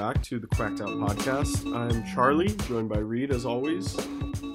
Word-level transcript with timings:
Back 0.00 0.22
to 0.22 0.38
the 0.38 0.46
Quacked 0.46 0.80
Out 0.80 0.88
Podcast. 0.88 1.76
I'm 1.76 2.02
Charlie, 2.14 2.56
joined 2.66 2.88
by 2.88 3.00
Reed 3.00 3.30
as 3.30 3.44
always, 3.44 3.98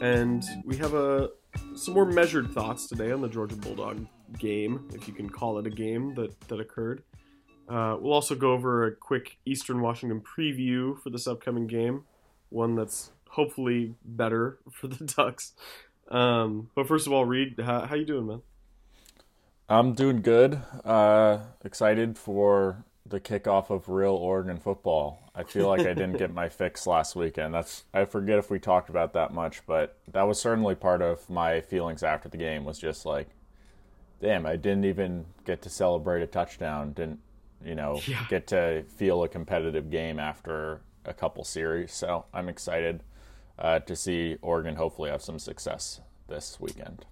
and 0.02 0.44
we 0.64 0.75
have 0.77 0.95
a 0.95 1.30
some 1.75 1.94
more 1.94 2.07
measured 2.07 2.50
thoughts 2.50 2.88
today 2.88 3.12
on 3.12 3.21
the 3.21 3.27
Georgia 3.27 3.55
Bulldog 3.55 4.08
game, 4.39 4.89
if 4.95 5.08
you 5.08 5.13
can 5.13 5.30
call 5.30 5.59
it 5.59 5.68
a 5.68 5.70
game 5.70 6.16
that 6.16 6.39
that 6.48 6.59
occurred. 6.59 7.04
Uh, 7.70 7.95
we'll 8.02 8.13
also 8.13 8.34
go 8.34 8.53
over 8.53 8.88
a 8.88 8.95
quick 8.95 9.38
Eastern 9.45 9.81
Washington 9.81 10.20
preview 10.20 11.00
for 11.00 11.12
this 11.12 11.27
upcoming 11.27 11.67
game, 11.67 12.05
one 12.50 12.73
that's 12.73 13.12
hopefully 13.30 13.94
better 14.03 14.58
for 14.72 14.88
the 14.88 15.05
Ducks. 15.05 15.53
Um, 16.09 16.72
but 16.73 16.88
first 16.88 17.05
of 17.05 17.14
all, 17.14 17.23
Reed, 17.23 17.59
how, 17.64 17.86
how 17.86 17.94
you 17.94 18.05
doing, 18.05 18.25
man? 18.25 18.41
I'm 19.70 19.94
doing 19.94 20.23
good. 20.23 20.59
Uh, 20.84 21.41
excited 21.64 22.17
for 22.17 22.84
the 23.05 23.20
kickoff 23.20 23.70
of 23.70 23.88
real 23.90 24.14
Oregon 24.16 24.58
football. 24.58 25.22
I 25.36 25.44
feel 25.44 25.68
like 25.68 25.82
I 25.82 25.94
didn't 25.94 26.18
get 26.18 26.34
my 26.34 26.50
fix 26.50 26.88
last 26.88 27.16
weekend. 27.16 27.54
That's 27.54 27.84
I 27.94 28.05
forget 28.05 28.40
if 28.40 28.50
we 28.50 28.59
talked 28.59 28.90
about 28.90 29.14
that 29.14 29.34
much, 29.34 29.66
but 29.68 29.98
that 30.12 30.23
was 30.23 30.40
certainly 30.40 30.76
part 30.76 31.02
of 31.02 31.30
my 31.30 31.62
feelings 31.62 32.04
after 32.04 32.30
the 32.30 32.38
game. 32.38 32.66
Was 32.66 32.80
just 32.80 33.05
like, 33.05 33.28
damn, 34.22 34.45
I 34.45 34.55
didn't 34.55 34.86
even 34.86 35.26
get 35.45 35.62
to 35.64 35.70
celebrate 35.70 36.23
a 36.23 36.28
touchdown. 36.28 36.94
Didn't 36.94 37.20
you 37.64 37.76
know 37.76 38.02
Yeah. 38.08 38.26
get 38.30 38.48
to 38.48 38.84
feel 38.98 39.23
a 39.23 39.30
competitive 39.30 39.89
game 39.89 40.20
after 40.20 40.81
a 41.06 41.14
couple 41.14 41.44
series. 41.44 41.94
So 41.94 42.26
I'm 42.33 42.50
excited 42.50 43.03
uh, 43.59 43.80
to 43.80 43.95
see 43.95 44.38
Oregon 44.42 44.76
hopefully 44.76 45.09
have 45.11 45.22
some 45.22 45.38
success 45.39 46.02
this 46.28 46.59
weekend. 46.59 47.06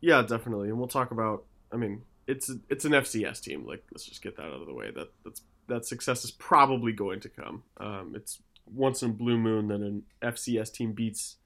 Yeah, 0.00 0.22
definitely, 0.22 0.68
and 0.68 0.78
we'll 0.78 0.88
talk 0.88 1.10
about. 1.12 1.44
I 1.72 1.76
mean, 1.76 2.02
it's 2.26 2.50
it's 2.68 2.84
an 2.84 2.92
FCS 2.92 3.40
team. 3.42 3.66
Like, 3.66 3.84
let's 3.92 4.04
just 4.04 4.22
get 4.22 4.36
that 4.36 4.46
out 4.46 4.60
of 4.60 4.66
the 4.66 4.74
way. 4.74 4.90
That 4.90 5.08
that's 5.24 5.42
that 5.68 5.84
success 5.84 6.24
is 6.24 6.30
probably 6.30 6.92
going 6.92 7.20
to 7.20 7.28
come. 7.28 7.62
Um, 7.78 8.12
it's 8.14 8.40
once 8.72 9.02
in 9.02 9.12
blue 9.12 9.38
moon 9.38 9.68
that 9.68 9.80
an 9.80 10.02
FCS 10.22 10.72
team 10.72 10.92
beats 10.92 11.36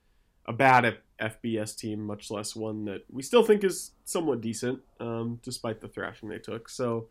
a 0.47 0.53
bad 0.53 0.97
FBS 1.21 1.77
team, 1.77 2.01
much 2.01 2.31
less 2.31 2.57
one 2.57 2.87
that 2.87 3.05
we 3.11 3.23
still 3.23 3.43
think 3.43 3.63
is 3.63 3.93
somewhat 4.05 4.41
decent, 4.41 4.81
um, 4.99 5.39
despite 5.43 5.81
the 5.81 5.89
thrashing 5.89 6.29
they 6.29 6.39
took. 6.39 6.69
So, 6.69 7.09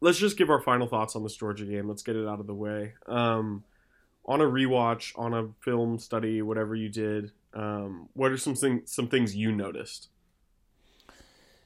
let's 0.00 0.18
just 0.18 0.36
give 0.36 0.50
our 0.50 0.60
final 0.60 0.88
thoughts 0.88 1.14
on 1.14 1.22
this 1.22 1.36
Georgia 1.36 1.64
game. 1.64 1.88
Let's 1.88 2.02
get 2.02 2.16
it 2.16 2.26
out 2.26 2.40
of 2.40 2.46
the 2.46 2.54
way. 2.54 2.94
Um, 3.06 3.64
on 4.24 4.40
a 4.40 4.44
rewatch, 4.44 5.18
on 5.18 5.34
a 5.34 5.48
film 5.60 5.98
study, 5.98 6.42
whatever 6.42 6.74
you 6.74 6.88
did, 6.88 7.32
um, 7.54 8.08
what 8.14 8.30
are 8.30 8.36
some 8.36 8.56
some 8.84 9.08
things 9.08 9.34
you 9.36 9.52
noticed? 9.52 10.08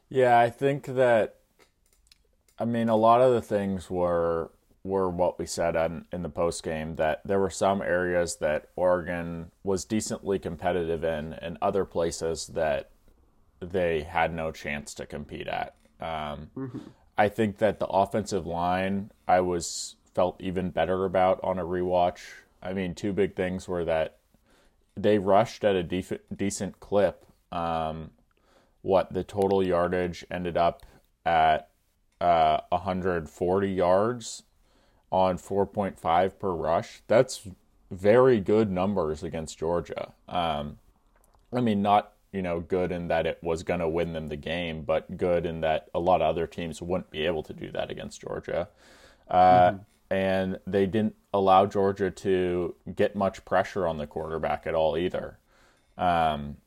Yeah, 0.09 0.39
I 0.39 0.51
think 0.51 0.87
that 0.87 1.37
I 2.59 2.65
mean 2.65 2.89
a 2.89 2.97
lot 2.97 3.21
of 3.21 3.33
the 3.33 3.43
things 3.43 3.91
were 3.91 4.51
were 4.85 5.11
what 5.11 5.39
we 5.39 5.47
said 5.47 5.75
in, 5.75 6.05
in 6.13 6.23
the 6.23 6.29
post 6.29 6.63
game 6.63 6.95
that 6.95 7.21
there 7.25 7.41
were 7.41 7.51
some 7.51 7.83
areas 7.83 8.37
that 8.37 8.69
Oregon 8.77 9.51
was 9.65 9.85
decently 9.85 10.39
competitive 10.39 11.03
in 11.03 11.33
and 11.35 11.59
other 11.61 11.85
places 11.85 12.47
that 12.49 12.91
they 13.61 14.03
had 14.03 14.33
no 14.33 14.53
chance 14.53 14.95
to 14.95 15.05
compete 15.07 15.49
at. 15.49 15.75
Um, 16.01 16.51
I 17.19 17.29
think 17.29 17.59
that 17.59 17.81
the 17.81 17.87
offensive 17.87 18.47
line 18.47 19.11
I 19.27 19.41
was 19.41 19.97
felt 20.15 20.41
even 20.41 20.71
better 20.71 21.05
about 21.05 21.41
on 21.43 21.59
a 21.59 21.65
rewatch. 21.65 22.21
I 22.63 22.73
mean, 22.73 22.95
two 22.95 23.13
big 23.13 23.35
things 23.35 23.67
were 23.67 23.85
that 23.85 24.19
they 24.97 25.19
rushed 25.19 25.65
at 25.65 25.75
a 25.75 25.83
def- 25.83 26.21
decent 26.35 26.81
clip. 26.81 27.25
Um, 27.53 28.11
what 28.87 29.13
the 29.13 29.25
total 29.25 29.67
yardage 29.67 30.25
ended 30.31 30.57
up 30.57 30.87
at 31.25 31.71
uh, 32.21 32.61
140 32.69 33.69
yards 33.69 34.45
on 35.11 35.37
4.5 35.39 36.39
per 36.39 36.51
rush. 36.53 37.03
That's 37.09 37.49
very 37.91 38.39
good 38.41 38.71
numbers 38.71 39.25
against 39.25 39.59
Georgia. 39.59 40.13
Um, 40.29 40.79
I 41.55 41.61
mean, 41.61 41.83
not 41.83 42.13
you 42.33 42.43
know 42.43 42.61
good 42.61 42.93
in 42.93 43.09
that 43.09 43.27
it 43.27 43.39
was 43.43 43.63
going 43.65 43.81
to 43.81 43.89
win 43.89 44.13
them 44.13 44.29
the 44.29 44.37
game, 44.37 44.83
but 44.83 45.17
good 45.17 45.47
in 45.47 45.61
that 45.63 45.89
a 45.95 45.99
lot 46.01 46.23
of 46.23 46.29
other 46.29 46.47
teams 46.47 46.81
wouldn't 46.83 47.11
be 47.11 47.27
able 47.27 47.43
to 47.45 47.53
do 47.53 47.73
that 47.73 47.91
against 47.91 48.21
Georgia. 48.21 48.69
Uh, 49.29 49.73
And 50.11 50.61
they 50.67 50.87
didn't 50.87 51.17
allow 51.35 51.67
Georgia 51.67 52.11
to 52.13 52.77
get 52.95 53.17
much 53.17 53.45
pressure 53.45 53.87
on 53.89 53.99
the 53.99 54.07
quarterback 54.07 54.67
at 54.67 54.75
all 54.75 54.97
either. 54.97 55.39
Um, 55.99 56.59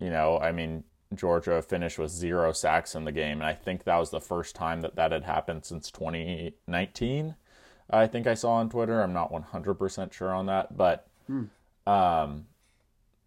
you 0.00 0.10
know, 0.10 0.38
I 0.38 0.52
mean, 0.52 0.84
Georgia 1.16 1.62
finished 1.62 1.98
with 1.98 2.10
zero 2.10 2.52
sacks 2.52 2.94
in 2.94 3.04
the 3.04 3.12
game, 3.12 3.40
and 3.40 3.46
I 3.46 3.54
think 3.54 3.84
that 3.84 3.96
was 3.96 4.10
the 4.10 4.20
first 4.20 4.54
time 4.54 4.80
that 4.82 4.96
that 4.96 5.12
had 5.12 5.24
happened 5.24 5.64
since 5.64 5.90
2019. 5.90 7.34
I 7.88 8.06
think 8.06 8.26
I 8.26 8.34
saw 8.34 8.54
on 8.54 8.68
Twitter. 8.68 9.00
I'm 9.00 9.12
not 9.12 9.32
100% 9.32 10.12
sure 10.12 10.32
on 10.34 10.46
that, 10.46 10.76
but 10.76 11.06
um, 11.86 12.46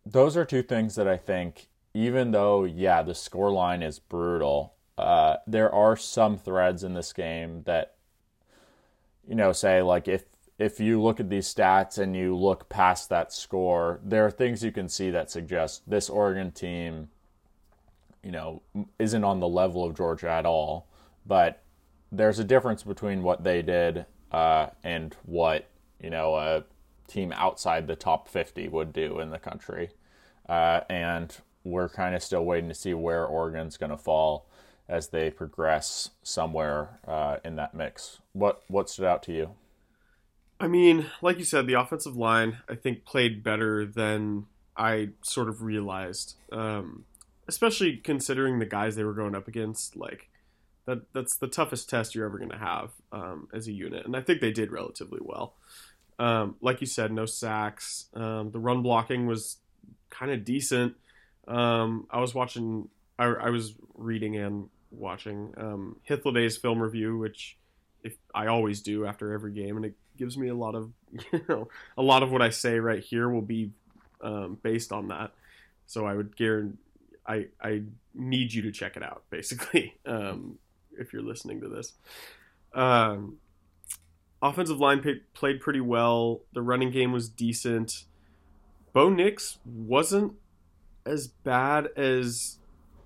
those 0.05 0.35
are 0.35 0.45
two 0.45 0.61
things 0.63 0.95
that 0.95 1.07
I 1.07 1.17
think, 1.17 1.67
even 1.93 2.31
though, 2.31 2.63
yeah, 2.65 3.01
the 3.01 3.15
score 3.15 3.51
line 3.51 3.81
is 3.81 3.99
brutal, 3.99 4.73
uh, 4.97 5.37
there 5.47 5.73
are 5.73 5.95
some 5.95 6.37
threads 6.37 6.83
in 6.83 6.93
this 6.93 7.13
game 7.13 7.63
that, 7.63 7.95
you 9.27 9.35
know, 9.35 9.53
say, 9.53 9.81
like, 9.81 10.07
if 10.07 10.25
if 10.57 10.77
you 10.81 11.01
look 11.01 11.21
at 11.21 11.29
these 11.29 11.51
stats 11.51 11.97
and 11.97 12.15
you 12.17 12.35
look 12.35 12.67
past 12.67 13.07
that 13.09 13.31
score, 13.31 14.01
there 14.03 14.25
are 14.25 14.31
things 14.31 14.61
you 14.61 14.73
can 14.73 14.89
see 14.89 15.09
that 15.09 15.31
suggest 15.31 15.89
this 15.89 16.09
Oregon 16.09 16.51
team, 16.51 17.07
you 18.23 18.31
know, 18.31 18.61
isn't 18.97 19.23
on 19.23 19.39
the 19.39 19.47
level 19.47 19.83
of 19.83 19.95
Georgia 19.95 20.29
at 20.29 20.45
all. 20.45 20.87
But 21.25 21.63
there's 22.11 22.39
a 22.39 22.43
difference 22.43 22.83
between 22.83 23.23
what 23.23 23.43
they 23.43 23.61
did 23.61 24.05
uh, 24.31 24.67
and 24.83 25.15
what 25.23 25.69
you 26.01 26.09
know 26.09 26.35
a 26.35 26.63
team 27.07 27.31
outside 27.33 27.87
the 27.87 27.95
top 27.95 28.29
50 28.29 28.67
would 28.69 28.93
do 28.93 29.19
in 29.19 29.31
the 29.31 29.39
country. 29.39 29.89
Uh, 30.47 30.81
and 30.89 31.37
we're 31.63 31.89
kind 31.89 32.15
of 32.15 32.23
still 32.23 32.45
waiting 32.45 32.69
to 32.69 32.75
see 32.75 32.93
where 32.93 33.25
Oregon's 33.25 33.77
going 33.77 33.91
to 33.91 33.97
fall 33.97 34.47
as 34.87 35.09
they 35.09 35.29
progress 35.29 36.09
somewhere 36.23 36.99
uh, 37.07 37.37
in 37.45 37.55
that 37.57 37.73
mix. 37.73 38.19
What 38.33 38.63
what 38.67 38.89
stood 38.89 39.05
out 39.05 39.23
to 39.23 39.33
you? 39.33 39.51
I 40.59 40.67
mean, 40.67 41.05
like 41.21 41.37
you 41.37 41.45
said, 41.45 41.67
the 41.67 41.79
offensive 41.79 42.17
line 42.17 42.57
I 42.67 42.75
think 42.75 43.05
played 43.05 43.43
better 43.43 43.85
than 43.85 44.47
I 44.75 45.09
sort 45.21 45.47
of 45.49 45.61
realized, 45.61 46.35
um, 46.51 47.05
especially 47.49 47.97
considering 47.97 48.59
the 48.59 48.65
guys 48.65 48.95
they 48.95 49.03
were 49.03 49.13
going 49.13 49.35
up 49.35 49.47
against. 49.47 49.97
Like 49.97 50.29
that, 50.85 51.11
that's 51.13 51.35
the 51.35 51.47
toughest 51.47 51.89
test 51.89 52.15
you're 52.15 52.25
ever 52.25 52.37
going 52.37 52.51
to 52.51 52.57
have 52.57 52.91
um, 53.11 53.49
as 53.53 53.67
a 53.67 53.71
unit, 53.71 54.05
and 54.05 54.15
I 54.15 54.21
think 54.21 54.39
they 54.39 54.51
did 54.51 54.71
relatively 54.71 55.19
well. 55.21 55.55
Um, 56.19 56.55
like 56.61 56.81
you 56.81 56.87
said, 56.87 57.11
no 57.11 57.25
sacks. 57.25 58.05
Um, 58.13 58.51
the 58.51 58.59
run 58.59 58.81
blocking 58.81 59.25
was 59.25 59.57
kind 60.09 60.31
of 60.31 60.45
decent. 60.45 60.95
Um, 61.47 62.07
I 62.11 62.19
was 62.19 62.35
watching, 62.35 62.89
I, 63.17 63.25
I 63.25 63.49
was 63.49 63.73
reading 63.95 64.35
and 64.35 64.69
watching 64.91 65.53
um, 65.57 65.95
film 66.05 66.79
review, 66.79 67.17
which 67.17 67.57
if 68.03 68.15
I 68.33 68.47
always 68.47 68.81
do 68.81 69.05
after 69.05 69.33
every 69.33 69.53
game, 69.53 69.75
and 69.75 69.85
it 69.85 69.95
gives 70.17 70.37
me 70.37 70.49
a 70.49 70.55
lot 70.55 70.75
of 70.75 70.91
you 71.33 71.41
know 71.47 71.67
a 71.97 72.01
lot 72.01 72.21
of 72.21 72.31
what 72.31 72.41
I 72.41 72.49
say 72.49 72.79
right 72.79 73.03
here 73.03 73.29
will 73.29 73.41
be 73.41 73.71
um, 74.21 74.57
based 74.61 74.91
on 74.91 75.07
that. 75.07 75.31
So 75.87 76.05
I 76.05 76.13
would 76.13 76.35
guarantee 76.35 76.77
I 77.29 77.45
I 77.61 77.83
need 78.13 78.51
you 78.51 78.63
to 78.63 78.71
check 78.71 78.97
it 78.97 79.03
out 79.03 79.23
basically 79.29 79.95
um, 80.05 80.57
if 80.97 81.13
you're 81.13 81.21
listening 81.21 81.61
to 81.61 81.69
this. 81.69 81.93
Um, 82.73 83.37
offensive 84.41 84.79
line 84.79 85.01
pa- 85.01 85.23
played 85.33 85.61
pretty 85.61 85.81
well. 85.81 86.41
The 86.53 86.61
running 86.61 86.91
game 86.91 87.11
was 87.11 87.29
decent. 87.29 88.05
Bo 88.93 89.09
Nix 89.09 89.59
wasn't 89.63 90.33
as 91.05 91.27
bad 91.27 91.87
as 91.95 92.57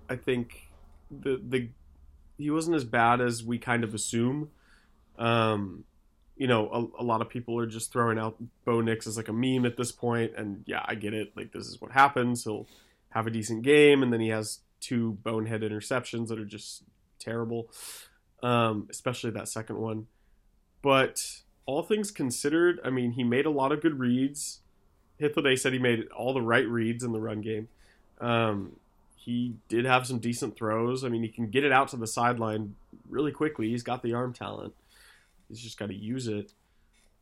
I 0.08 0.16
think 0.16 0.70
the 1.10 1.40
the 1.46 1.68
he 2.38 2.50
wasn't 2.50 2.76
as 2.76 2.84
bad 2.84 3.20
as 3.20 3.44
we 3.44 3.58
kind 3.58 3.84
of 3.84 3.94
assume. 3.94 4.50
Um, 5.18 5.84
you 6.36 6.48
know, 6.48 6.68
a, 6.98 7.02
a 7.02 7.04
lot 7.04 7.20
of 7.20 7.28
people 7.28 7.58
are 7.60 7.66
just 7.66 7.92
throwing 7.92 8.18
out 8.18 8.36
Bo 8.64 8.80
Nix 8.80 9.06
as 9.06 9.16
like 9.16 9.28
a 9.28 9.32
meme 9.32 9.66
at 9.66 9.76
this 9.76 9.92
point, 9.92 10.32
and 10.36 10.64
yeah, 10.66 10.84
I 10.84 10.94
get 10.94 11.14
it. 11.14 11.32
Like 11.36 11.52
this 11.52 11.66
is 11.66 11.80
what 11.80 11.92
happens. 11.92 12.44
He'll 12.44 12.66
have 13.14 13.26
a 13.26 13.30
decent 13.30 13.62
game, 13.62 14.02
and 14.02 14.12
then 14.12 14.20
he 14.20 14.28
has 14.28 14.60
two 14.80 15.12
bonehead 15.22 15.62
interceptions 15.62 16.28
that 16.28 16.38
are 16.38 16.44
just 16.44 16.82
terrible, 17.18 17.70
um, 18.42 18.88
especially 18.90 19.30
that 19.30 19.48
second 19.48 19.78
one. 19.78 20.06
But 20.82 21.40
all 21.64 21.82
things 21.82 22.10
considered, 22.10 22.80
I 22.84 22.90
mean, 22.90 23.12
he 23.12 23.24
made 23.24 23.46
a 23.46 23.50
lot 23.50 23.72
of 23.72 23.80
good 23.80 23.98
reads. 23.98 24.60
Hythloday 25.20 25.58
said 25.58 25.72
he 25.72 25.78
made 25.78 26.08
all 26.08 26.34
the 26.34 26.42
right 26.42 26.66
reads 26.66 27.04
in 27.04 27.12
the 27.12 27.20
run 27.20 27.40
game. 27.40 27.68
Um, 28.20 28.76
he 29.14 29.54
did 29.68 29.86
have 29.86 30.06
some 30.06 30.18
decent 30.18 30.56
throws. 30.56 31.04
I 31.04 31.08
mean, 31.08 31.22
he 31.22 31.28
can 31.28 31.48
get 31.48 31.64
it 31.64 31.72
out 31.72 31.88
to 31.88 31.96
the 31.96 32.06
sideline 32.06 32.74
really 33.08 33.32
quickly. 33.32 33.70
He's 33.70 33.82
got 33.82 34.02
the 34.02 34.12
arm 34.12 34.34
talent. 34.34 34.74
He's 35.48 35.60
just 35.60 35.78
got 35.78 35.86
to 35.86 35.94
use 35.94 36.26
it. 36.26 36.52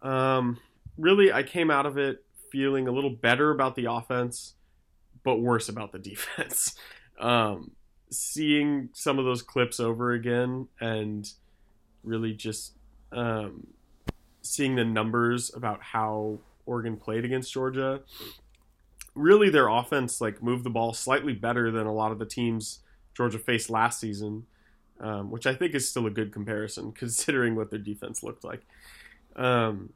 Um, 0.00 0.58
really, 0.98 1.32
I 1.32 1.42
came 1.42 1.70
out 1.70 1.86
of 1.86 1.98
it 1.98 2.24
feeling 2.50 2.88
a 2.88 2.92
little 2.92 3.10
better 3.10 3.50
about 3.50 3.76
the 3.76 3.84
offense, 3.84 4.54
but 5.24 5.36
worse 5.36 5.68
about 5.68 5.92
the 5.92 5.98
defense. 6.10 6.74
Um, 7.18 7.72
seeing 8.10 8.90
some 8.92 9.18
of 9.18 9.24
those 9.24 9.42
clips 9.42 9.80
over 9.80 10.12
again 10.12 10.68
and 10.80 11.28
really 12.02 12.34
just 12.34 12.74
um, 13.12 13.66
seeing 14.42 14.74
the 14.74 14.84
numbers 14.84 15.54
about 15.54 15.82
how 15.82 16.38
Oregon 16.66 16.96
played 16.96 17.24
against 17.24 17.52
Georgia, 17.52 18.00
really 19.14 19.50
their 19.50 19.68
offense 19.68 20.20
like 20.20 20.42
moved 20.42 20.64
the 20.64 20.70
ball 20.70 20.92
slightly 20.92 21.34
better 21.34 21.70
than 21.70 21.86
a 21.86 21.92
lot 21.92 22.12
of 22.12 22.18
the 22.18 22.26
teams 22.26 22.80
Georgia 23.14 23.38
faced 23.38 23.70
last 23.70 24.00
season, 24.00 24.46
um, 25.00 25.30
which 25.30 25.46
I 25.46 25.54
think 25.54 25.74
is 25.74 25.88
still 25.88 26.06
a 26.06 26.10
good 26.10 26.32
comparison 26.32 26.92
considering 26.94 27.54
what 27.54 27.70
their 27.70 27.78
defense 27.78 28.22
looked 28.22 28.44
like. 28.44 28.62
Um, 29.36 29.90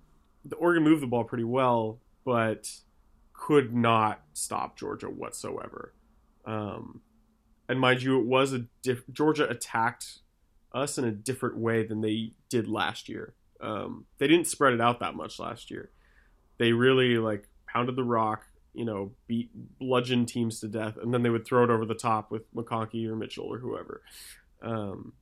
the 0.45 0.57
Oregon 0.57 0.85
moved 0.85 1.03
the 1.03 1.07
ball 1.07 1.25
pretty 1.25 1.45
well, 1.45 1.99
but 2.25 2.71
could 3.37 3.75
not 3.75 4.23
stop 4.33 4.79
Georgia 4.79 5.09
whatsoever. 5.09 5.93
Um, 6.45 7.01
and 7.69 7.81
mind 7.81 8.03
you, 8.03 8.19
it 8.21 8.27
was 8.27 8.53
a 8.53 8.67
diff- 8.83 9.09
Georgia 9.13 9.49
attacked 9.49 10.19
us 10.73 10.99
in 10.99 11.05
a 11.05 11.11
different 11.11 11.57
way 11.57 11.85
than 11.85 12.01
they 12.01 12.33
did 12.49 12.69
last 12.69 13.09
year. 13.09 13.35
Um, 13.61 14.07
they 14.19 14.27
didn't 14.27 14.47
spread 14.47 14.75
it 14.75 14.81
out 14.81 15.01
that 15.01 15.15
much 15.15 15.39
last 15.39 15.71
year. 15.71 15.91
They 16.59 16.73
really 16.73 17.19
like 17.19 17.49
pounded 17.67 17.97
the 17.97 18.05
rock, 18.05 18.47
you 18.75 18.85
know, 18.85 19.13
beat 19.27 19.51
bludgeon 19.79 20.27
teams 20.27 20.61
to 20.61 20.69
death, 20.69 20.97
and 21.01 21.13
then 21.13 21.23
they 21.23 21.31
would 21.31 21.47
throw 21.47 21.65
it 21.65 21.71
over 21.71 21.85
the 21.85 21.95
top 21.95 22.31
with 22.31 22.53
McConkey 22.55 23.07
or 23.07 23.17
Mitchell 23.17 23.47
or 23.47 23.59
whoever. 23.59 24.03
Um, 24.63 25.13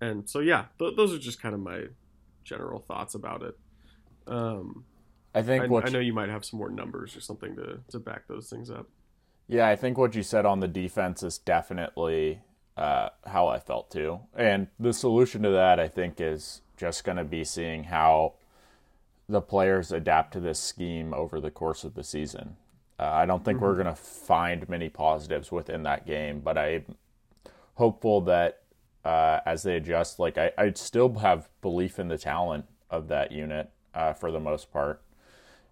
and 0.00 0.28
so 0.28 0.40
yeah, 0.40 0.66
th- 0.78 0.96
those 0.96 1.12
are 1.14 1.18
just 1.18 1.40
kind 1.40 1.54
of 1.54 1.60
my 1.60 1.84
general 2.44 2.80
thoughts 2.80 3.14
about 3.14 3.42
it. 3.42 3.58
Um, 4.26 4.84
I 5.34 5.42
think 5.42 5.64
I, 5.64 5.66
what 5.68 5.86
I 5.86 5.90
know 5.90 6.00
you 6.00 6.12
might 6.12 6.28
have 6.28 6.44
some 6.44 6.58
more 6.58 6.70
numbers 6.70 7.16
or 7.16 7.20
something 7.20 7.56
to 7.56 7.80
to 7.90 7.98
back 7.98 8.26
those 8.28 8.48
things 8.48 8.70
up. 8.70 8.88
Yeah, 9.48 9.68
I 9.68 9.76
think 9.76 9.98
what 9.98 10.14
you 10.14 10.22
said 10.22 10.46
on 10.46 10.60
the 10.60 10.68
defense 10.68 11.22
is 11.22 11.38
definitely 11.38 12.40
uh, 12.76 13.08
how 13.26 13.48
I 13.48 13.58
felt 13.58 13.90
too. 13.90 14.20
And 14.34 14.68
the 14.78 14.92
solution 14.92 15.42
to 15.42 15.50
that, 15.50 15.80
I 15.80 15.88
think, 15.88 16.20
is 16.20 16.62
just 16.76 17.04
going 17.04 17.18
to 17.18 17.24
be 17.24 17.44
seeing 17.44 17.84
how 17.84 18.34
the 19.28 19.40
players 19.40 19.92
adapt 19.92 20.32
to 20.32 20.40
this 20.40 20.58
scheme 20.58 21.12
over 21.12 21.40
the 21.40 21.50
course 21.50 21.84
of 21.84 21.94
the 21.94 22.04
season. 22.04 22.56
Uh, 22.98 23.10
I 23.10 23.26
don't 23.26 23.44
think 23.44 23.56
mm-hmm. 23.56 23.66
we're 23.66 23.74
going 23.74 23.86
to 23.86 23.94
find 23.94 24.68
many 24.68 24.88
positives 24.88 25.50
within 25.50 25.82
that 25.84 26.06
game, 26.06 26.40
but 26.40 26.56
I'm 26.58 26.96
hopeful 27.74 28.20
that 28.22 28.62
uh, 29.04 29.40
as 29.46 29.62
they 29.62 29.76
adjust, 29.76 30.18
like 30.18 30.36
I, 30.36 30.52
I 30.58 30.72
still 30.72 31.14
have 31.18 31.48
belief 31.62 31.98
in 31.98 32.08
the 32.08 32.18
talent 32.18 32.66
of 32.90 33.08
that 33.08 33.32
unit 33.32 33.70
uh, 33.94 34.12
for 34.12 34.30
the 34.30 34.40
most 34.40 34.72
part. 34.72 35.02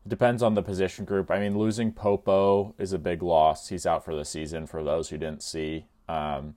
It 0.04 0.08
depends 0.08 0.42
on 0.42 0.54
the 0.54 0.62
position 0.62 1.04
group. 1.04 1.30
I 1.30 1.38
mean, 1.38 1.58
losing 1.58 1.92
Popo 1.92 2.74
is 2.78 2.92
a 2.92 2.98
big 2.98 3.22
loss. 3.22 3.68
He's 3.68 3.86
out 3.86 4.04
for 4.04 4.14
the 4.14 4.24
season. 4.24 4.66
For 4.66 4.82
those 4.82 5.10
who 5.10 5.18
didn't 5.18 5.42
see, 5.42 5.86
um, 6.08 6.54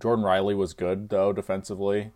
Jordan 0.00 0.24
Riley 0.24 0.54
was 0.54 0.72
good 0.72 1.08
though 1.08 1.32
defensively. 1.32 2.10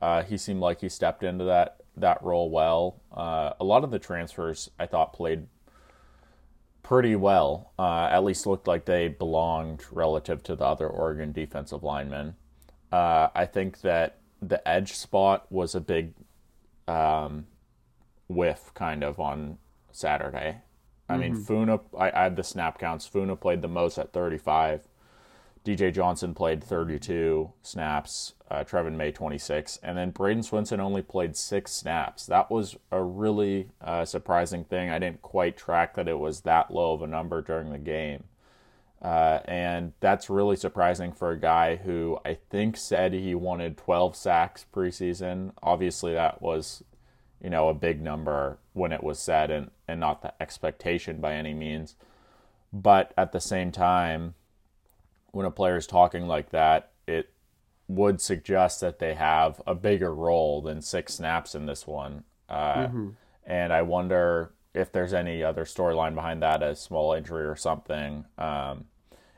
Uh, 0.00 0.22
he 0.22 0.36
seemed 0.36 0.60
like 0.60 0.80
he 0.80 0.88
stepped 0.88 1.22
into 1.22 1.44
that 1.44 1.76
that 1.96 2.22
role 2.22 2.50
well. 2.50 3.00
Uh, 3.12 3.52
a 3.60 3.64
lot 3.64 3.84
of 3.84 3.90
the 3.90 3.98
transfers 3.98 4.70
I 4.78 4.86
thought 4.86 5.12
played 5.12 5.46
pretty 6.82 7.16
well. 7.16 7.72
Uh, 7.78 8.08
at 8.10 8.24
least 8.24 8.46
looked 8.46 8.66
like 8.66 8.84
they 8.84 9.08
belonged 9.08 9.84
relative 9.92 10.42
to 10.44 10.56
the 10.56 10.64
other 10.64 10.88
Oregon 10.88 11.32
defensive 11.32 11.82
linemen. 11.82 12.34
Uh, 12.90 13.28
I 13.34 13.46
think 13.46 13.82
that 13.82 14.18
the 14.42 14.66
edge 14.66 14.94
spot 14.94 15.46
was 15.50 15.74
a 15.74 15.80
big 15.80 16.14
um, 16.88 17.46
whiff, 18.28 18.72
kind 18.74 19.04
of 19.04 19.20
on 19.20 19.58
Saturday. 19.92 20.58
I 21.08 21.12
mm-hmm. 21.14 21.20
mean, 21.20 21.36
Funa. 21.36 21.80
I, 21.98 22.10
I 22.10 22.22
had 22.24 22.36
the 22.36 22.44
snap 22.44 22.78
counts. 22.78 23.06
Funa 23.06 23.36
played 23.36 23.62
the 23.62 23.68
most 23.68 23.98
at 23.98 24.12
35. 24.12 24.86
DJ 25.64 25.92
Johnson 25.92 26.34
played 26.34 26.64
32 26.64 27.52
snaps, 27.62 28.32
uh, 28.50 28.64
Trevin 28.64 28.96
May 28.96 29.12
26, 29.12 29.78
and 29.82 29.96
then 29.96 30.10
Bradyn 30.10 30.38
Swinson 30.38 30.78
only 30.78 31.02
played 31.02 31.36
six 31.36 31.72
snaps. 31.72 32.24
That 32.24 32.50
was 32.50 32.78
a 32.90 33.02
really 33.02 33.68
uh, 33.82 34.06
surprising 34.06 34.64
thing. 34.64 34.88
I 34.88 34.98
didn't 34.98 35.20
quite 35.20 35.58
track 35.58 35.96
that 35.96 36.08
it 36.08 36.18
was 36.18 36.42
that 36.42 36.70
low 36.70 36.94
of 36.94 37.02
a 37.02 37.06
number 37.06 37.42
during 37.42 37.70
the 37.70 37.78
game. 37.78 38.24
Uh, 39.02 39.40
and 39.46 39.92
that's 40.00 40.28
really 40.28 40.56
surprising 40.56 41.12
for 41.12 41.30
a 41.30 41.40
guy 41.40 41.76
who 41.76 42.18
I 42.24 42.38
think 42.50 42.76
said 42.76 43.12
he 43.12 43.34
wanted 43.34 43.76
12 43.76 44.14
sacks 44.14 44.66
preseason. 44.74 45.52
Obviously, 45.62 46.12
that 46.14 46.40
was, 46.40 46.82
you 47.42 47.50
know, 47.50 47.68
a 47.68 47.74
big 47.74 48.02
number 48.02 48.58
when 48.72 48.92
it 48.92 49.02
was 49.02 49.18
said 49.18 49.50
and, 49.50 49.70
and 49.88 50.00
not 50.00 50.22
the 50.22 50.32
expectation 50.42 51.20
by 51.20 51.34
any 51.34 51.54
means. 51.54 51.96
But 52.72 53.12
at 53.16 53.32
the 53.32 53.40
same 53.40 53.72
time, 53.72 54.34
when 55.32 55.46
a 55.46 55.50
player 55.50 55.76
is 55.76 55.86
talking 55.86 56.26
like 56.26 56.50
that, 56.50 56.90
it 57.06 57.30
would 57.88 58.20
suggest 58.20 58.80
that 58.80 58.98
they 58.98 59.14
have 59.14 59.60
a 59.66 59.74
bigger 59.74 60.14
role 60.14 60.62
than 60.62 60.80
six 60.80 61.14
snaps 61.14 61.54
in 61.54 61.66
this 61.66 61.86
one. 61.86 62.24
Uh, 62.48 62.86
mm-hmm. 62.86 63.08
And 63.44 63.72
I 63.72 63.82
wonder 63.82 64.52
if 64.74 64.92
there's 64.92 65.12
any 65.12 65.42
other 65.42 65.64
storyline 65.64 66.14
behind 66.14 66.42
that, 66.42 66.62
a 66.62 66.76
small 66.76 67.12
injury 67.12 67.44
or 67.44 67.56
something. 67.56 68.24
Um, 68.38 68.84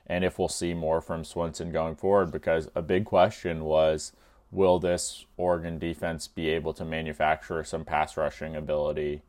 and 0.06 0.25
if 0.25 0.38
we'll 0.38 0.49
see 0.49 0.75
more 0.75 1.00
from 1.00 1.22
Swinson 1.22 1.72
going 1.72 1.94
forward, 1.94 2.31
because 2.31 2.69
a 2.75 2.82
big 2.82 3.06
question 3.06 3.64
was 3.64 4.12
will 4.52 4.78
this 4.78 5.26
Oregon 5.37 5.78
defense 5.78 6.28
be 6.28 6.49
able 6.50 6.72
to 6.75 6.84
manufacture 6.84 7.64
some 7.64 7.84
pass 7.84 8.16
rushing 8.16 8.54
ability 8.54 9.22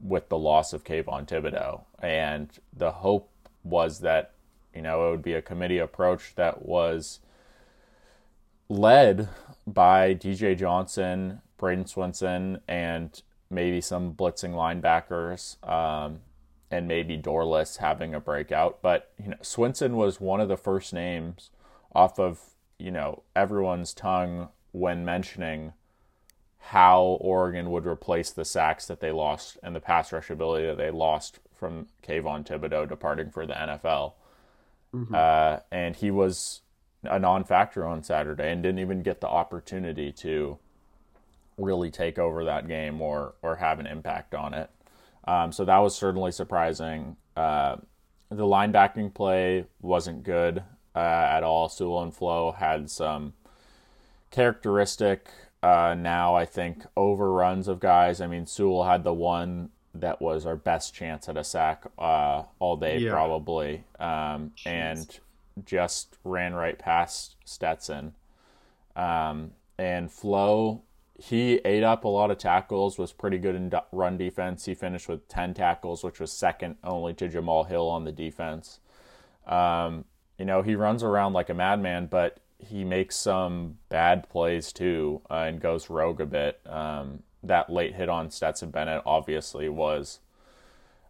with 0.00 0.30
the 0.30 0.38
loss 0.38 0.72
of 0.72 0.84
Kayvon 0.84 1.28
Thibodeaux? 1.28 1.82
And 1.98 2.48
the 2.74 2.92
hope 2.92 3.28
was 3.62 4.00
that 4.00 4.32
you 4.74 4.82
know, 4.82 5.08
it 5.08 5.10
would 5.10 5.22
be 5.22 5.34
a 5.34 5.42
committee 5.42 5.78
approach 5.78 6.34
that 6.36 6.64
was 6.64 7.20
led 8.68 9.28
by 9.66 10.14
DJ 10.14 10.56
Johnson, 10.56 11.42
Bradyn 11.58 11.92
Swinson, 11.92 12.60
and 12.68 13.20
maybe 13.50 13.80
some 13.80 14.14
blitzing 14.14 14.52
linebackers, 14.52 15.62
um, 15.68 16.20
and 16.70 16.86
maybe 16.86 17.18
Dorlus 17.18 17.78
having 17.78 18.14
a 18.14 18.20
breakout. 18.20 18.80
But 18.80 19.10
you 19.22 19.30
know, 19.30 19.36
Swinson 19.42 19.92
was 19.92 20.20
one 20.20 20.40
of 20.40 20.48
the 20.48 20.56
first 20.56 20.92
names 20.92 21.50
off 21.92 22.20
of 22.20 22.40
you 22.78 22.92
know 22.92 23.24
everyone's 23.34 23.92
tongue 23.92 24.48
when 24.72 25.04
mentioning 25.04 25.72
how 26.58 27.02
Oregon 27.20 27.70
would 27.70 27.86
replace 27.86 28.30
the 28.30 28.44
sacks 28.44 28.86
that 28.86 29.00
they 29.00 29.10
lost 29.10 29.58
and 29.62 29.74
the 29.74 29.80
pass 29.80 30.12
rush 30.12 30.30
ability 30.30 30.66
that 30.66 30.76
they 30.76 30.90
lost 30.90 31.40
from 31.54 31.86
Kayvon 32.06 32.46
Thibodeaux 32.46 32.88
departing 32.88 33.30
for 33.30 33.46
the 33.46 33.54
NFL. 33.54 34.12
Mm-hmm. 34.94 35.14
Uh, 35.14 35.58
and 35.70 35.96
he 35.96 36.10
was 36.10 36.60
a 37.02 37.18
non-factor 37.18 37.86
on 37.86 38.02
Saturday 38.02 38.50
and 38.50 38.62
didn't 38.62 38.78
even 38.78 39.02
get 39.02 39.20
the 39.20 39.28
opportunity 39.28 40.12
to 40.12 40.58
really 41.56 41.90
take 41.90 42.18
over 42.18 42.44
that 42.44 42.66
game 42.66 43.00
or 43.02 43.34
or 43.42 43.56
have 43.56 43.78
an 43.80 43.86
impact 43.86 44.34
on 44.34 44.54
it. 44.54 44.70
Um, 45.24 45.52
so 45.52 45.64
that 45.64 45.78
was 45.78 45.94
certainly 45.94 46.32
surprising. 46.32 47.16
Uh, 47.36 47.76
the 48.30 48.44
linebacking 48.44 49.12
play 49.12 49.66
wasn't 49.80 50.22
good 50.22 50.62
uh, 50.94 50.98
at 50.98 51.42
all. 51.42 51.68
Sewell 51.68 52.02
and 52.02 52.14
Flowe 52.14 52.52
had 52.52 52.90
some 52.90 53.34
characteristic 54.30 55.28
uh, 55.62 55.94
now, 55.98 56.34
I 56.34 56.46
think, 56.46 56.84
overruns 56.96 57.68
of 57.68 57.80
guys. 57.80 58.20
I 58.20 58.26
mean, 58.26 58.46
Sewell 58.46 58.84
had 58.84 59.04
the 59.04 59.12
one 59.12 59.70
that 59.94 60.22
was 60.22 60.46
our 60.46 60.56
best 60.56 60.94
chance 60.94 61.28
at 61.28 61.36
a 61.36 61.44
sack 61.44 61.84
uh, 61.98 62.44
all 62.58 62.76
day, 62.76 62.98
yeah. 62.98 63.10
probably, 63.10 63.84
um, 63.98 64.52
and 64.64 65.18
just 65.64 66.16
ran 66.24 66.54
right 66.54 66.78
past 66.78 67.36
Stetson. 67.44 68.14
Um, 68.96 69.52
and 69.78 70.10
Flowe, 70.10 70.82
he 71.18 71.54
ate 71.64 71.82
up 71.82 72.04
a 72.04 72.08
lot 72.08 72.30
of 72.30 72.38
tackles, 72.38 72.98
was 72.98 73.12
pretty 73.12 73.38
good 73.38 73.54
in 73.54 73.72
run 73.92 74.16
defense. 74.16 74.64
He 74.64 74.74
finished 74.74 75.08
with 75.08 75.28
10 75.28 75.54
tackles, 75.54 76.04
which 76.04 76.20
was 76.20 76.32
second 76.32 76.76
only 76.84 77.12
to 77.14 77.28
Jamal 77.28 77.64
Hill 77.64 77.88
on 77.88 78.04
the 78.04 78.12
defense. 78.12 78.80
Um, 79.46 80.04
you 80.38 80.44
know, 80.44 80.62
he 80.62 80.74
runs 80.74 81.02
around 81.02 81.32
like 81.32 81.50
a 81.50 81.54
madman, 81.54 82.06
but 82.06 82.38
he 82.60 82.84
makes 82.84 83.16
some 83.16 83.78
bad 83.88 84.28
plays 84.28 84.72
too 84.72 85.22
uh, 85.30 85.44
and 85.48 85.60
goes 85.60 85.90
rogue 85.90 86.20
a 86.20 86.26
bit. 86.26 86.60
Um, 86.66 87.22
that 87.42 87.70
late 87.70 87.94
hit 87.94 88.08
on 88.08 88.30
Stetson 88.30 88.70
Bennett 88.70 89.02
obviously 89.06 89.68
was 89.68 90.20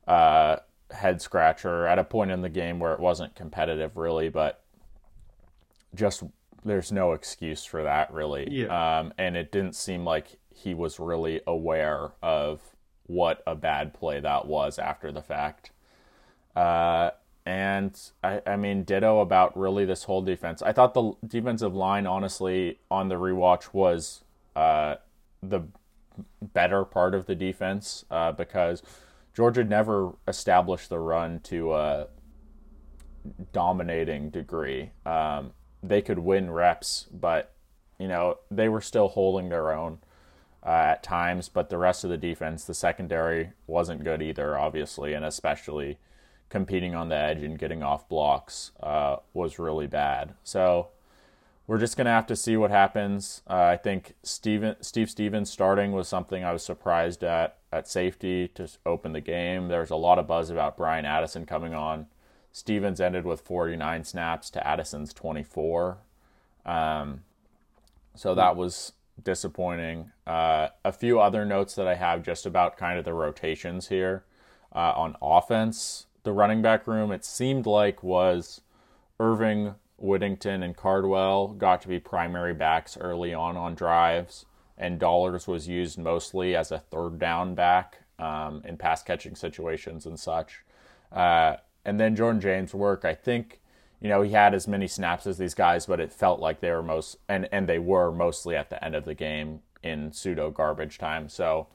uh, 0.06 0.56
head 0.90 1.20
scratcher 1.20 1.86
at 1.86 1.98
a 1.98 2.04
point 2.04 2.30
in 2.30 2.42
the 2.42 2.48
game 2.48 2.78
where 2.78 2.92
it 2.92 3.00
wasn't 3.00 3.34
competitive 3.34 3.96
really, 3.96 4.28
but 4.28 4.62
just 5.94 6.22
there's 6.64 6.92
no 6.92 7.12
excuse 7.12 7.64
for 7.64 7.82
that 7.82 8.12
really. 8.12 8.48
Yeah. 8.50 8.98
Um, 9.00 9.12
and 9.18 9.36
it 9.36 9.50
didn't 9.50 9.74
seem 9.74 10.04
like 10.04 10.38
he 10.54 10.74
was 10.74 11.00
really 11.00 11.40
aware 11.46 12.12
of 12.22 12.60
what 13.06 13.42
a 13.46 13.54
bad 13.54 13.92
play 13.92 14.20
that 14.20 14.46
was 14.46 14.78
after 14.78 15.10
the 15.10 15.22
fact. 15.22 15.70
Uh, 16.54 17.10
and 17.46 17.98
I, 18.22 18.42
I 18.46 18.56
mean, 18.56 18.84
ditto 18.84 19.20
about 19.20 19.56
really 19.56 19.84
this 19.84 20.04
whole 20.04 20.22
defense. 20.22 20.62
I 20.62 20.72
thought 20.72 20.94
the 20.94 21.12
defensive 21.26 21.74
line, 21.74 22.06
honestly, 22.06 22.78
on 22.90 23.08
the 23.08 23.16
rewatch 23.16 23.72
was 23.72 24.24
uh, 24.56 24.96
the 25.42 25.62
better 26.42 26.84
part 26.84 27.14
of 27.14 27.26
the 27.26 27.34
defense 27.34 28.04
uh, 28.10 28.32
because 28.32 28.82
Georgia 29.34 29.64
never 29.64 30.12
established 30.28 30.88
the 30.90 30.98
run 30.98 31.40
to 31.40 31.74
a 31.74 32.08
dominating 33.52 34.30
degree. 34.30 34.90
Um, 35.06 35.52
they 35.82 36.02
could 36.02 36.18
win 36.18 36.50
reps, 36.50 37.06
but 37.12 37.52
you 37.98 38.08
know 38.08 38.38
they 38.50 38.68
were 38.68 38.80
still 38.80 39.08
holding 39.08 39.48
their 39.48 39.72
own. 39.72 39.98
uh, 40.62 40.68
at 40.92 41.02
times, 41.02 41.48
but 41.48 41.70
the 41.70 41.78
rest 41.78 42.04
of 42.04 42.10
the 42.10 42.18
defense, 42.18 42.64
the 42.64 42.74
secondary 42.74 43.52
wasn't 43.66 44.04
good 44.04 44.20
either, 44.22 44.58
obviously, 44.58 45.14
and 45.14 45.24
especially 45.24 45.98
competing 46.50 46.94
on 46.94 47.08
the 47.08 47.16
edge 47.16 47.42
and 47.42 47.58
getting 47.58 47.82
off 47.82 48.08
blocks 48.08 48.72
uh, 48.82 49.16
was 49.32 49.58
really 49.58 49.86
bad. 49.86 50.34
So 50.44 50.88
we're 51.66 51.78
just 51.78 51.96
going 51.96 52.06
to 52.06 52.10
have 52.10 52.26
to 52.26 52.36
see 52.36 52.56
what 52.56 52.70
happens. 52.70 53.42
Uh, 53.48 53.62
I 53.62 53.76
think 53.76 54.14
Steven, 54.22 54.76
Steve 54.80 55.08
Stephens 55.08 55.50
starting 55.50 55.92
was 55.92 56.08
something 56.08 56.44
I 56.44 56.52
was 56.52 56.64
surprised 56.64 57.24
at 57.24 57.56
at 57.72 57.88
safety 57.88 58.48
to 58.48 58.68
open 58.84 59.12
the 59.12 59.20
game. 59.20 59.68
There's 59.68 59.90
a 59.90 59.96
lot 59.96 60.18
of 60.18 60.26
buzz 60.26 60.50
about 60.50 60.76
Bryan 60.76 61.04
Addison 61.04 61.46
coming 61.46 61.72
on. 61.72 62.06
Stephens 62.52 63.00
ended 63.00 63.24
with 63.24 63.40
49 63.40 64.02
snaps 64.04 64.50
to 64.50 64.66
Addison's 64.66 65.12
24. 65.12 65.98
Um, 66.66 67.20
so 68.16 68.34
that 68.34 68.56
was 68.56 68.92
disappointing. 69.22 70.10
Uh, 70.26 70.68
a 70.84 70.92
few 70.92 71.20
other 71.20 71.44
notes 71.44 71.76
that 71.76 71.86
I 71.86 71.94
have 71.94 72.24
just 72.24 72.44
about 72.44 72.76
kind 72.76 72.98
of 72.98 73.04
the 73.04 73.14
rotations 73.14 73.88
here 73.88 74.24
uh, 74.74 74.92
on 74.96 75.16
offense. 75.22 76.06
The 76.22 76.32
running 76.32 76.62
back 76.62 76.86
room, 76.86 77.12
it 77.12 77.24
seemed 77.24 77.66
like 77.66 78.02
was 78.02 78.60
Irving, 79.18 79.74
Whittington, 79.96 80.62
and 80.62 80.76
Cardwell 80.76 81.48
got 81.48 81.80
to 81.82 81.88
be 81.88 81.98
primary 81.98 82.54
backs 82.54 82.96
early 83.00 83.32
on 83.32 83.56
on 83.56 83.74
drives, 83.74 84.46
and 84.76 84.98
Dollars 84.98 85.46
was 85.46 85.68
used 85.68 85.98
mostly 85.98 86.54
as 86.54 86.70
a 86.70 86.78
third 86.78 87.18
down 87.18 87.54
back 87.54 88.00
um, 88.18 88.62
in 88.64 88.76
pass 88.76 89.02
catching 89.02 89.34
situations 89.34 90.06
and 90.06 90.18
such. 90.18 90.62
Uh, 91.10 91.56
and 91.84 91.98
then 91.98 92.14
Jordan 92.14 92.40
James' 92.40 92.74
work, 92.74 93.04
I 93.04 93.14
think 93.14 93.60
you 94.00 94.08
know, 94.08 94.22
he 94.22 94.32
had 94.32 94.54
as 94.54 94.66
many 94.66 94.88
snaps 94.88 95.26
as 95.26 95.36
these 95.38 95.54
guys, 95.54 95.86
but 95.86 96.00
it 96.00 96.12
felt 96.12 96.40
like 96.40 96.60
they 96.60 96.70
were 96.70 96.82
most 96.82 97.16
and 97.28 97.48
and 97.52 97.68
they 97.68 97.78
were 97.78 98.10
mostly 98.10 98.56
at 98.56 98.70
the 98.70 98.82
end 98.82 98.94
of 98.94 99.04
the 99.04 99.14
game 99.14 99.60
in 99.82 100.12
pseudo 100.12 100.50
garbage 100.50 100.98
time. 100.98 101.28
So 101.28 101.68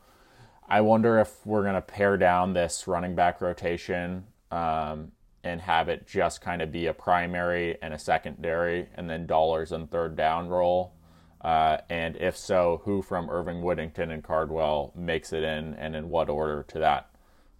I 0.67 0.81
wonder 0.81 1.19
if 1.19 1.45
we're 1.45 1.63
gonna 1.63 1.81
pare 1.81 2.17
down 2.17 2.53
this 2.53 2.87
running 2.87 3.15
back 3.15 3.41
rotation 3.41 4.25
um, 4.51 5.11
and 5.43 5.61
have 5.61 5.89
it 5.89 6.07
just 6.07 6.41
kind 6.41 6.61
of 6.61 6.71
be 6.71 6.87
a 6.87 6.93
primary 6.93 7.77
and 7.81 7.93
a 7.93 7.99
secondary, 7.99 8.87
and 8.95 9.09
then 9.09 9.25
dollars 9.25 9.71
and 9.71 9.89
third 9.89 10.15
down 10.15 10.49
roll? 10.49 10.93
Uh, 11.41 11.77
and 11.89 12.17
if 12.17 12.35
so, 12.35 12.81
who 12.85 13.03
from 13.03 13.29
Irving 13.29 13.61
Whittington 13.61 14.09
and 14.09 14.23
Cardwell 14.23 14.91
makes 14.95 15.31
it 15.31 15.43
in, 15.43 15.75
and 15.75 15.95
in 15.95 16.09
what 16.09 16.29
order 16.29 16.63
to 16.69 16.79
that 16.79 17.09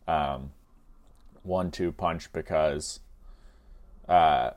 um, 0.08 0.52
one-two 1.44 1.92
punch? 1.92 2.34
Because 2.34 3.00
uh, 4.10 4.52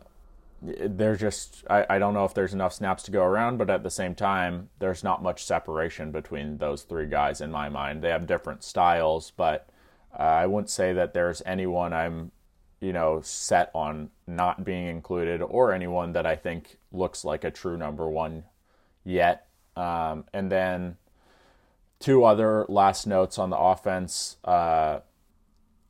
there's 0.63 1.21
just 1.21 1.65
I, 1.69 1.87
I 1.91 1.99
don't 1.99 2.15
know 2.15 2.25
if 2.25 2.35
there's 2.35 2.55
enough 2.55 2.73
snaps 2.73 3.03
to 3.05 3.11
go 3.11 3.23
around, 3.23 3.59
but 3.59 3.71
at 3.71 3.83
the 3.83 3.91
same 3.91 4.15
time, 4.15 4.71
there's 4.79 5.05
not 5.05 5.23
much 5.23 5.45
separation 5.45 6.11
between 6.11 6.59
those 6.59 6.83
three 6.83 7.07
guys 7.07 7.41
in 7.41 7.51
my 7.51 7.69
mind. 7.69 8.03
They 8.03 8.09
have 8.09 8.27
different 8.27 8.65
styles, 8.65 9.31
but 9.37 9.69
uh, 10.13 10.23
I 10.23 10.47
wouldn't 10.47 10.71
say 10.71 10.93
that 10.93 11.15
there's 11.15 11.43
anyone 11.45 11.93
I'm 11.93 12.33
you 12.81 12.93
know 12.93 13.21
set 13.23 13.71
on 13.75 14.11
not 14.27 14.65
being 14.65 14.87
included 14.87 15.43
or 15.43 15.73
anyone 15.73 16.13
that 16.13 16.27
I 16.27 16.37
think 16.37 16.79
looks 16.93 17.25
like 17.25 17.45
a 17.45 17.51
true 17.51 17.77
number 17.77 18.09
one 18.09 18.45
yet. 19.05 19.47
Um, 19.77 20.25
and 20.33 20.51
then 20.51 20.97
two 22.01 22.25
other 22.25 22.67
last 22.69 23.07
notes 23.07 23.39
on 23.39 23.51
the 23.51 23.59
offense. 23.59 24.37
Uh, 24.45 25.01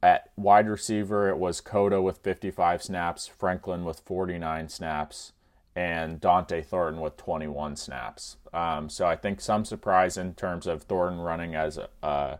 at 0.02 0.30
wide 0.36 0.68
receiver, 0.68 1.28
it 1.28 1.38
was 1.38 1.60
Cota 1.60 2.00
with 2.00 2.18
55 2.18 2.82
snaps, 2.82 3.26
Franklin 3.26 3.84
with 3.84 4.00
49 4.00 4.68
snaps, 4.68 5.32
and 5.74 6.20
Dont'e 6.20 6.64
Thornton 6.64 7.00
with 7.00 7.16
21 7.16 7.76
snaps. 7.76 8.36
Um, 8.52 8.88
so 8.88 9.06
I 9.06 9.16
think 9.16 9.40
some 9.40 9.64
surprise 9.64 10.16
in 10.16 10.34
terms 10.34 10.66
of 10.66 10.84
Thornton 10.84 11.20
running 11.20 11.54
as 11.54 11.78
a, 11.78 11.88
a, 12.02 12.38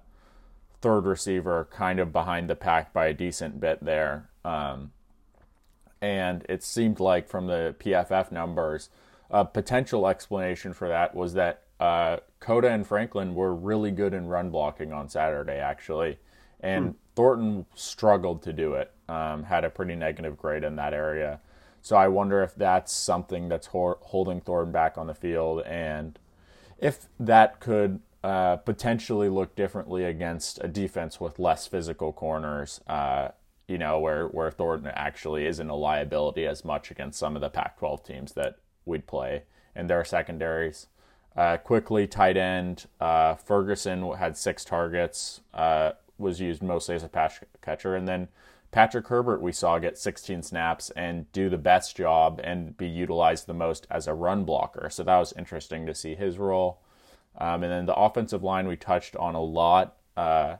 third 0.80 1.06
receiver, 1.06 1.68
kind 1.70 1.98
of 1.98 2.12
behind 2.12 2.48
the 2.48 2.54
pack 2.54 2.92
by 2.92 3.06
a 3.06 3.14
decent 3.14 3.60
bit 3.60 3.84
there. 3.84 4.30
Um, 4.44 4.92
and 6.00 6.44
it 6.48 6.62
seemed 6.62 7.00
like 7.00 7.28
from 7.28 7.46
the 7.46 7.74
PFF 7.78 8.30
numbers, 8.30 8.90
a 9.30 9.44
potential 9.44 10.06
explanation 10.06 10.72
for 10.72 10.88
that 10.88 11.14
was 11.14 11.34
that 11.34 11.62
uh, 11.80 12.18
Cota 12.40 12.70
and 12.70 12.86
Franklin 12.86 13.34
were 13.34 13.54
really 13.54 13.90
good 13.90 14.14
in 14.14 14.26
run 14.26 14.50
blocking 14.50 14.92
on 14.92 15.08
Saturday, 15.08 15.58
actually. 15.58 16.18
And 16.60 16.86
hmm. 16.86 16.92
Thornton 17.14 17.66
struggled 17.74 18.42
to 18.42 18.52
do 18.52 18.74
it, 18.74 18.92
um, 19.08 19.44
had 19.44 19.64
a 19.64 19.70
pretty 19.70 19.96
negative 19.96 20.36
grade 20.36 20.64
in 20.64 20.76
that 20.76 20.94
area. 20.94 21.40
So 21.82 21.96
I 21.96 22.08
wonder 22.08 22.42
if 22.42 22.54
that's 22.54 22.92
something 22.92 23.48
that's 23.48 23.68
ho- 23.68 23.98
holding 24.00 24.40
Thornton 24.40 24.72
back 24.72 24.98
on 24.98 25.06
the 25.06 25.14
field, 25.14 25.62
and 25.62 26.18
if 26.78 27.06
that 27.18 27.60
could 27.60 28.00
uh, 28.24 28.56
potentially 28.56 29.28
look 29.28 29.54
differently 29.54 30.04
against 30.04 30.58
a 30.62 30.68
defense 30.68 31.20
with 31.20 31.38
less 31.38 31.66
physical 31.66 32.12
corners. 32.12 32.80
Uh, 32.86 33.28
you 33.66 33.78
know, 33.78 33.98
where 34.00 34.26
where 34.28 34.50
Thornton 34.50 34.90
actually 34.94 35.46
isn't 35.46 35.68
a 35.68 35.74
liability 35.74 36.46
as 36.46 36.64
much 36.64 36.90
against 36.90 37.18
some 37.18 37.36
of 37.36 37.42
the 37.42 37.50
Pac-12 37.50 38.04
teams 38.04 38.32
that 38.32 38.56
we'd 38.84 39.06
play, 39.06 39.42
and 39.74 39.88
their 39.88 40.04
secondaries. 40.04 40.86
Uh, 41.36 41.56
quickly, 41.58 42.06
tight 42.06 42.36
end 42.36 42.86
uh, 43.00 43.34
Ferguson 43.34 44.10
had 44.12 44.36
six 44.36 44.64
targets. 44.64 45.42
Uh, 45.52 45.92
was 46.18 46.40
used 46.40 46.62
mostly 46.62 46.94
as 46.94 47.04
a 47.04 47.08
pass 47.08 47.40
catcher. 47.62 47.94
And 47.94 48.06
then 48.06 48.28
Patrick 48.70 49.06
Herbert, 49.06 49.40
we 49.40 49.52
saw 49.52 49.78
get 49.78 49.96
16 49.96 50.42
snaps 50.42 50.90
and 50.90 51.30
do 51.32 51.48
the 51.48 51.56
best 51.56 51.96
job 51.96 52.40
and 52.42 52.76
be 52.76 52.88
utilized 52.88 53.46
the 53.46 53.54
most 53.54 53.86
as 53.90 54.06
a 54.06 54.14
run 54.14 54.44
blocker. 54.44 54.90
So 54.90 55.04
that 55.04 55.18
was 55.18 55.32
interesting 55.38 55.86
to 55.86 55.94
see 55.94 56.14
his 56.14 56.38
role. 56.38 56.80
Um, 57.38 57.62
and 57.62 57.72
then 57.72 57.86
the 57.86 57.94
offensive 57.94 58.42
line 58.42 58.66
we 58.66 58.76
touched 58.76 59.16
on 59.16 59.34
a 59.34 59.42
lot. 59.42 59.96
Uh, 60.16 60.56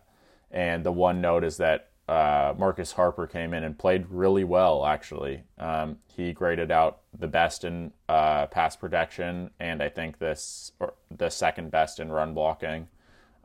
and 0.51 0.85
the 0.85 0.93
one 0.93 1.21
note 1.21 1.45
is 1.45 1.57
that 1.59 1.91
uh, 2.09 2.55
Marcus 2.57 2.93
Harper 2.93 3.27
came 3.27 3.53
in 3.53 3.65
and 3.65 3.79
played 3.79 4.07
really 4.09 4.45
well, 4.45 4.87
actually. 4.87 5.43
Um, 5.59 5.99
he 6.07 6.33
graded 6.33 6.71
out 6.71 7.01
the 7.19 7.29
best 7.29 7.65
in 7.65 7.93
uh, 8.09 8.47
pass 8.47 8.77
protection, 8.77 9.51
and 9.61 9.83
I 9.83 9.91
think 9.91 10.19
this 10.19 10.73
the 11.15 11.29
second 11.29 11.71
best 11.71 12.01
in 12.01 12.11
run 12.11 12.33
blocking, 12.33 12.89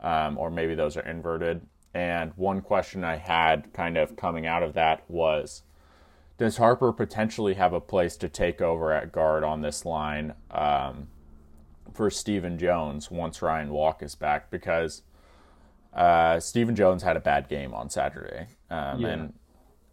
um, 0.02 0.38
or 0.38 0.50
maybe 0.50 0.76
those 0.76 0.96
are 0.96 1.06
inverted. 1.06 1.62
And 1.94 2.32
one 2.38 2.62
question 2.62 3.04
I 3.04 3.18
had 3.18 3.74
kind 3.74 3.98
of 3.98 4.16
coming 4.16 4.48
out 4.48 4.64
of 4.64 4.74
that 4.76 5.04
was 5.10 5.64
Does 6.38 6.58
Harper 6.58 6.94
potentially 6.94 7.56
have 7.56 7.74
a 7.74 7.82
place 7.82 8.16
to 8.18 8.30
take 8.30 8.62
over 8.62 8.94
at 8.94 9.12
guard 9.12 9.44
on 9.44 9.62
this 9.62 9.86
line 9.86 10.34
um, 10.52 11.08
for 11.94 12.10
Steven 12.10 12.58
Jones 12.58 13.10
once 13.10 13.42
Ryan 13.42 13.70
Walk 13.70 14.04
is 14.04 14.16
back? 14.16 14.50
Because 14.50 15.04
uh, 15.94 16.40
Steven 16.40 16.76
Jones 16.76 17.04
had 17.04 17.16
a 17.16 17.22
bad 17.22 17.48
game 17.48 17.74
on 17.74 17.90
Saturday. 17.90 18.48
Um, 18.70 19.00
yeah. 19.00 19.08
and, 19.10 19.34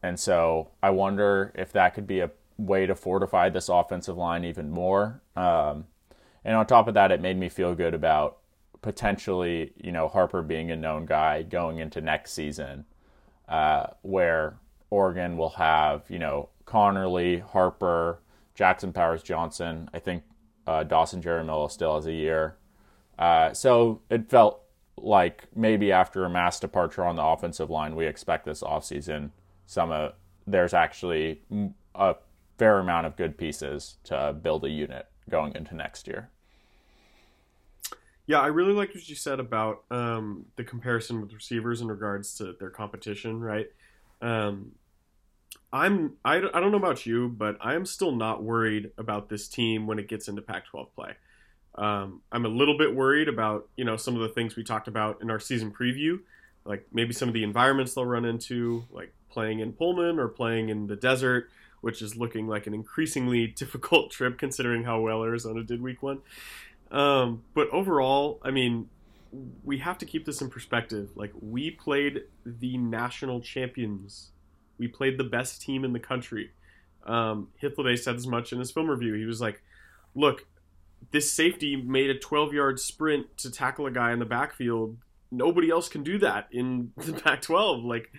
and 0.02 0.18
so 0.18 0.70
I 0.82 0.90
wonder 0.90 1.52
if 1.54 1.72
that 1.72 1.94
could 1.94 2.06
be 2.06 2.20
a 2.20 2.30
way 2.56 2.86
to 2.86 2.94
fortify 2.94 3.48
this 3.48 3.68
offensive 3.68 4.16
line 4.16 4.44
even 4.44 4.70
more. 4.70 5.22
Um, 5.36 5.86
and 6.44 6.56
on 6.56 6.66
top 6.66 6.88
of 6.88 6.94
that, 6.94 7.12
it 7.12 7.20
made 7.20 7.38
me 7.38 7.48
feel 7.48 7.74
good 7.74 7.94
about 7.94 8.38
potentially, 8.82 9.72
you 9.76 9.92
know, 9.92 10.08
Harper 10.08 10.42
being 10.42 10.70
a 10.70 10.76
known 10.76 11.06
guy 11.06 11.42
going 11.42 11.78
into 11.78 12.00
next 12.00 12.32
season, 12.32 12.86
uh, 13.48 13.88
where 14.02 14.56
Oregon 14.90 15.36
will 15.36 15.50
have, 15.50 16.04
you 16.08 16.18
know, 16.18 16.48
Conerly, 16.66 17.42
Harper, 17.42 18.20
Jackson 18.54 18.92
Powers 18.92 19.22
Johnson. 19.22 19.90
I 19.92 19.98
think 19.98 20.22
uh, 20.70 20.84
Dawson 20.84 21.20
Jaramillo 21.20 21.70
still 21.70 21.96
has 21.96 22.06
a 22.06 22.12
year. 22.12 22.56
Uh, 23.18 23.52
so 23.52 24.00
it 24.08 24.30
felt 24.30 24.62
like 24.96 25.48
maybe 25.54 25.90
after 25.90 26.24
a 26.24 26.30
mass 26.30 26.60
departure 26.60 27.04
on 27.04 27.16
the 27.16 27.24
offensive 27.24 27.70
line, 27.70 27.96
we 27.96 28.06
expect 28.06 28.44
this 28.44 28.62
offseason 28.62 29.30
some 29.66 29.90
of 29.92 30.14
there's 30.46 30.74
actually 30.74 31.42
a 31.94 32.14
fair 32.58 32.78
amount 32.78 33.06
of 33.06 33.16
good 33.16 33.36
pieces 33.36 33.96
to 34.04 34.36
build 34.42 34.64
a 34.64 34.68
unit 34.68 35.06
going 35.28 35.54
into 35.54 35.74
next 35.74 36.06
year. 36.06 36.28
Yeah, 38.26 38.40
I 38.40 38.46
really 38.46 38.72
liked 38.72 38.94
what 38.94 39.08
you 39.08 39.16
said 39.16 39.40
about 39.40 39.84
um, 39.90 40.46
the 40.56 40.64
comparison 40.64 41.20
with 41.20 41.32
receivers 41.32 41.80
in 41.80 41.88
regards 41.88 42.36
to 42.38 42.54
their 42.58 42.70
competition, 42.70 43.40
right? 43.40 43.66
Um, 44.22 44.72
I'm 45.72 46.14
I, 46.24 46.36
I 46.36 46.60
don't 46.60 46.72
know 46.72 46.78
about 46.78 47.06
you, 47.06 47.28
but 47.28 47.56
I 47.60 47.74
am 47.74 47.86
still 47.86 48.12
not 48.12 48.42
worried 48.42 48.90
about 48.98 49.28
this 49.28 49.48
team 49.48 49.86
when 49.86 49.98
it 49.98 50.08
gets 50.08 50.28
into 50.28 50.42
Pac-12 50.42 50.88
play. 50.94 51.12
Um, 51.76 52.22
I'm 52.32 52.44
a 52.44 52.48
little 52.48 52.76
bit 52.76 52.94
worried 52.94 53.28
about 53.28 53.68
you 53.76 53.84
know 53.84 53.96
some 53.96 54.14
of 54.14 54.22
the 54.22 54.28
things 54.28 54.56
we 54.56 54.64
talked 54.64 54.88
about 54.88 55.22
in 55.22 55.30
our 55.30 55.40
season 55.40 55.72
preview, 55.72 56.20
like 56.64 56.86
maybe 56.92 57.12
some 57.12 57.28
of 57.28 57.34
the 57.34 57.44
environments 57.44 57.94
they'll 57.94 58.06
run 58.06 58.24
into, 58.24 58.84
like 58.90 59.12
playing 59.30 59.60
in 59.60 59.72
Pullman 59.72 60.18
or 60.18 60.28
playing 60.28 60.68
in 60.68 60.88
the 60.88 60.96
desert, 60.96 61.48
which 61.80 62.02
is 62.02 62.16
looking 62.16 62.48
like 62.48 62.66
an 62.66 62.74
increasingly 62.74 63.46
difficult 63.56 64.10
trip 64.10 64.38
considering 64.38 64.84
how 64.84 65.00
well 65.00 65.22
Arizona 65.22 65.62
did 65.62 65.80
week 65.80 66.02
one. 66.02 66.20
Um, 66.90 67.44
but 67.54 67.68
overall, 67.70 68.40
I 68.42 68.50
mean, 68.50 68.88
we 69.64 69.78
have 69.78 69.98
to 69.98 70.06
keep 70.06 70.26
this 70.26 70.40
in 70.40 70.50
perspective. 70.50 71.10
Like, 71.14 71.32
we 71.40 71.70
played 71.70 72.24
the 72.44 72.76
national 72.78 73.40
champions. 73.40 74.30
We 74.80 74.88
played 74.88 75.18
the 75.18 75.24
best 75.24 75.60
team 75.60 75.84
in 75.84 75.92
the 75.92 76.00
country. 76.00 76.52
Um, 77.04 77.48
Hythloday 77.62 77.98
said 77.98 78.16
as 78.16 78.26
much 78.26 78.50
in 78.52 78.58
his 78.58 78.70
film 78.70 78.88
review. 78.90 79.12
He 79.12 79.26
was 79.26 79.40
like, 79.40 79.62
look, 80.14 80.46
this 81.10 81.30
safety 81.30 81.76
made 81.76 82.08
a 82.08 82.18
12 82.18 82.54
yard 82.54 82.80
sprint 82.80 83.36
to 83.38 83.50
tackle 83.50 83.86
a 83.86 83.90
guy 83.90 84.12
in 84.12 84.18
the 84.18 84.24
backfield. 84.24 84.96
Nobody 85.30 85.70
else 85.70 85.90
can 85.90 86.02
do 86.02 86.18
that 86.18 86.48
in 86.50 86.92
the 86.96 87.12
Pac 87.12 87.42
12. 87.42 87.84
Like, 87.84 88.10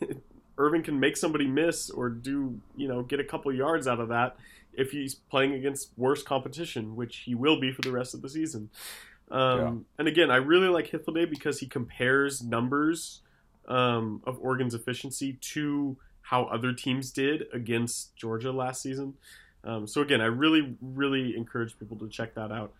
Irving 0.58 0.84
can 0.84 1.00
make 1.00 1.16
somebody 1.16 1.48
miss 1.48 1.90
or 1.90 2.08
do, 2.08 2.60
you 2.76 2.86
know, 2.86 3.02
get 3.02 3.18
a 3.18 3.24
couple 3.24 3.52
yards 3.52 3.88
out 3.88 3.98
of 3.98 4.08
that 4.08 4.36
if 4.72 4.92
he's 4.92 5.14
playing 5.14 5.54
against 5.54 5.90
worse 5.96 6.22
competition, 6.22 6.94
which 6.94 7.18
he 7.18 7.34
will 7.34 7.58
be 7.58 7.72
for 7.72 7.82
the 7.82 7.90
rest 7.90 8.14
of 8.14 8.22
the 8.22 8.28
season. 8.28 8.70
Um, 9.32 9.58
yeah. 9.58 9.72
And 9.98 10.08
again, 10.08 10.30
I 10.30 10.36
really 10.36 10.68
like 10.68 10.90
Hythloday 10.90 11.28
because 11.28 11.58
he 11.58 11.66
compares 11.66 12.40
numbers 12.40 13.20
um, 13.68 14.22
of 14.24 14.38
Oregon's 14.40 14.74
efficiency 14.74 15.34
to 15.40 15.96
how 16.22 16.44
other 16.44 16.72
teams 16.72 17.10
did 17.10 17.44
against 17.52 18.16
Georgia 18.16 18.52
last 18.52 18.82
season. 18.82 19.14
Um, 19.62 19.86
so 19.86 20.00
again, 20.00 20.20
I 20.20 20.26
really, 20.26 20.76
really 20.80 21.36
encourage 21.36 21.78
people 21.78 21.96
to 21.98 22.08
check 22.08 22.34
that 22.34 22.50
out. 22.50 22.72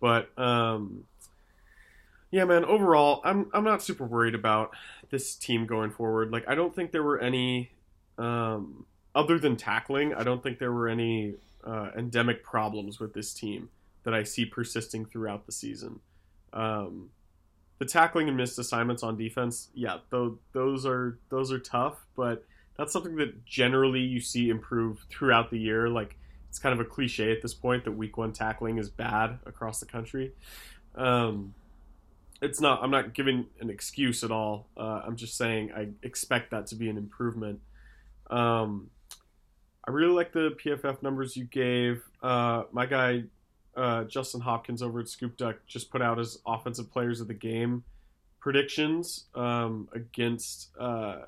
But 0.00 0.30
um, 0.38 1.04
yeah, 2.30 2.44
man, 2.44 2.64
overall, 2.64 3.20
I'm 3.24 3.50
I'm 3.54 3.64
not 3.64 3.82
super 3.82 4.04
worried 4.04 4.34
about 4.34 4.70
this 5.10 5.36
team 5.36 5.66
going 5.66 5.90
forward. 5.90 6.30
Like, 6.30 6.48
I 6.48 6.54
don't 6.54 6.74
think 6.74 6.90
there 6.92 7.02
were 7.02 7.18
any, 7.18 7.70
um, 8.18 8.86
other 9.14 9.38
than 9.38 9.56
tackling, 9.56 10.14
I 10.14 10.24
don't 10.24 10.42
think 10.42 10.58
there 10.58 10.72
were 10.72 10.88
any 10.88 11.34
uh, 11.64 11.90
endemic 11.96 12.42
problems 12.42 12.98
with 13.00 13.14
this 13.14 13.32
team 13.32 13.70
that 14.02 14.14
I 14.14 14.22
see 14.22 14.44
persisting 14.44 15.04
throughout 15.04 15.46
the 15.46 15.52
season. 15.52 16.00
Um, 16.52 17.10
the 17.78 17.84
tackling 17.84 18.28
and 18.28 18.36
missed 18.36 18.58
assignments 18.58 19.02
on 19.02 19.16
defense, 19.16 19.68
yeah, 19.74 19.98
those, 20.10 20.36
those 20.52 20.86
are 20.86 21.18
those 21.28 21.52
are 21.52 21.58
tough, 21.58 22.06
but 22.16 22.44
that's 22.76 22.92
something 22.92 23.16
that 23.16 23.44
generally 23.44 24.00
you 24.00 24.20
see 24.20 24.48
improve 24.48 25.04
throughout 25.10 25.50
the 25.50 25.58
year. 25.58 25.88
Like 25.88 26.16
it's 26.48 26.58
kind 26.58 26.72
of 26.72 26.80
a 26.80 26.88
cliche 26.88 27.32
at 27.32 27.42
this 27.42 27.54
point 27.54 27.84
that 27.84 27.92
week 27.92 28.16
one 28.16 28.32
tackling 28.32 28.78
is 28.78 28.88
bad 28.88 29.38
across 29.46 29.80
the 29.80 29.86
country. 29.86 30.32
Um, 30.94 31.54
it's 32.40 32.60
not. 32.60 32.82
I'm 32.82 32.90
not 32.90 33.14
giving 33.14 33.46
an 33.60 33.70
excuse 33.70 34.22
at 34.24 34.30
all. 34.30 34.68
Uh, 34.76 35.02
I'm 35.04 35.16
just 35.16 35.36
saying 35.36 35.72
I 35.74 35.88
expect 36.02 36.50
that 36.50 36.66
to 36.68 36.74
be 36.74 36.88
an 36.88 36.96
improvement. 36.96 37.60
Um, 38.30 38.90
I 39.86 39.90
really 39.90 40.12
like 40.12 40.32
the 40.32 40.56
PFF 40.62 41.02
numbers 41.02 41.36
you 41.36 41.44
gave. 41.44 42.02
Uh, 42.22 42.64
my 42.72 42.86
guy 42.86 43.24
uh, 43.76 44.04
Justin 44.04 44.40
Hopkins 44.40 44.82
over 44.82 45.00
at 45.00 45.08
Scoop 45.08 45.36
Duck 45.36 45.56
just 45.66 45.90
put 45.90 46.02
out 46.02 46.18
his 46.18 46.38
offensive 46.46 46.90
players 46.90 47.20
of 47.20 47.28
the 47.28 47.34
game 47.34 47.84
predictions 48.40 49.24
um, 49.34 49.88
against 49.92 50.70
uh, 50.78 51.22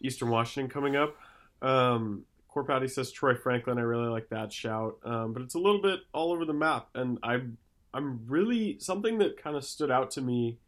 Eastern 0.00 0.28
Washington 0.28 0.70
coming 0.70 0.96
up. 0.96 1.16
Um, 1.62 2.24
Corpatty 2.54 2.90
says 2.90 3.10
Troy 3.10 3.34
Franklin. 3.34 3.78
I 3.78 3.82
really 3.82 4.08
like 4.08 4.28
that 4.30 4.52
shout, 4.52 4.98
um, 5.04 5.32
but 5.32 5.42
it's 5.42 5.54
a 5.54 5.58
little 5.58 5.80
bit 5.80 6.00
all 6.12 6.32
over 6.32 6.44
the 6.44 6.52
map, 6.52 6.88
and 6.94 7.18
I'm 7.22 7.56
I'm 7.92 8.20
really 8.26 8.78
something 8.78 9.18
that 9.18 9.42
kind 9.42 9.56
of 9.56 9.64
stood 9.64 9.90
out 9.90 10.10
to 10.12 10.20
me 10.20 10.58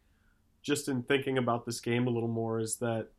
just 0.61 0.87
in 0.87 1.03
thinking 1.03 1.37
about 1.37 1.65
this 1.65 1.79
game 1.79 2.07
a 2.07 2.09
little 2.09 2.29
more 2.29 2.59
is 2.59 2.77
that 2.77 3.09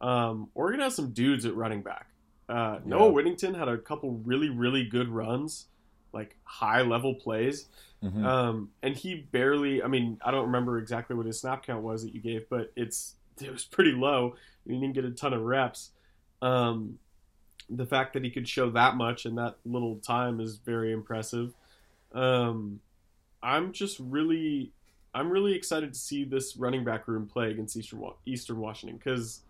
um, 0.00 0.48
Oregon 0.54 0.80
has 0.80 0.94
some 0.94 1.12
dudes 1.12 1.44
at 1.44 1.54
running 1.54 1.82
back. 1.82 2.08
Uh, 2.48 2.78
Noah 2.84 3.10
Whittington 3.10 3.54
had 3.54 3.68
a 3.68 3.76
couple 3.76 4.20
really 4.24 4.48
really 4.48 4.84
good 4.84 5.08
runs, 5.08 5.66
like 6.12 6.36
high 6.44 6.82
level 6.82 7.14
plays, 7.14 7.68
mm-hmm. 8.02 8.24
um, 8.24 8.70
and 8.82 8.96
he 8.96 9.14
barely. 9.14 9.82
I 9.82 9.88
mean, 9.88 10.18
I 10.24 10.30
don't 10.30 10.46
remember 10.46 10.78
exactly 10.78 11.16
what 11.16 11.26
his 11.26 11.40
snap 11.40 11.66
count 11.66 11.82
was 11.82 12.04
that 12.04 12.14
you 12.14 12.20
gave, 12.20 12.48
but 12.48 12.72
it's 12.76 13.14
it 13.40 13.52
was 13.52 13.64
pretty 13.64 13.92
low. 13.92 14.36
He 14.66 14.72
didn't 14.72 14.94
get 14.94 15.04
a 15.04 15.10
ton 15.10 15.32
of 15.32 15.42
reps. 15.42 15.90
Um, 16.42 16.98
the 17.68 17.86
fact 17.86 18.12
that 18.14 18.24
he 18.24 18.30
could 18.30 18.48
show 18.48 18.70
that 18.70 18.96
much 18.96 19.26
in 19.26 19.34
that 19.36 19.56
little 19.64 19.96
time 19.96 20.40
is 20.40 20.56
very 20.56 20.92
impressive. 20.92 21.52
Um, 22.12 22.80
I'm 23.42 23.72
just 23.72 23.98
really, 23.98 24.72
I'm 25.14 25.30
really 25.30 25.54
excited 25.54 25.92
to 25.92 25.98
see 25.98 26.24
this 26.24 26.56
running 26.56 26.84
back 26.84 27.08
room 27.08 27.26
play 27.26 27.50
against 27.50 27.76
Eastern 27.76 28.02
Eastern 28.24 28.58
Washington 28.58 28.98
because 28.98 29.40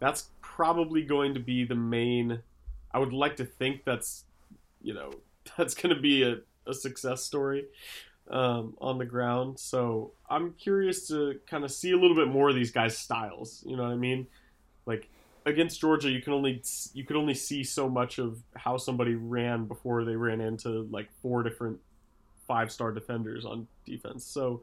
that's 0.00 0.30
probably 0.40 1.02
going 1.02 1.34
to 1.34 1.40
be 1.40 1.64
the 1.64 1.74
main. 1.74 2.40
I 2.92 2.98
would 2.98 3.12
like 3.12 3.36
to 3.36 3.44
think 3.44 3.84
that's, 3.84 4.24
you 4.82 4.94
know, 4.94 5.12
that's 5.56 5.74
going 5.74 5.94
to 5.94 6.00
be 6.00 6.22
a, 6.22 6.36
a 6.66 6.74
success 6.74 7.22
story 7.24 7.66
um, 8.30 8.74
on 8.80 8.98
the 8.98 9.04
ground. 9.04 9.58
So 9.58 10.12
I'm 10.28 10.52
curious 10.52 11.08
to 11.08 11.40
kind 11.46 11.64
of 11.64 11.70
see 11.70 11.92
a 11.92 11.96
little 11.96 12.16
bit 12.16 12.28
more 12.28 12.48
of 12.48 12.54
these 12.54 12.70
guys' 12.70 12.96
styles. 12.96 13.62
You 13.66 13.76
know 13.76 13.84
what 13.84 13.92
I 13.92 13.96
mean? 13.96 14.26
Like 14.86 15.08
against 15.46 15.80
Georgia, 15.80 16.10
you 16.10 16.20
can 16.22 16.32
only 16.32 16.62
you 16.92 17.04
could 17.04 17.16
only 17.16 17.34
see 17.34 17.64
so 17.64 17.88
much 17.88 18.18
of 18.18 18.38
how 18.56 18.76
somebody 18.76 19.14
ran 19.14 19.66
before 19.66 20.04
they 20.04 20.16
ran 20.16 20.40
into 20.40 20.88
like 20.90 21.08
four 21.20 21.42
different 21.42 21.78
five 22.46 22.70
star 22.70 22.92
defenders 22.92 23.44
on 23.44 23.66
defense. 23.84 24.24
So 24.24 24.62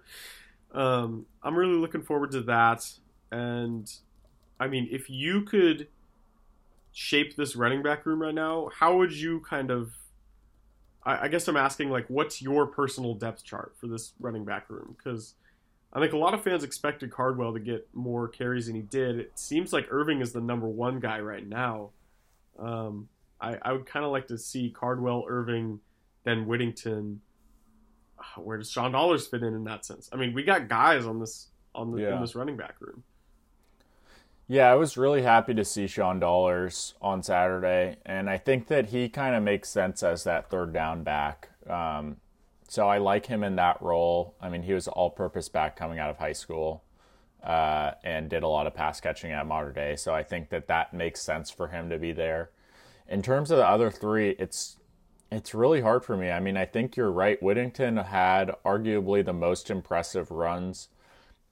um, 0.74 1.26
I'm 1.44 1.56
really 1.56 1.76
looking 1.76 2.02
forward 2.02 2.32
to 2.32 2.42
that. 2.44 2.90
And 3.32 3.92
I 4.60 4.68
mean, 4.68 4.88
if 4.92 5.10
you 5.10 5.42
could 5.42 5.88
shape 6.92 7.36
this 7.36 7.56
running 7.56 7.82
back 7.82 8.06
room 8.06 8.22
right 8.22 8.34
now, 8.36 8.70
how 8.78 8.98
would 8.98 9.12
you 9.12 9.42
kind 9.42 9.72
of? 9.72 9.92
I, 11.04 11.26
I 11.26 11.28
guess 11.28 11.48
I'm 11.48 11.58
asking 11.58 11.90
like, 11.90 12.06
what's 12.08 12.42
your 12.42 12.68
personal 12.68 13.14
depth 13.14 13.44
chart 13.44 13.74
for 13.78 13.88
this 13.88 14.14
running 14.20 14.46
back 14.46 14.70
room? 14.70 14.96
Because 14.98 15.36
I 15.94 16.00
think 16.00 16.14
a 16.14 16.18
lot 16.18 16.34
of 16.34 16.44
fans 16.44 16.64
expected 16.64 17.12
Cardwell 17.12 17.54
to 17.54 17.60
get 17.60 17.88
more 17.94 18.28
carries 18.28 18.68
than 18.68 18.76
he 18.76 18.82
did. 18.82 19.20
It 19.20 19.32
seems 19.36 19.74
like 19.74 19.88
Irving 19.90 20.22
is 20.22 20.32
the 20.32 20.42
number 20.42 20.68
one 20.68 21.00
guy 21.00 21.20
right 21.20 21.48
now. 21.48 21.90
Um, 22.58 23.10
I, 23.40 23.58
I 23.62 23.74
would 23.74 23.86
kind 23.86 24.06
of 24.06 24.12
like 24.12 24.28
to 24.28 24.38
see 24.38 24.70
Cardwell, 24.70 25.26
Irving, 25.28 25.80
then 26.24 26.46
Whittington. 26.46 27.22
Uh, 28.18 28.42
where 28.42 28.58
does 28.58 28.70
Sean 28.70 28.92
Dollars 28.92 29.28
fit 29.28 29.42
in 29.42 29.54
in 29.54 29.64
that 29.66 29.84
sense? 29.84 30.10
I 30.14 30.16
mean, 30.16 30.34
we 30.34 30.44
got 30.44 30.70
guys 30.70 31.06
on 31.06 31.20
this 31.20 31.48
on 31.74 31.92
the, 31.92 32.02
yeah. 32.02 32.16
in 32.16 32.22
this 32.22 32.36
running 32.36 32.58
back 32.58 32.76
room. 32.80 33.04
Yeah, 34.52 34.70
I 34.70 34.76
was 34.76 34.98
really 34.98 35.22
happy 35.22 35.54
to 35.54 35.64
see 35.64 35.88
Sean 35.88 36.20
Dollars 36.20 36.94
on 37.02 37.24
Saturday, 37.24 37.96
and 38.06 38.30
I 38.30 38.38
think 38.38 38.68
that 38.68 38.88
he 38.88 39.08
kind 39.08 39.34
of 39.34 39.44
makes 39.44 39.70
sense 39.70 40.04
as 40.04 40.26
that 40.26 40.50
third 40.50 40.74
down 40.74 41.04
back. 41.04 41.48
Um, 41.70 42.18
so 42.68 42.86
I 42.90 42.98
like 42.98 43.28
him 43.28 43.46
in 43.46 43.56
that 43.56 43.82
role. 43.82 44.36
I 44.42 44.50
mean, 44.50 44.64
he 44.64 44.74
was 44.74 44.90
all-purpose 44.90 45.48
back 45.48 45.78
coming 45.78 46.00
out 46.00 46.10
of 46.10 46.18
high 46.18 46.34
school, 46.34 46.84
uh, 47.42 47.92
and 48.04 48.30
did 48.30 48.44
a 48.44 48.48
lot 48.50 48.68
of 48.68 48.76
pass 48.76 49.00
catching 49.00 49.32
at 49.32 49.48
Mater 49.48 49.72
Dei. 49.72 49.96
So 49.96 50.14
I 50.14 50.22
think 50.22 50.50
that 50.50 50.68
that 50.68 50.94
makes 50.94 51.22
sense 51.22 51.50
for 51.50 51.70
him 51.70 51.90
to 51.90 51.98
be 51.98 52.12
there. 52.12 52.50
In 53.08 53.22
terms 53.22 53.52
of 53.52 53.58
the 53.58 53.66
other 53.66 53.90
three, 53.90 54.32
it's 54.32 54.76
it's 55.32 55.54
really 55.54 55.80
hard 55.80 56.04
for 56.04 56.18
me. 56.18 56.30
I 56.30 56.42
mean, 56.42 56.58
I 56.58 56.66
think 56.66 56.98
you're 56.98 57.10
right. 57.10 57.42
Whittington 57.42 57.96
had 57.96 58.54
arguably 58.66 59.24
the 59.24 59.32
most 59.32 59.70
impressive 59.70 60.30
runs 60.30 60.90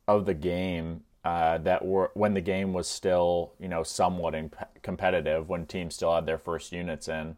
of 0.06 0.26
the 0.26 0.34
game 0.34 1.04
uh, 1.24 1.58
that 1.60 1.86
were 1.86 2.12
when 2.14 2.34
the 2.34 2.42
game 2.42 2.74
was 2.74 2.88
still, 2.88 3.54
you 3.60 3.68
know, 3.68 3.84
somewhat 3.84 4.36
imp- 4.36 4.56
competitive 4.82 5.50
when 5.50 5.66
teams 5.66 5.96
still 5.96 6.16
had 6.16 6.26
their 6.26 6.38
first 6.38 6.72
units 6.72 7.08
in. 7.08 7.36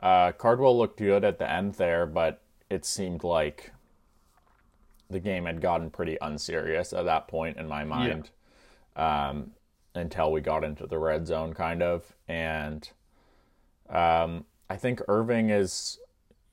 Uh, 0.00 0.32
Cardwell 0.32 0.76
looked 0.76 0.98
good 0.98 1.24
at 1.24 1.38
the 1.38 1.50
end 1.50 1.74
there, 1.74 2.06
but 2.06 2.42
it 2.68 2.84
seemed 2.84 3.22
like 3.22 3.72
the 5.08 5.20
game 5.20 5.44
had 5.46 5.60
gotten 5.60 5.90
pretty 5.90 6.16
unserious 6.20 6.92
at 6.92 7.04
that 7.04 7.28
point 7.28 7.56
in 7.56 7.68
my 7.68 7.84
mind. 7.84 8.30
Yeah. 8.96 9.28
Um, 9.28 9.52
until 9.94 10.30
we 10.30 10.40
got 10.40 10.62
into 10.62 10.86
the 10.86 10.98
red 10.98 11.26
zone, 11.26 11.52
kind 11.52 11.82
of, 11.82 12.14
and 12.28 12.88
um, 13.88 14.44
I 14.68 14.76
think 14.76 15.02
Irving 15.08 15.50
is, 15.50 15.98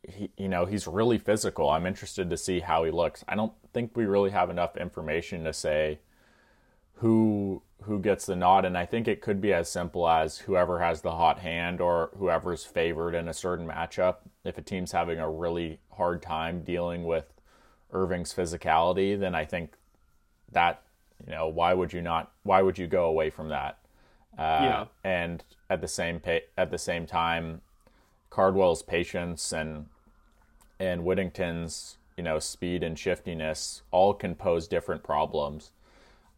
he, 0.08 0.32
you 0.38 0.50
know, 0.50 0.66
he's 0.66 0.88
really 0.88 1.20
physical. 1.20 1.70
I'm 1.70 1.86
interested 1.86 2.30
to 2.32 2.38
see 2.38 2.62
how 2.62 2.84
he 2.84 2.92
looks. 2.92 3.24
I 3.28 3.36
don't 3.36 3.54
think 3.74 3.96
we 3.96 4.06
really 4.06 4.32
have 4.32 4.50
enough 4.50 4.76
information 4.76 5.44
to 5.44 5.54
say 5.54 6.00
who 6.98 7.62
who 7.84 8.00
gets 8.00 8.26
the 8.26 8.36
nod 8.36 8.66
and 8.66 8.78
I 8.78 8.86
think 8.86 9.08
it 9.08 9.22
could 9.22 9.40
be 9.40 9.54
as 9.54 9.70
simple 9.70 10.10
as 10.10 10.40
whoever 10.40 10.80
has 10.80 11.02
the 11.02 11.12
hot 11.12 11.40
hand 11.40 11.80
or 11.80 12.10
whoever's 12.18 12.66
favored 12.66 13.16
in 13.16 13.28
a 13.30 13.34
certain 13.34 13.68
matchup. 13.68 14.18
If 14.44 14.58
a 14.58 14.62
team's 14.62 14.92
having 14.92 15.20
a 15.20 15.30
really 15.30 15.80
hard 15.94 16.22
time 16.22 16.64
dealing 16.64 17.06
with 17.06 17.26
Irving's 17.92 18.34
physicality 18.34 19.18
then 19.18 19.36
I 19.36 19.46
think 19.46 19.74
that 20.52 20.82
you 21.26 21.32
know 21.32 21.48
why 21.48 21.74
would 21.74 21.94
you 21.94 22.02
not 22.02 22.32
why 22.44 22.62
would 22.62 22.78
you 22.78 22.88
go 22.88 23.06
away 23.06 23.30
from 23.30 23.50
that? 23.50 23.78
Uh, 24.38 24.42
yeah. 24.62 24.86
and 25.04 25.44
at 25.70 25.82
the 25.82 25.88
same 25.88 26.20
pa- 26.20 26.46
at 26.58 26.72
the 26.72 26.78
same 26.78 27.06
time 27.06 27.62
Cardwell's 28.30 28.82
patience 28.82 29.52
and 29.52 29.86
and 30.80 31.04
Whittington's 31.04 31.98
you 32.18 32.24
know 32.24 32.40
speed 32.40 32.84
and 32.84 32.98
shiftiness 32.98 33.84
all 33.92 34.14
can 34.14 34.36
pose 34.36 34.68
different 34.68 35.04
problems 35.04 35.72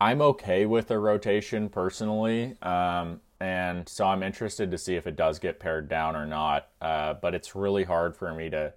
I'm 0.02 0.22
okay 0.22 0.66
with 0.66 0.92
a 0.92 1.00
rotation 1.00 1.70
personally, 1.70 2.56
um, 2.62 3.20
and 3.40 3.88
so 3.88 4.06
I'm 4.06 4.24
interested 4.24 4.72
to 4.72 4.78
see 4.78 4.96
if 4.96 5.08
it 5.08 5.16
does 5.16 5.40
get 5.40 5.60
pared 5.60 5.90
down 5.90 6.16
or 6.16 6.26
not. 6.26 6.70
Uh, 6.82 7.16
but 7.16 7.36
it's 7.36 7.56
really 7.56 7.84
hard 7.84 8.16
for 8.16 8.34
me 8.34 8.50
to 8.50 8.74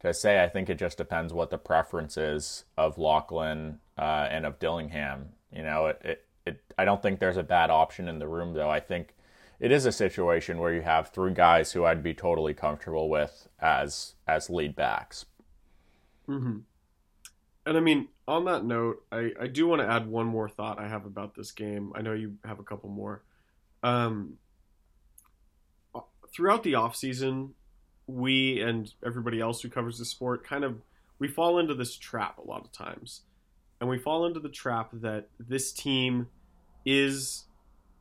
to 0.00 0.12
say. 0.12 0.42
I 0.42 0.48
think 0.48 0.68
it 0.68 0.78
just 0.78 0.98
depends 0.98 1.32
what 1.32 1.50
the 1.50 1.58
preference 1.58 2.16
is 2.16 2.64
of 2.76 2.98
Locklyn 2.98 3.78
uh, 3.96 4.28
and 4.30 4.44
of 4.44 4.58
Dillingham. 4.58 5.30
You 5.50 5.62
know, 5.62 5.86
it, 5.86 6.02
it, 6.04 6.26
it 6.46 6.60
I 6.76 6.84
don't 6.84 7.02
think 7.02 7.20
there's 7.20 7.38
a 7.38 7.42
bad 7.42 7.70
option 7.70 8.08
in 8.08 8.18
the 8.18 8.28
room 8.28 8.52
though. 8.52 8.70
I 8.70 8.80
think 8.80 9.14
it 9.58 9.72
is 9.72 9.86
a 9.86 9.92
situation 9.92 10.58
where 10.58 10.74
you 10.74 10.82
have 10.82 11.08
three 11.08 11.32
guys 11.32 11.72
who 11.72 11.84
I'd 11.84 12.02
be 12.02 12.12
totally 12.12 12.52
comfortable 12.52 13.08
with 13.08 13.48
as 13.60 14.14
as 14.26 14.50
lead 14.50 14.76
backs. 14.76 15.24
Mm-hmm. 16.28 16.58
And 17.64 17.76
I 17.76 17.80
mean, 17.80 18.08
on 18.28 18.46
that 18.46 18.64
note, 18.64 19.04
I, 19.12 19.32
I 19.40 19.46
do 19.46 19.66
want 19.66 19.82
to 19.82 19.88
add 19.88 20.06
one 20.06 20.26
more 20.26 20.48
thought 20.48 20.78
I 20.78 20.88
have 20.88 21.06
about 21.06 21.34
this 21.34 21.52
game. 21.52 21.92
I 21.94 22.02
know 22.02 22.12
you 22.12 22.34
have 22.44 22.58
a 22.58 22.64
couple 22.64 22.90
more. 22.90 23.22
Um, 23.82 24.38
throughout 26.34 26.62
the 26.62 26.74
off 26.74 26.96
season, 26.96 27.54
we 28.06 28.60
and 28.60 28.92
everybody 29.04 29.40
else 29.40 29.60
who 29.60 29.68
covers 29.68 29.98
the 29.98 30.04
sport 30.04 30.44
kind 30.46 30.64
of 30.64 30.80
we 31.18 31.28
fall 31.28 31.58
into 31.58 31.74
this 31.74 31.96
trap 31.96 32.38
a 32.38 32.46
lot 32.46 32.64
of 32.64 32.72
times, 32.72 33.22
and 33.80 33.88
we 33.88 33.98
fall 33.98 34.26
into 34.26 34.40
the 34.40 34.48
trap 34.48 34.90
that 34.92 35.28
this 35.38 35.72
team 35.72 36.28
is 36.84 37.44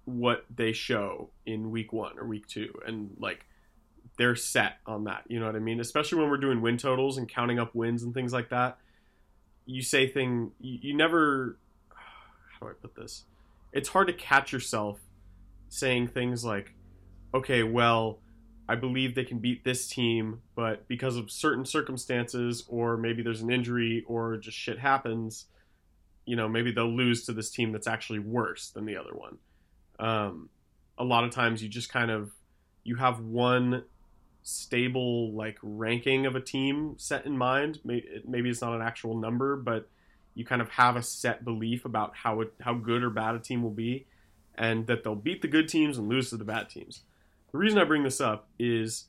what 0.05 0.45
they 0.53 0.73
show 0.73 1.29
in 1.45 1.71
week 1.71 1.93
one 1.93 2.19
or 2.19 2.25
week 2.25 2.47
two, 2.47 2.73
and 2.85 3.15
like 3.19 3.45
they're 4.17 4.35
set 4.35 4.77
on 4.85 5.05
that. 5.05 5.23
You 5.27 5.39
know 5.39 5.45
what 5.45 5.55
I 5.55 5.59
mean? 5.59 5.79
Especially 5.79 6.19
when 6.19 6.29
we're 6.29 6.37
doing 6.37 6.61
win 6.61 6.77
totals 6.77 7.17
and 7.17 7.27
counting 7.27 7.59
up 7.59 7.73
wins 7.75 8.03
and 8.03 8.13
things 8.13 8.33
like 8.33 8.49
that. 8.49 8.77
You 9.65 9.81
say 9.81 10.07
thing 10.07 10.51
you, 10.59 10.79
you 10.81 10.93
never. 10.95 11.57
How 11.89 12.67
do 12.67 12.71
I 12.71 12.73
put 12.81 12.95
this? 12.95 13.25
It's 13.71 13.89
hard 13.89 14.07
to 14.07 14.13
catch 14.13 14.51
yourself 14.53 14.99
saying 15.69 16.09
things 16.09 16.43
like, 16.45 16.73
"Okay, 17.33 17.63
well." 17.63 18.19
I 18.67 18.73
believe 18.73 19.13
they 19.13 19.23
can 19.23 19.37
beat 19.37 19.63
this 19.63 19.87
team, 19.87 20.41
but 20.55 20.87
because 20.87 21.17
of 21.17 21.29
certain 21.29 21.65
circumstances, 21.65 22.63
or 22.67 22.97
maybe 22.97 23.21
there's 23.21 23.41
an 23.41 23.51
injury, 23.51 24.03
or 24.07 24.37
just 24.37 24.57
shit 24.57 24.79
happens, 24.79 25.45
you 26.25 26.35
know, 26.35 26.47
maybe 26.47 26.71
they'll 26.71 26.91
lose 26.91 27.25
to 27.25 27.33
this 27.33 27.51
team 27.51 27.71
that's 27.71 27.85
actually 27.85 28.19
worse 28.19 28.71
than 28.71 28.85
the 28.85 28.97
other 28.97 29.13
one. 29.13 29.37
Um, 29.99 30.49
a 30.97 31.03
lot 31.03 31.23
of 31.23 31.31
times, 31.31 31.61
you 31.61 31.69
just 31.69 31.91
kind 31.91 32.09
of 32.09 32.31
you 32.83 32.95
have 32.95 33.19
one 33.19 33.83
stable 34.47 35.33
like 35.33 35.57
ranking 35.63 36.27
of 36.27 36.35
a 36.35 36.39
team 36.39 36.93
set 36.97 37.25
in 37.25 37.35
mind. 37.35 37.79
Maybe 37.83 38.49
it's 38.49 38.61
not 38.61 38.75
an 38.75 38.81
actual 38.81 39.17
number, 39.17 39.55
but 39.55 39.89
you 40.35 40.45
kind 40.45 40.61
of 40.61 40.69
have 40.69 40.95
a 40.95 41.01
set 41.01 41.43
belief 41.43 41.83
about 41.83 42.15
how 42.15 42.41
it, 42.41 42.53
how 42.61 42.75
good 42.75 43.01
or 43.01 43.09
bad 43.09 43.33
a 43.33 43.39
team 43.39 43.63
will 43.63 43.71
be, 43.71 44.05
and 44.53 44.85
that 44.85 45.03
they'll 45.03 45.15
beat 45.15 45.41
the 45.41 45.47
good 45.47 45.67
teams 45.67 45.97
and 45.97 46.07
lose 46.07 46.29
to 46.29 46.37
the 46.37 46.45
bad 46.45 46.69
teams. 46.69 47.01
The 47.51 47.57
reason 47.57 47.79
I 47.79 47.85
bring 47.85 48.03
this 48.03 48.21
up 48.21 48.47
is 48.59 49.05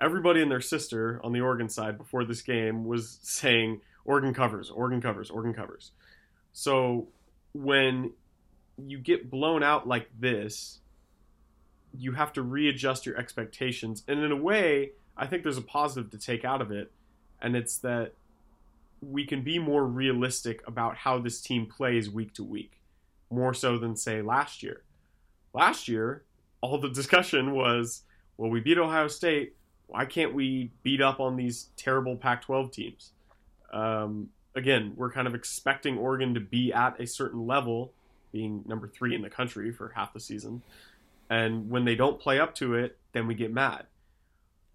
everybody 0.00 0.40
and 0.40 0.50
their 0.50 0.60
sister 0.60 1.20
on 1.24 1.32
the 1.32 1.40
Oregon 1.40 1.68
side 1.68 1.98
before 1.98 2.24
this 2.24 2.42
game 2.42 2.84
was 2.84 3.18
saying 3.22 3.80
Oregon 4.04 4.34
covers, 4.34 4.70
Oregon 4.70 5.02
covers, 5.02 5.30
Oregon 5.30 5.52
covers. 5.52 5.90
So 6.52 7.08
when 7.54 8.12
you 8.78 8.98
get 8.98 9.30
blown 9.30 9.64
out 9.64 9.88
like 9.88 10.08
this, 10.16 10.78
you 11.98 12.12
have 12.12 12.32
to 12.34 12.42
readjust 12.42 13.06
your 13.06 13.16
expectations. 13.16 14.02
And 14.08 14.20
in 14.20 14.32
a 14.32 14.36
way, 14.36 14.92
I 15.16 15.26
think 15.26 15.42
there's 15.42 15.56
a 15.56 15.62
positive 15.62 16.10
to 16.10 16.18
take 16.18 16.44
out 16.44 16.60
of 16.60 16.70
it, 16.70 16.92
and 17.40 17.56
it's 17.56 17.78
that 17.78 18.12
we 19.00 19.24
can 19.24 19.42
be 19.42 19.58
more 19.58 19.84
realistic 19.84 20.62
about 20.66 20.96
how 20.96 21.18
this 21.18 21.40
team 21.40 21.66
plays 21.66 22.10
week 22.10 22.34
to 22.34 22.44
week, 22.44 22.80
more 23.30 23.54
so 23.54 23.78
than 23.78 23.96
say 23.96 24.22
last 24.22 24.62
year. 24.62 24.82
Last 25.52 25.88
year, 25.88 26.24
all 26.60 26.78
the 26.78 26.88
discussion 26.90 27.52
was, 27.52 28.02
well, 28.36 28.50
we 28.50 28.60
beat 28.60 28.78
Ohio 28.78 29.08
State. 29.08 29.54
Why 29.86 30.04
can't 30.04 30.34
we 30.34 30.72
beat 30.82 31.00
up 31.00 31.20
on 31.20 31.36
these 31.36 31.68
terrible 31.76 32.16
Pac 32.16 32.42
12 32.42 32.72
teams? 32.72 33.12
Um, 33.72 34.30
again, 34.54 34.92
we're 34.96 35.12
kind 35.12 35.28
of 35.28 35.34
expecting 35.34 35.96
Oregon 35.96 36.34
to 36.34 36.40
be 36.40 36.72
at 36.72 37.00
a 37.00 37.06
certain 37.06 37.46
level, 37.46 37.92
being 38.32 38.64
number 38.66 38.88
three 38.88 39.14
in 39.14 39.22
the 39.22 39.30
country 39.30 39.70
for 39.70 39.92
half 39.94 40.12
the 40.12 40.20
season. 40.20 40.62
And 41.28 41.70
when 41.70 41.84
they 41.84 41.94
don't 41.94 42.20
play 42.20 42.38
up 42.38 42.54
to 42.56 42.74
it, 42.74 42.98
then 43.12 43.26
we 43.26 43.34
get 43.34 43.52
mad. 43.52 43.86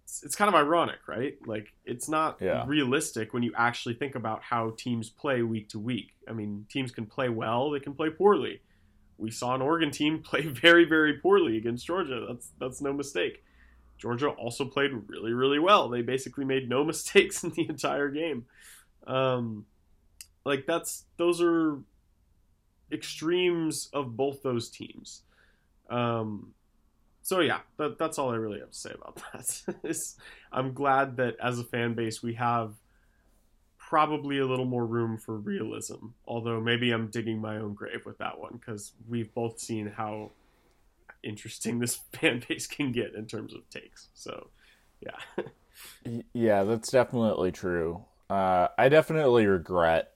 It's, 0.04 0.22
it's 0.22 0.34
kind 0.34 0.48
of 0.48 0.54
ironic, 0.54 1.06
right? 1.06 1.36
Like, 1.46 1.72
it's 1.84 2.08
not 2.08 2.38
yeah. 2.40 2.64
realistic 2.66 3.32
when 3.32 3.42
you 3.42 3.52
actually 3.56 3.94
think 3.94 4.14
about 4.14 4.42
how 4.42 4.74
teams 4.76 5.08
play 5.08 5.42
week 5.42 5.68
to 5.70 5.78
week. 5.78 6.12
I 6.28 6.32
mean, 6.32 6.66
teams 6.70 6.90
can 6.90 7.06
play 7.06 7.28
well, 7.28 7.70
they 7.70 7.80
can 7.80 7.94
play 7.94 8.10
poorly 8.10 8.60
we 9.22 9.30
saw 9.30 9.54
an 9.54 9.62
Oregon 9.62 9.90
team 9.90 10.18
play 10.22 10.42
very, 10.42 10.84
very 10.84 11.14
poorly 11.14 11.56
against 11.56 11.86
Georgia. 11.86 12.26
That's 12.28 12.50
that's 12.58 12.80
no 12.82 12.92
mistake. 12.92 13.42
Georgia 13.96 14.28
also 14.30 14.64
played 14.64 14.90
really, 15.06 15.32
really 15.32 15.60
well. 15.60 15.88
They 15.88 16.02
basically 16.02 16.44
made 16.44 16.68
no 16.68 16.84
mistakes 16.92 17.44
in 17.44 17.50
the 17.50 17.68
entire 17.68 18.10
game. 18.10 18.46
Um, 19.06 19.66
like 20.44 20.66
that's 20.66 21.04
those 21.16 21.40
are 21.40 21.78
extremes 22.90 23.88
of 23.92 24.16
both 24.16 24.42
those 24.42 24.68
teams. 24.68 25.22
Um, 25.92 26.54
so 27.22 27.40
yeah, 27.40 27.60
that, 27.76 27.98
that's 27.98 28.18
all 28.18 28.30
I 28.30 28.36
really 28.36 28.60
have 28.60 28.70
to 28.70 28.78
say 28.78 28.92
about 28.94 29.22
that. 29.32 29.94
I'm 30.52 30.72
glad 30.72 31.16
that 31.16 31.36
as 31.42 31.58
a 31.58 31.64
fan 31.64 31.94
base 31.94 32.22
we 32.22 32.34
have 32.34 32.74
probably 33.78 34.38
a 34.38 34.46
little 34.46 34.64
more 34.64 34.86
room 34.86 35.18
for 35.18 35.36
realism. 35.36 36.06
Although 36.26 36.60
maybe 36.60 36.90
I'm 36.90 37.08
digging 37.08 37.40
my 37.40 37.58
own 37.58 37.74
grave 37.74 38.06
with 38.06 38.18
that 38.18 38.38
one 38.38 38.54
because 38.54 38.92
we've 39.08 39.32
both 39.34 39.60
seen 39.60 39.86
how 39.86 40.32
interesting 41.22 41.78
this 41.78 42.00
fan 42.12 42.42
base 42.48 42.66
can 42.66 42.90
get 42.90 43.14
in 43.14 43.26
terms 43.26 43.54
of 43.54 43.68
takes. 43.70 44.08
So, 44.14 44.48
yeah. 45.00 45.44
yeah, 46.32 46.64
that's 46.64 46.90
definitely 46.90 47.52
true. 47.52 48.04
Uh, 48.30 48.68
I 48.78 48.88
definitely 48.88 49.46
regret 49.46 50.12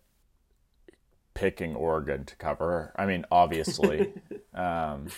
picking 1.34 1.76
Oregon 1.76 2.24
to 2.24 2.36
cover. 2.36 2.94
I 2.96 3.04
mean, 3.04 3.26
obviously. 3.30 4.14
um, 4.54 5.08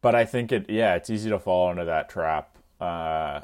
but 0.00 0.14
I 0.14 0.24
think 0.24 0.52
it, 0.52 0.68
yeah, 0.68 0.94
it's 0.94 1.10
easy 1.10 1.30
to 1.30 1.38
fall 1.38 1.70
into 1.70 1.84
that 1.84 2.08
trap. 2.08 2.58
Uh, 2.80 3.40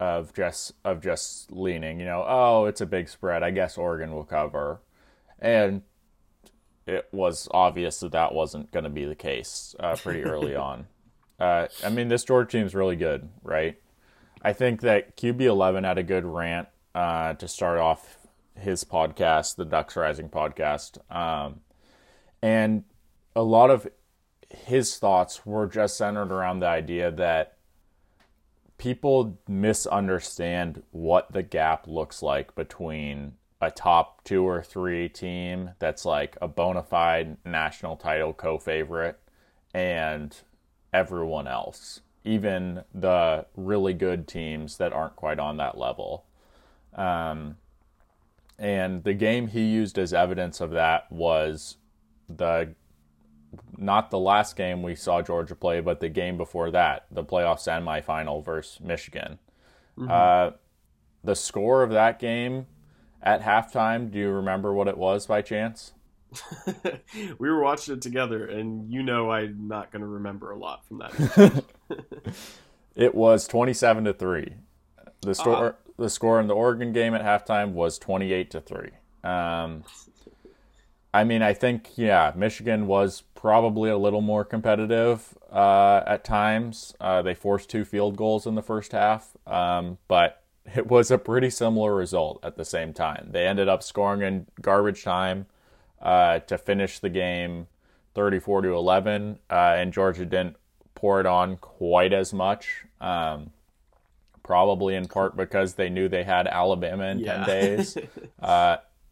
of 0.00 0.32
just 0.32 0.72
of 0.84 1.00
just 1.00 1.50
leaning, 1.50 1.98
you 1.98 2.06
know, 2.06 2.24
oh, 2.26 2.66
it's 2.66 2.80
a 2.80 2.86
big 2.86 3.08
spread. 3.08 3.42
I 3.42 3.50
guess 3.50 3.76
Oregon 3.76 4.12
will 4.12 4.24
cover, 4.24 4.80
and 5.38 5.82
it 6.86 7.08
was 7.12 7.48
obvious 7.50 8.00
that 8.00 8.12
that 8.12 8.32
wasn't 8.32 8.70
going 8.70 8.84
to 8.84 8.90
be 8.90 9.04
the 9.04 9.14
case 9.14 9.74
uh, 9.80 9.96
pretty 9.96 10.22
early 10.24 10.54
on. 10.56 10.86
Uh, 11.38 11.66
I 11.84 11.90
mean, 11.90 12.08
this 12.08 12.24
Georgia 12.24 12.50
team 12.58 12.66
is 12.66 12.74
really 12.74 12.96
good, 12.96 13.28
right? 13.42 13.76
I 14.42 14.52
think 14.52 14.80
that 14.82 15.16
QB11 15.16 15.84
had 15.84 15.98
a 15.98 16.02
good 16.02 16.24
rant 16.24 16.68
uh, 16.94 17.34
to 17.34 17.48
start 17.48 17.78
off 17.78 18.18
his 18.54 18.84
podcast, 18.84 19.56
the 19.56 19.64
Ducks 19.64 19.96
Rising 19.96 20.28
podcast, 20.28 20.98
um, 21.14 21.60
and 22.40 22.84
a 23.36 23.42
lot 23.42 23.70
of 23.70 23.86
his 24.50 24.96
thoughts 24.96 25.44
were 25.44 25.66
just 25.66 25.96
centered 25.96 26.32
around 26.32 26.60
the 26.60 26.66
idea 26.66 27.10
that 27.10 27.56
people 28.78 29.38
misunderstand 29.46 30.82
what 30.90 31.32
the 31.32 31.42
gap 31.42 31.86
looks 31.86 32.22
like 32.22 32.54
between 32.54 33.32
a 33.60 33.70
top 33.70 34.22
two 34.24 34.44
or 34.44 34.62
three 34.62 35.08
team 35.08 35.70
that's 35.80 36.04
like 36.04 36.36
a 36.40 36.46
bona 36.46 36.82
fide 36.82 37.36
national 37.44 37.96
title 37.96 38.32
co 38.32 38.56
favorite 38.56 39.18
and 39.74 40.36
everyone 40.92 41.46
else, 41.48 42.00
even 42.24 42.82
the 42.94 43.44
really 43.56 43.92
good 43.92 44.26
teams 44.28 44.78
that 44.78 44.92
aren't 44.92 45.16
quite 45.16 45.38
on 45.38 45.56
that 45.56 45.76
level. 45.76 46.24
Um, 46.94 47.56
and 48.58 49.04
the 49.04 49.14
game 49.14 49.48
he 49.48 49.62
used 49.62 49.98
as 49.98 50.12
evidence 50.12 50.60
of 50.60 50.70
that 50.70 51.10
was 51.12 51.76
the 52.28 52.74
not 53.76 54.10
the 54.10 54.18
last 54.18 54.56
game 54.56 54.82
we 54.82 54.94
saw 54.94 55.22
Georgia 55.22 55.54
play, 55.54 55.80
but 55.80 56.00
the 56.00 56.08
game 56.08 56.36
before 56.36 56.70
that, 56.70 57.06
the 57.10 57.24
playoff 57.24 57.58
semifinal 57.58 58.44
versus 58.44 58.80
Michigan. 58.80 59.38
Mm-hmm. 59.98 60.10
Uh, 60.10 60.56
the 61.24 61.34
score 61.34 61.82
of 61.82 61.90
that 61.90 62.18
game 62.18 62.66
at 63.22 63.42
halftime, 63.42 64.10
do 64.10 64.18
you 64.18 64.30
remember 64.30 64.72
what 64.72 64.88
it 64.88 64.96
was 64.96 65.26
by 65.26 65.42
chance? 65.42 65.92
we 67.38 67.48
were 67.48 67.62
watching 67.62 67.94
it 67.94 68.02
together, 68.02 68.46
and 68.46 68.92
you 68.92 69.02
know 69.02 69.30
I'm 69.30 69.66
not 69.68 69.90
going 69.90 70.02
to 70.02 70.08
remember 70.08 70.50
a 70.50 70.58
lot 70.58 70.86
from 70.86 70.98
that. 70.98 71.64
it 72.94 73.14
was 73.14 73.46
27 73.48 74.04
to 74.04 74.12
3. 74.12 74.54
The 75.22 75.34
score, 75.34 75.66
uh, 75.66 75.72
the 75.96 76.10
score 76.10 76.40
in 76.40 76.46
the 76.46 76.54
Oregon 76.54 76.92
game 76.92 77.14
at 77.14 77.22
halftime 77.22 77.72
was 77.72 77.98
28 77.98 78.50
to 78.52 78.60
3. 78.60 78.90
Um, 79.24 79.84
I 81.12 81.24
mean, 81.24 81.42
I 81.42 81.54
think 81.54 81.90
yeah, 81.96 82.32
Michigan 82.36 82.86
was 82.86 83.22
probably 83.34 83.90
a 83.90 83.96
little 83.96 84.20
more 84.20 84.44
competitive 84.44 85.36
uh, 85.50 86.02
at 86.06 86.24
times. 86.24 86.94
Uh, 87.00 87.22
they 87.22 87.34
forced 87.34 87.70
two 87.70 87.84
field 87.84 88.16
goals 88.16 88.46
in 88.46 88.54
the 88.54 88.62
first 88.62 88.92
half, 88.92 89.36
um, 89.46 89.98
but 90.06 90.42
it 90.74 90.86
was 90.86 91.10
a 91.10 91.18
pretty 91.18 91.50
similar 91.50 91.94
result 91.94 92.40
at 92.42 92.56
the 92.56 92.64
same 92.64 92.92
time. 92.92 93.28
They 93.30 93.46
ended 93.46 93.68
up 93.68 93.82
scoring 93.82 94.22
in 94.22 94.46
garbage 94.60 95.02
time 95.02 95.46
uh, 96.02 96.40
to 96.40 96.58
finish 96.58 96.98
the 96.98 97.08
game 97.08 97.68
34 98.14 98.62
to 98.62 98.74
11, 98.74 99.38
uh, 99.50 99.54
and 99.54 99.92
Georgia 99.92 100.26
didn't 100.26 100.56
pour 100.94 101.20
it 101.20 101.26
on 101.26 101.56
quite 101.56 102.12
as 102.12 102.34
much. 102.34 102.84
Um, 103.00 103.52
probably 104.42 104.94
in 104.94 105.06
part 105.06 105.36
because 105.36 105.74
they 105.74 105.90
knew 105.90 106.08
they 106.08 106.24
had 106.24 106.48
Alabama 106.48 107.04
in 107.04 107.18
yeah. 107.18 107.44
10 107.44 107.46
days. 107.46 107.98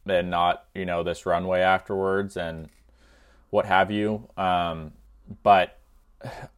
And 0.06 0.30
not 0.30 0.66
you 0.74 0.84
know 0.84 1.02
this 1.02 1.26
runway 1.26 1.60
afterwards 1.60 2.36
and 2.36 2.68
what 3.50 3.66
have 3.66 3.90
you. 3.90 4.28
Um, 4.36 4.92
but 5.42 5.78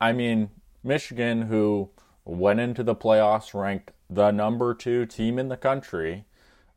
I 0.01 0.13
mean, 0.13 0.51
Michigan, 0.83 1.43
who 1.43 1.91
went 2.25 2.61
into 2.61 2.83
the 2.83 2.95
playoffs 2.95 3.59
ranked 3.59 3.93
the 4.11 4.31
number 4.31 4.75
two 4.75 5.07
team 5.07 5.39
in 5.39 5.49
the 5.49 5.57
country, 5.57 6.25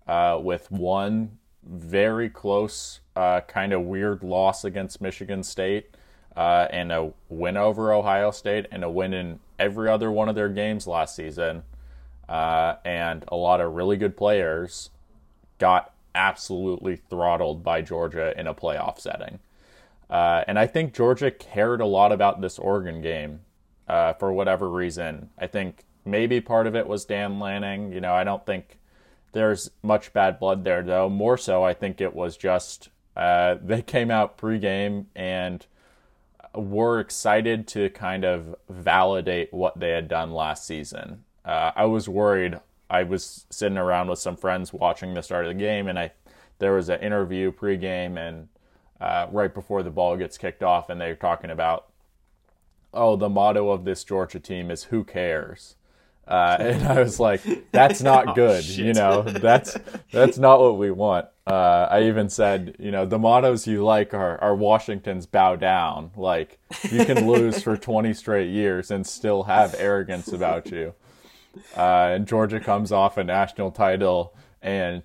uh, 0.07 0.39
with 0.41 0.71
one 0.71 1.37
very 1.63 2.29
close, 2.29 3.01
uh, 3.15 3.41
kind 3.41 3.73
of 3.73 3.81
weird 3.81 4.23
loss 4.23 4.63
against 4.63 5.01
Michigan 5.01 5.43
State, 5.43 5.95
uh, 6.35 6.67
and 6.71 6.91
a 6.91 7.11
win 7.29 7.57
over 7.57 7.93
Ohio 7.93 8.31
State, 8.31 8.65
and 8.71 8.83
a 8.83 8.89
win 8.89 9.13
in 9.13 9.39
every 9.59 9.89
other 9.89 10.11
one 10.11 10.27
of 10.29 10.35
their 10.35 10.49
games 10.49 10.87
last 10.87 11.15
season. 11.15 11.63
Uh, 12.27 12.75
and 12.85 13.25
a 13.27 13.35
lot 13.35 13.59
of 13.59 13.73
really 13.73 13.97
good 13.97 14.15
players 14.15 14.89
got 15.57 15.93
absolutely 16.15 16.95
throttled 16.95 17.63
by 17.63 17.81
Georgia 17.81 18.37
in 18.39 18.47
a 18.47 18.53
playoff 18.53 18.99
setting. 18.99 19.39
Uh, 20.09 20.43
and 20.47 20.59
I 20.59 20.67
think 20.67 20.93
Georgia 20.93 21.31
cared 21.31 21.79
a 21.79 21.85
lot 21.85 22.11
about 22.11 22.41
this 22.41 22.59
Oregon 22.59 23.01
game 23.01 23.41
uh, 23.87 24.13
for 24.13 24.33
whatever 24.33 24.69
reason. 24.69 25.29
I 25.37 25.47
think 25.47 25.85
maybe 26.05 26.41
part 26.41 26.67
of 26.67 26.75
it 26.75 26.87
was 26.87 27.05
Dan 27.05 27.39
Lanning. 27.39 27.93
You 27.93 28.01
know, 28.01 28.13
I 28.13 28.23
don't 28.23 28.45
think 28.45 28.79
there's 29.31 29.71
much 29.81 30.11
bad 30.11 30.39
blood 30.39 30.63
there, 30.63 30.83
though. 30.83 31.09
More 31.09 31.37
so, 31.37 31.63
I 31.63 31.73
think 31.73 32.01
it 32.01 32.13
was 32.13 32.35
just 32.35 32.89
uh, 33.15 33.55
they 33.61 33.81
came 33.81 34.11
out 34.11 34.37
pregame 34.37 35.05
and 35.15 35.65
were 36.53 36.99
excited 36.99 37.67
to 37.69 37.89
kind 37.91 38.25
of 38.25 38.55
validate 38.69 39.53
what 39.53 39.79
they 39.79 39.91
had 39.91 40.07
done 40.07 40.33
last 40.33 40.65
season. 40.65 41.23
Uh, 41.45 41.71
I 41.75 41.85
was 41.85 42.09
worried. 42.09 42.59
I 42.91 43.03
was 43.03 43.45
sitting 43.49 43.77
around 43.77 44.09
with 44.09 44.19
some 44.19 44.35
friends 44.35 44.73
watching 44.73 45.13
the 45.13 45.23
start 45.23 45.45
of 45.45 45.49
the 45.49 45.59
game, 45.59 45.87
and 45.87 45.97
I 45.97 46.11
there 46.59 46.73
was 46.73 46.89
an 46.89 46.99
interview 46.99 47.51
pregame 47.51 48.17
and 48.17 48.49
uh, 48.99 49.27
right 49.31 49.51
before 49.51 49.81
the 49.81 49.89
ball 49.89 50.17
gets 50.17 50.37
kicked 50.37 50.61
off, 50.61 50.89
and 50.89 50.99
they're 50.99 51.15
talking 51.15 51.49
about, 51.49 51.87
oh, 52.93 53.15
the 53.15 53.29
motto 53.29 53.71
of 53.71 53.85
this 53.85 54.03
Georgia 54.03 54.41
team 54.41 54.69
is 54.69 54.83
"Who 54.85 55.05
cares." 55.05 55.75
Uh, 56.27 56.57
and 56.59 56.85
I 56.85 57.01
was 57.01 57.17
like, 57.17 57.41
"That's 57.71 58.01
not 58.01 58.27
oh, 58.29 58.33
good, 58.33 58.63
shit. 58.63 58.85
you 58.85 58.93
know. 58.93 59.21
That's 59.21 59.77
that's 60.11 60.37
not 60.37 60.59
what 60.59 60.77
we 60.77 60.91
want." 60.91 61.27
Uh, 61.47 61.87
I 61.89 62.03
even 62.03 62.29
said, 62.29 62.75
you 62.77 62.91
know, 62.91 63.05
the 63.05 63.17
mottos 63.17 63.65
you 63.65 63.83
like 63.83 64.13
are, 64.13 64.37
are 64.39 64.53
Washington's 64.53 65.25
"Bow 65.25 65.55
down." 65.55 66.11
Like 66.17 66.59
you 66.91 67.05
can 67.05 67.25
lose 67.25 67.63
for 67.63 67.77
twenty 67.87 68.13
straight 68.13 68.49
years 68.49 68.91
and 68.91 69.07
still 69.07 69.43
have 69.43 69.75
arrogance 69.79 70.27
about 70.27 70.69
you. 70.71 70.93
Uh, 71.75 72.11
and 72.15 72.27
Georgia 72.27 72.59
comes 72.59 72.91
off 72.91 73.17
a 73.17 73.23
national 73.23 73.71
title 73.71 74.33
and 74.61 75.03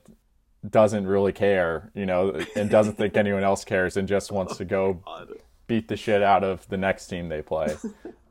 doesn't 0.69 1.07
really 1.07 1.33
care, 1.33 1.91
you 1.95 2.07
know, 2.07 2.41
and 2.57 2.71
doesn't 2.71 2.97
think 2.97 3.17
anyone 3.17 3.43
else 3.43 3.65
cares 3.65 3.97
and 3.97 4.09
just 4.09 4.33
wants 4.33 4.57
to 4.57 4.65
go 4.65 5.03
beat 5.67 5.89
the 5.89 5.97
shit 5.97 6.23
out 6.23 6.45
of 6.45 6.69
the 6.69 6.77
next 6.77 7.07
team 7.09 7.29
they 7.29 7.43
play. 7.43 7.77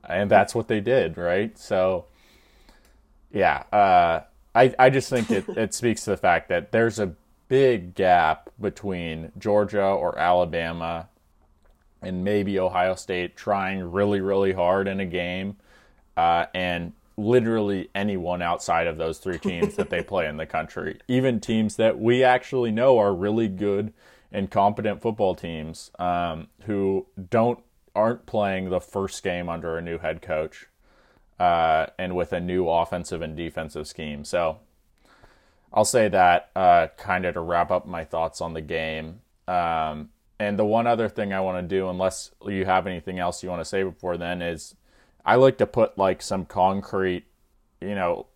and 0.09 0.29
that's 0.29 0.55
what 0.55 0.67
they 0.67 0.79
did, 0.79 1.17
right? 1.17 1.57
So, 1.57 2.05
yeah, 3.31 3.63
uh, 3.71 4.21
I, 4.53 4.73
I 4.79 4.89
just 4.89 5.09
think 5.09 5.29
it, 5.31 5.47
it 5.49 5.73
speaks 5.73 6.05
to 6.05 6.11
the 6.11 6.17
fact 6.17 6.49
that 6.49 6.71
there's 6.71 6.99
a 6.99 7.13
big 7.47 7.95
gap 7.95 8.49
between 8.59 9.31
Georgia 9.37 9.83
or 9.83 10.17
Alabama 10.17 11.09
and 12.01 12.23
maybe 12.23 12.59
Ohio 12.59 12.95
State 12.95 13.35
trying 13.35 13.91
really, 13.91 14.21
really 14.21 14.53
hard 14.53 14.87
in 14.87 14.99
a 14.99 15.05
game 15.05 15.57
uh, 16.17 16.45
and 16.53 16.93
literally 17.17 17.89
anyone 17.95 18.41
outside 18.41 18.87
of 18.87 18.97
those 18.97 19.19
three 19.19 19.37
teams 19.37 19.75
that 19.75 19.89
they 19.89 20.01
play 20.03 20.27
in 20.27 20.37
the 20.37 20.45
country, 20.45 20.99
even 21.07 21.39
teams 21.39 21.75
that 21.77 21.99
we 21.99 22.23
actually 22.23 22.71
know 22.71 22.97
are 22.97 23.13
really 23.13 23.47
good 23.47 23.93
and 24.31 24.51
competent 24.51 25.01
football 25.01 25.35
teams 25.35 25.91
um, 25.99 26.47
who 26.63 27.05
don't 27.29 27.59
aren't 27.95 28.25
playing 28.25 28.69
the 28.69 28.81
first 28.81 29.23
game 29.23 29.47
under 29.47 29.77
a 29.77 29.81
new 29.81 29.97
head 29.97 30.21
coach 30.21 30.67
uh, 31.39 31.85
and 31.97 32.15
with 32.15 32.33
a 32.33 32.39
new 32.39 32.67
offensive 32.67 33.21
and 33.21 33.37
defensive 33.37 33.87
scheme. 33.87 34.25
So 34.25 34.59
I'll 35.73 35.85
say 35.85 36.09
that 36.09 36.49
uh, 36.55 36.87
kind 36.97 37.25
of 37.25 37.35
to 37.35 37.39
wrap 37.39 37.71
up 37.71 37.87
my 37.87 38.03
thoughts 38.03 38.41
on 38.41 38.53
the 38.53 38.61
game. 38.61 39.21
Um, 39.47 40.09
and 40.39 40.59
the 40.59 40.65
one 40.65 40.87
other 40.87 41.07
thing 41.07 41.31
I 41.31 41.39
want 41.39 41.57
to 41.57 41.75
do, 41.75 41.89
unless 41.89 42.31
you 42.45 42.65
have 42.65 42.87
anything 42.87 43.19
else 43.19 43.41
you 43.41 43.49
want 43.49 43.61
to 43.61 43.65
say 43.65 43.83
before 43.83 44.17
then, 44.17 44.41
is 44.41 44.75
I 45.25 45.35
like 45.35 45.57
to 45.57 45.67
put 45.67 45.97
like 45.97 46.21
some 46.21 46.45
concrete, 46.45 47.25
you 47.81 47.95
know, 47.95 48.27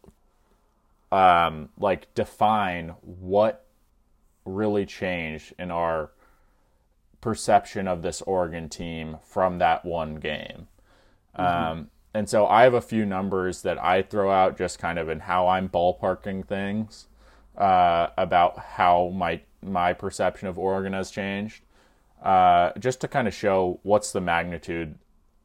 um, 1.11 1.69
like 1.77 2.13
define 2.15 2.95
what 3.01 3.65
really 4.45 4.85
changed 4.85 5.53
in 5.59 5.71
our 5.71 6.11
perception 7.21 7.87
of 7.87 8.01
this 8.01 8.21
Oregon 8.23 8.69
team 8.69 9.17
from 9.23 9.59
that 9.59 9.85
one 9.85 10.15
game. 10.15 10.67
Mm-hmm. 11.37 11.71
Um, 11.71 11.89
and 12.13 12.27
so 12.27 12.47
I 12.47 12.63
have 12.63 12.73
a 12.73 12.81
few 12.81 13.05
numbers 13.05 13.61
that 13.61 13.81
I 13.83 14.01
throw 14.01 14.31
out 14.31 14.57
just 14.57 14.79
kind 14.79 14.97
of 14.97 15.09
in 15.09 15.19
how 15.21 15.47
I'm 15.47 15.69
ballparking 15.69 16.47
things 16.47 17.07
uh, 17.57 18.07
about 18.17 18.57
how 18.57 19.09
my 19.09 19.41
my 19.61 19.91
perception 19.93 20.47
of 20.47 20.57
Oregon 20.57 20.93
has 20.93 21.11
changed, 21.11 21.61
uh, 22.23 22.71
just 22.79 23.01
to 23.01 23.07
kind 23.07 23.27
of 23.27 23.33
show 23.33 23.79
what's 23.83 24.11
the 24.11 24.21
magnitude 24.21 24.95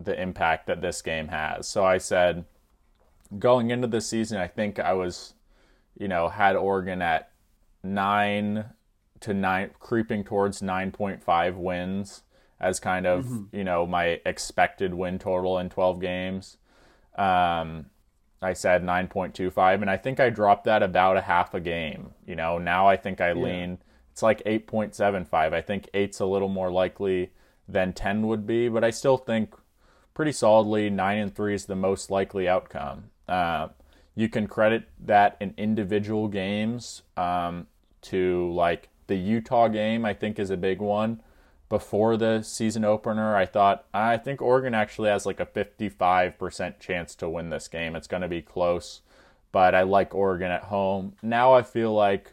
the 0.05 0.21
impact 0.21 0.67
that 0.67 0.81
this 0.81 1.03
game 1.03 1.29
has. 1.29 1.69
So 1.69 1.85
I 1.85 1.99
said 1.99 2.45
going 3.39 3.71
into 3.71 3.87
the 3.87 4.01
season, 4.01 4.39
I 4.39 4.47
think 4.47 4.79
I 4.79 4.93
was, 4.93 5.35
you 5.99 6.09
know, 6.09 6.29
had 6.29 6.57
Oregon 6.57 7.03
at 7.03 7.31
nine 7.83 8.67
to 9.21 9.35
nine, 9.35 9.71
creeping 9.79 10.25
towards 10.25 10.61
9.5 10.61 11.57
wins 11.57 12.23
as 12.61 12.81
kind 12.81 13.07
of, 13.07 13.25
mm-hmm. 13.25 13.57
you 13.57 13.65
know, 13.65 13.87
my 13.87 14.21
expected 14.25 14.95
win 14.95 15.19
total 15.19 15.59
in 15.59 15.69
12 15.69 16.01
games. 16.01 16.57
Um, 17.17 17.87
I 18.43 18.53
said 18.53 18.83
9.25, 18.83 19.81
and 19.81 19.91
I 19.91 19.97
think 19.97 20.21
I 20.21 20.29
dropped 20.29 20.65
that 20.65 20.83
about 20.83 21.17
a 21.17 21.23
half 21.23 21.55
a 21.55 21.61
game. 21.61 22.11
You 22.27 22.37
know, 22.37 22.59
now 22.59 22.87
I 22.87 22.97
think 22.97 23.21
I 23.21 23.29
yeah. 23.29 23.43
lean, 23.43 23.79
it's 24.13 24.23
like 24.23 24.45
8.75. 24.45 25.33
I 25.33 25.61
think 25.61 25.89
eight's 25.95 26.21
a 26.21 26.27
little 26.27 26.49
more 26.49 26.71
likely 26.71 27.31
than 27.67 27.93
10 27.93 28.27
would 28.27 28.47
be, 28.47 28.69
but 28.69 28.85
I 28.85 28.91
still 28.91 29.17
think 29.17 29.55
pretty 30.15 30.33
solidly. 30.33 30.89
Nine 30.89 31.19
and 31.19 31.35
three 31.35 31.55
is 31.55 31.67
the 31.67 31.77
most 31.77 32.11
likely 32.11 32.49
outcome. 32.49 33.11
Uh, 33.29 33.69
you 34.15 34.29
can 34.29 34.47
credit 34.47 34.85
that 35.05 35.37
in 35.41 35.55
individual 35.57 36.29
games 36.29 37.03
um, 37.17 37.67
to 38.03 38.51
like 38.53 38.89
the 39.09 39.17
Utah 39.17 39.69
game. 39.69 40.05
I 40.05 40.15
think 40.15 40.39
is 40.39 40.51
a 40.51 40.57
big 40.57 40.81
one. 40.81 41.21
Before 41.69 42.17
the 42.17 42.43
season 42.43 42.85
opener, 42.85 43.35
I 43.35 43.47
thought 43.47 43.87
I 43.93 44.17
think 44.17 44.41
Oregon 44.41 44.75
actually 44.75 45.09
has 45.09 45.27
like 45.27 45.41
a 45.41 45.47
55% 45.47 46.79
chance 46.79 47.15
to 47.17 47.29
win 47.29 47.51
this 47.51 47.67
game. 47.67 47.97
It's 47.97 48.07
going 48.07 48.23
to 48.23 48.29
be 48.29 48.43
close, 48.43 49.01
but 49.51 49.75
I 49.75 49.83
like 49.83 50.15
Oregon 50.15 50.53
at 50.53 50.65
home. 50.65 51.15
Now 51.23 51.55
I 51.55 51.63
feel 51.63 51.93
like 51.93 52.33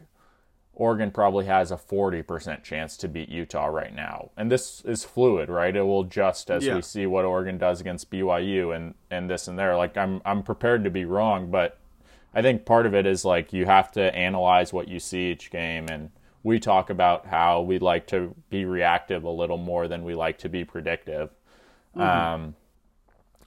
Oregon 0.74 1.10
probably 1.10 1.44
has 1.44 1.70
a 1.70 1.76
40% 1.76 2.62
chance 2.62 2.96
to 2.98 3.08
beat 3.08 3.28
Utah 3.28 3.66
right 3.66 3.94
now. 3.94 4.30
And 4.36 4.50
this 4.50 4.80
is 4.86 5.04
fluid, 5.04 5.50
right? 5.50 5.74
It 5.74 5.82
will 5.82 6.00
adjust 6.00 6.50
as 6.50 6.64
yeah. 6.64 6.76
we 6.76 6.82
see 6.82 7.04
what 7.06 7.26
Oregon 7.26 7.58
does 7.58 7.80
against 7.80 8.10
BYU 8.10 8.74
and, 8.74 8.94
and 9.10 9.28
this 9.28 9.48
and 9.48 9.58
there. 9.58 9.76
Like 9.76 9.96
I'm 9.96 10.22
I'm 10.24 10.42
prepared 10.42 10.84
to 10.84 10.90
be 10.90 11.04
wrong, 11.04 11.50
but 11.50 11.78
I 12.34 12.40
think 12.40 12.64
part 12.64 12.86
of 12.86 12.94
it 12.94 13.06
is 13.06 13.24
like 13.24 13.52
you 13.52 13.66
have 13.66 13.92
to 13.92 14.14
analyze 14.14 14.72
what 14.72 14.88
you 14.88 14.98
see 14.98 15.30
each 15.30 15.50
game 15.50 15.88
and 15.90 16.10
we 16.42 16.58
talk 16.58 16.90
about 16.90 17.26
how 17.26 17.60
we 17.60 17.78
like 17.78 18.06
to 18.08 18.34
be 18.50 18.64
reactive 18.64 19.24
a 19.24 19.30
little 19.30 19.58
more 19.58 19.86
than 19.88 20.04
we 20.04 20.14
like 20.14 20.38
to 20.38 20.48
be 20.48 20.64
predictive. 20.64 21.30
Mm-hmm. 21.94 22.00
Um, 22.00 22.54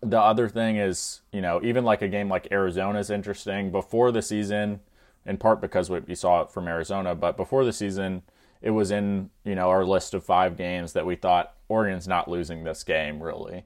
the 0.01 0.19
other 0.19 0.47
thing 0.47 0.77
is, 0.77 1.21
you 1.31 1.41
know, 1.41 1.59
even 1.63 1.83
like 1.83 2.01
a 2.01 2.07
game 2.07 2.29
like 2.29 2.47
Arizona 2.51 2.99
is 2.99 3.09
interesting. 3.09 3.71
Before 3.71 4.11
the 4.11 4.21
season, 4.21 4.79
in 5.25 5.37
part 5.37 5.61
because 5.61 5.89
we 5.89 6.15
saw 6.15 6.41
it 6.41 6.51
from 6.51 6.67
Arizona. 6.67 7.15
But 7.15 7.37
before 7.37 7.65
the 7.65 7.73
season, 7.73 8.23
it 8.61 8.71
was 8.71 8.91
in 8.91 9.29
you 9.43 9.55
know 9.55 9.69
our 9.69 9.85
list 9.85 10.13
of 10.13 10.23
five 10.23 10.57
games 10.57 10.93
that 10.93 11.05
we 11.05 11.15
thought 11.15 11.53
Oregon's 11.67 12.07
not 12.07 12.29
losing 12.29 12.63
this 12.63 12.83
game 12.83 13.21
really. 13.21 13.65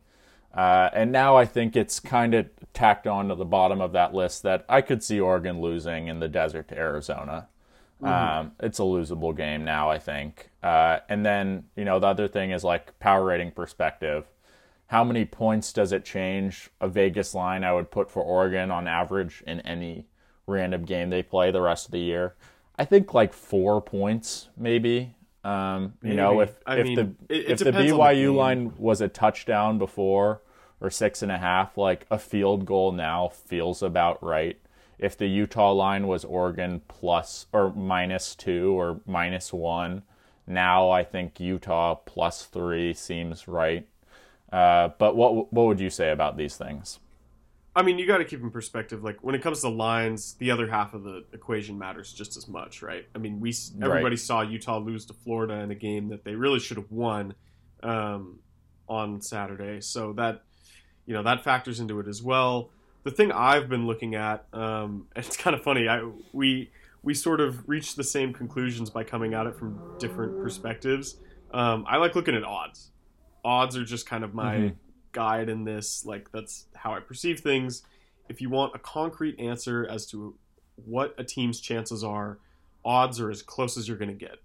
Uh, 0.53 0.89
and 0.93 1.11
now 1.11 1.37
I 1.37 1.45
think 1.45 1.75
it's 1.75 1.99
kind 1.99 2.33
of 2.33 2.47
tacked 2.73 3.05
on 3.05 3.29
to 3.29 3.35
the 3.35 3.45
bottom 3.45 3.81
of 3.81 3.91
that 3.91 4.13
list 4.13 4.43
that 4.43 4.65
I 4.67 4.81
could 4.81 5.03
see 5.03 5.19
Oregon 5.19 5.61
losing 5.61 6.07
in 6.07 6.19
the 6.19 6.27
desert 6.27 6.67
to 6.69 6.77
Arizona. 6.77 7.47
Mm-hmm. 8.01 8.39
Um, 8.39 8.51
it's 8.59 8.79
a 8.79 8.83
losable 8.83 9.35
game 9.35 9.63
now, 9.63 9.89
I 9.89 9.99
think. 9.99 10.49
Uh, 10.63 10.99
and 11.07 11.25
then, 11.25 11.65
you 11.75 11.85
know, 11.85 11.99
the 11.99 12.07
other 12.07 12.27
thing 12.27 12.51
is 12.51 12.63
like 12.63 12.97
power 12.99 13.25
rating 13.25 13.51
perspective. 13.51 14.25
How 14.87 15.03
many 15.03 15.23
points 15.25 15.71
does 15.71 15.91
it 15.91 16.03
change 16.03 16.69
a 16.81 16.87
Vegas 16.87 17.35
line 17.35 17.63
I 17.63 17.73
would 17.73 17.91
put 17.91 18.09
for 18.09 18.23
Oregon 18.23 18.71
on 18.71 18.87
average 18.87 19.43
in 19.45 19.59
any 19.61 20.07
random 20.49 20.83
game 20.83 21.09
they 21.09 21.23
play 21.23 21.51
the 21.51 21.61
rest 21.61 21.85
of 21.85 21.91
the 21.91 21.99
year. 21.99 22.35
I 22.77 22.85
think 22.85 23.13
like 23.13 23.33
four 23.33 23.81
points, 23.81 24.49
maybe. 24.57 25.15
Um, 25.43 25.93
you 26.01 26.09
maybe. 26.09 26.15
know, 26.15 26.41
if 26.41 26.55
I 26.65 26.77
if 26.77 26.85
mean, 26.85 26.95
the 26.95 27.33
it, 27.33 27.37
it 27.37 27.49
if 27.49 27.59
the 27.59 27.71
BYU 27.71 28.25
the 28.25 28.31
line 28.31 28.73
was 28.77 29.01
a 29.01 29.07
touchdown 29.07 29.77
before 29.77 30.41
or 30.81 30.89
six 30.89 31.21
and 31.21 31.31
a 31.31 31.37
half, 31.37 31.77
like 31.77 32.05
a 32.09 32.17
field 32.17 32.65
goal 32.65 32.91
now 32.91 33.29
feels 33.29 33.81
about 33.81 34.21
right. 34.23 34.59
If 34.97 35.17
the 35.17 35.27
Utah 35.27 35.71
line 35.71 36.07
was 36.07 36.25
Oregon 36.25 36.81
plus 36.87 37.45
or 37.53 37.73
minus 37.73 38.35
two 38.35 38.77
or 38.77 38.99
minus 39.05 39.53
one, 39.53 40.03
now 40.45 40.89
I 40.89 41.03
think 41.03 41.39
Utah 41.39 41.95
plus 41.95 42.45
three 42.45 42.93
seems 42.93 43.47
right. 43.47 43.87
Uh, 44.51 44.89
but 44.97 45.15
what 45.15 45.53
what 45.53 45.67
would 45.67 45.79
you 45.79 45.89
say 45.89 46.11
about 46.11 46.37
these 46.37 46.57
things? 46.57 46.99
I 47.75 47.83
mean, 47.83 47.99
you 47.99 48.07
got 48.07 48.17
to 48.17 48.25
keep 48.25 48.41
in 48.41 48.49
perspective. 48.49 49.03
Like 49.03 49.23
when 49.23 49.35
it 49.35 49.41
comes 49.41 49.61
to 49.61 49.69
lines, 49.69 50.33
the 50.33 50.51
other 50.51 50.67
half 50.67 50.93
of 50.93 51.03
the 51.03 51.23
equation 51.33 51.77
matters 51.77 52.11
just 52.11 52.35
as 52.35 52.47
much, 52.47 52.81
right? 52.81 53.05
I 53.13 53.19
mean, 53.19 53.39
we 53.39 53.53
everybody 53.81 54.13
right. 54.13 54.19
saw 54.19 54.41
Utah 54.41 54.79
lose 54.79 55.05
to 55.05 55.13
Florida 55.13 55.55
in 55.55 55.71
a 55.71 55.75
game 55.75 56.09
that 56.09 56.23
they 56.23 56.35
really 56.35 56.59
should 56.59 56.77
have 56.77 56.91
won 56.91 57.35
um, 57.83 58.39
on 58.87 59.21
Saturday, 59.21 59.81
so 59.81 60.13
that 60.13 60.43
you 61.05 61.13
know 61.13 61.23
that 61.23 61.43
factors 61.43 61.79
into 61.79 61.99
it 61.99 62.07
as 62.07 62.23
well. 62.23 62.71
The 63.03 63.11
thing 63.11 63.31
I've 63.31 63.69
been 63.69 63.85
looking 63.85 64.15
at, 64.15 64.45
um, 64.51 65.07
it's 65.15 65.37
kind 65.37 65.55
of 65.55 65.61
funny. 65.61 65.87
I 65.87 66.09
we 66.33 66.71
we 67.03 67.13
sort 67.13 67.39
of 67.39 67.69
reached 67.69 67.95
the 67.95 68.03
same 68.03 68.33
conclusions 68.33 68.89
by 68.89 69.03
coming 69.03 69.35
at 69.35 69.45
it 69.45 69.55
from 69.55 69.79
different 69.99 70.41
perspectives. 70.41 71.17
Um, 71.53 71.85
I 71.87 71.97
like 71.97 72.15
looking 72.15 72.35
at 72.35 72.43
odds. 72.43 72.91
Odds 73.45 73.77
are 73.77 73.85
just 73.85 74.05
kind 74.05 74.23
of 74.23 74.33
my 74.33 74.55
mm-hmm 74.55 74.88
guide 75.11 75.49
in 75.49 75.63
this. 75.63 76.05
Like 76.05 76.31
that's 76.31 76.65
how 76.75 76.93
I 76.93 76.99
perceive 76.99 77.39
things. 77.39 77.83
If 78.27 78.41
you 78.41 78.49
want 78.49 78.75
a 78.75 78.79
concrete 78.79 79.39
answer 79.39 79.87
as 79.89 80.05
to 80.07 80.35
what 80.85 81.15
a 81.17 81.23
team's 81.23 81.59
chances 81.59 82.03
are, 82.03 82.37
odds 82.85 83.19
are 83.19 83.29
as 83.29 83.41
close 83.41 83.77
as 83.77 83.87
you're 83.87 83.97
going 83.97 84.17
to 84.17 84.25
get. 84.25 84.37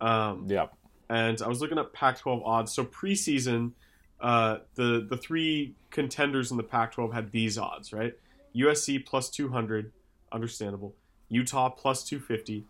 Um, 0.00 0.46
yeah. 0.48 0.66
And 1.08 1.40
I 1.42 1.48
was 1.48 1.60
looking 1.60 1.78
up 1.78 1.92
Pac-12 1.92 2.44
odds. 2.44 2.72
So 2.72 2.84
preseason, 2.84 3.72
uh, 4.20 4.58
the 4.74 5.06
the 5.08 5.16
three 5.16 5.74
contenders 5.90 6.50
in 6.50 6.56
the 6.56 6.62
Pac-12 6.62 7.12
had 7.12 7.30
these 7.30 7.58
odds, 7.58 7.92
right? 7.92 8.14
USC 8.54 9.04
plus 9.04 9.28
200, 9.30 9.92
understandable. 10.32 10.94
Utah 11.28 11.68
plus 11.68 12.04
250, 12.04 12.64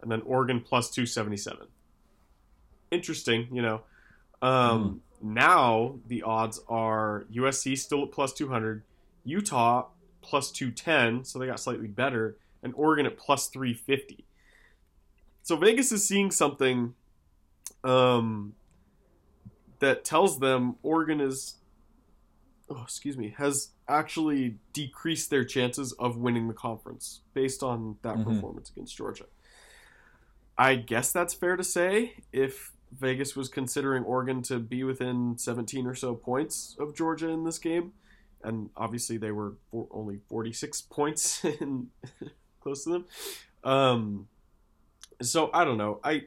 and 0.00 0.10
then 0.10 0.22
Oregon 0.22 0.60
plus 0.60 0.90
277. 0.90 1.66
Interesting, 2.90 3.48
you 3.52 3.62
know. 3.62 3.82
Um, 4.42 4.50
mm. 4.50 5.00
Now 5.34 5.98
the 6.06 6.22
odds 6.22 6.60
are 6.68 7.26
USC 7.32 7.76
still 7.78 8.04
at 8.04 8.12
plus 8.12 8.32
200, 8.32 8.82
Utah 9.24 9.86
plus 10.22 10.50
210, 10.50 11.24
so 11.24 11.38
they 11.38 11.46
got 11.46 11.60
slightly 11.60 11.86
better, 11.86 12.36
and 12.62 12.72
Oregon 12.76 13.06
at 13.06 13.16
plus 13.16 13.48
350. 13.48 14.24
So 15.42 15.56
Vegas 15.56 15.92
is 15.92 16.06
seeing 16.06 16.30
something 16.30 16.94
um, 17.84 18.54
that 19.78 20.04
tells 20.04 20.40
them 20.40 20.76
Oregon 20.82 21.20
is, 21.20 21.56
oh, 22.68 22.82
excuse 22.82 23.16
me, 23.16 23.34
has 23.38 23.70
actually 23.88 24.56
decreased 24.72 25.30
their 25.30 25.44
chances 25.44 25.92
of 25.92 26.16
winning 26.16 26.48
the 26.48 26.54
conference 26.54 27.20
based 27.34 27.62
on 27.62 27.96
that 28.02 28.16
mm-hmm. 28.16 28.34
performance 28.34 28.70
against 28.70 28.96
Georgia. 28.96 29.26
I 30.58 30.76
guess 30.76 31.12
that's 31.12 31.34
fair 31.34 31.56
to 31.56 31.64
say 31.64 32.14
if 32.32 32.72
Vegas 32.92 33.36
was 33.36 33.48
considering 33.48 34.04
Oregon 34.04 34.42
to 34.42 34.58
be 34.58 34.84
within 34.84 35.36
17 35.38 35.86
or 35.86 35.94
so 35.94 36.14
points 36.14 36.76
of 36.78 36.94
Georgia 36.94 37.28
in 37.28 37.44
this 37.44 37.58
game, 37.58 37.92
and 38.42 38.70
obviously 38.76 39.16
they 39.16 39.32
were 39.32 39.54
for 39.70 39.88
only 39.90 40.20
46 40.28 40.80
points 40.90 41.44
in 41.44 41.88
close 42.60 42.84
to 42.84 42.90
them. 42.90 43.04
Um, 43.64 44.28
so 45.22 45.50
I 45.52 45.64
don't 45.64 45.78
know. 45.78 46.00
I 46.04 46.24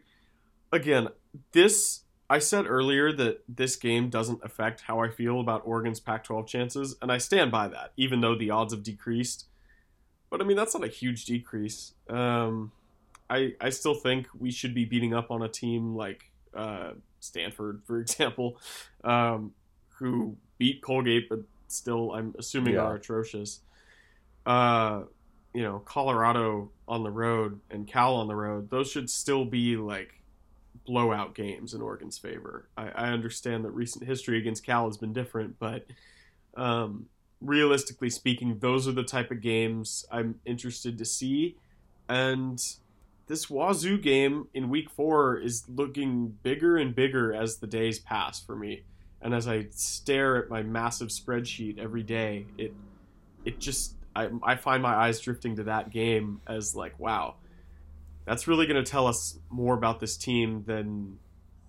again, 0.71 1.09
this 1.51 2.01
I 2.29 2.39
said 2.39 2.65
earlier 2.67 3.11
that 3.13 3.43
this 3.47 3.75
game 3.75 4.09
doesn't 4.09 4.43
affect 4.43 4.81
how 4.81 4.99
I 4.99 5.09
feel 5.09 5.39
about 5.39 5.63
Oregon's 5.65 5.99
Pac-12 5.99 6.45
chances, 6.45 6.95
and 7.01 7.11
I 7.11 7.17
stand 7.17 7.51
by 7.51 7.67
that, 7.69 7.93
even 7.97 8.21
though 8.21 8.35
the 8.35 8.51
odds 8.51 8.73
have 8.73 8.83
decreased. 8.83 9.45
But 10.29 10.41
I 10.41 10.43
mean, 10.43 10.57
that's 10.57 10.75
not 10.75 10.83
a 10.83 10.91
huge 10.91 11.25
decrease. 11.25 11.93
Um, 12.07 12.71
I 13.29 13.53
I 13.61 13.69
still 13.69 13.95
think 13.95 14.27
we 14.37 14.51
should 14.51 14.73
be 14.73 14.85
beating 14.85 15.13
up 15.13 15.31
on 15.31 15.41
a 15.41 15.49
team 15.49 15.95
like 15.95 16.31
uh, 16.55 16.91
Stanford, 17.19 17.81
for 17.85 17.99
example, 18.01 18.57
um, 19.03 19.53
who 19.89 20.37
beat 20.57 20.81
Colgate, 20.81 21.29
but 21.29 21.39
still, 21.67 22.13
I'm 22.13 22.35
assuming 22.37 22.75
yeah. 22.75 22.81
are 22.81 22.95
atrocious. 22.95 23.61
Uh, 24.45 25.03
you 25.53 25.63
know, 25.63 25.79
Colorado 25.79 26.71
on 26.87 27.03
the 27.03 27.09
road 27.09 27.59
and 27.71 27.87
Cal 27.87 28.15
on 28.15 28.27
the 28.27 28.35
road, 28.35 28.69
those 28.69 28.89
should 28.89 29.09
still 29.09 29.45
be 29.45 29.77
like 29.77 30.13
blowout 30.85 31.35
games 31.35 31.73
in 31.73 31.81
Oregon's 31.81 32.17
favor. 32.17 32.69
I, 32.77 32.89
I 32.89 33.09
understand 33.09 33.65
that 33.65 33.71
recent 33.71 34.05
history 34.05 34.37
against 34.37 34.65
Cal 34.65 34.87
has 34.87 34.97
been 34.97 35.13
different, 35.13 35.57
but 35.59 35.85
um, 36.55 37.07
realistically 37.41 38.09
speaking, 38.09 38.59
those 38.59 38.87
are 38.87 38.91
the 38.91 39.03
type 39.03 39.31
of 39.31 39.41
games 39.41 40.05
I'm 40.11 40.39
interested 40.45 40.97
to 40.97 41.05
see. 41.05 41.55
And 42.07 42.61
this 43.29 43.47
Wazoo 43.47 43.99
game 43.99 44.47
in 44.55 44.69
week 44.69 44.89
four 44.89 45.37
is 45.37 45.63
looking 45.69 46.35
bigger 46.41 46.77
and 46.77 46.95
bigger 46.95 47.31
as 47.31 47.57
the 47.57 47.67
days 47.67 47.99
pass 47.99 48.43
for 48.43 48.55
me. 48.55 48.83
And 49.21 49.35
as 49.35 49.47
I 49.47 49.67
stare 49.69 50.37
at 50.37 50.49
my 50.49 50.63
massive 50.63 51.09
spreadsheet 51.09 51.77
every 51.77 52.01
day, 52.01 52.47
it 52.57 52.73
it 53.45 53.59
just 53.59 53.93
I, 54.15 54.29
I 54.41 54.55
find 54.55 54.81
my 54.81 54.95
eyes 54.95 55.19
drifting 55.19 55.57
to 55.57 55.65
that 55.65 55.91
game 55.91 56.41
as 56.47 56.75
like, 56.75 56.99
wow, 56.99 57.35
that's 58.25 58.47
really 58.47 58.65
going 58.65 58.83
to 58.83 58.91
tell 58.91 59.05
us 59.05 59.37
more 59.49 59.75
about 59.75 59.99
this 59.99 60.17
team 60.17 60.63
than 60.65 61.19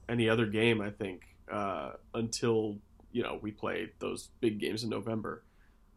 any 0.08 0.30
other 0.30 0.46
game, 0.46 0.80
I 0.80 0.90
think, 0.90 1.24
uh, 1.52 1.92
until 2.14 2.78
you 3.12 3.22
know 3.22 3.38
we 3.42 3.50
play 3.50 3.90
those 3.98 4.30
big 4.40 4.60
games 4.60 4.82
in 4.82 4.88
November 4.88 5.44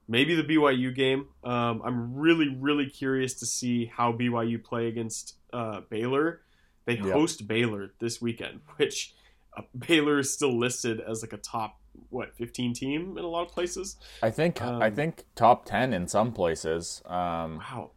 maybe 0.06 0.36
the 0.36 0.44
BYU 0.44 0.94
game. 0.94 1.28
Um, 1.46 1.82
I'm 1.86 2.16
really, 2.16 2.50
really 2.50 2.90
curious 2.90 3.36
to 3.36 3.46
see 3.46 3.86
how 3.86 4.12
BYU 4.12 4.62
play 4.62 4.88
against 4.88 5.38
uh, 5.54 5.82
Baylor. 5.90 6.42
They 6.86 6.98
host 6.98 7.48
Baylor 7.48 7.92
this 8.00 8.22
weekend, 8.22 8.62
which 8.76 9.14
uh, 9.56 9.62
Baylor 9.78 10.20
is 10.20 10.34
still 10.34 10.58
listed 10.58 11.00
as 11.00 11.22
like 11.22 11.34
a 11.34 11.38
top 11.38 11.80
what 12.10 12.36
15 12.36 12.74
team 12.74 13.18
in 13.18 13.24
a 13.24 13.28
lot 13.28 13.44
of 13.44 13.50
places. 13.50 13.98
I 14.22 14.32
think 14.32 14.62
um, 14.62 14.82
I 14.82 14.90
think 14.90 15.26
top 15.36 15.66
10 15.66 15.94
in 15.94 16.08
some 16.08 16.32
places. 16.32 17.02
Um, 17.06 17.58
wow. 17.58 17.92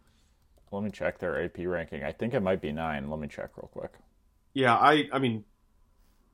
Let 0.70 0.82
me 0.82 0.90
check 0.90 1.18
their 1.18 1.42
AP 1.42 1.58
ranking. 1.60 2.02
I 2.04 2.12
think 2.12 2.34
it 2.34 2.40
might 2.40 2.60
be 2.60 2.72
nine. 2.72 3.08
Let 3.08 3.20
me 3.20 3.28
check 3.28 3.56
real 3.56 3.70
quick. 3.72 3.92
Yeah, 4.52 4.74
I 4.74 5.08
I 5.12 5.18
mean, 5.18 5.44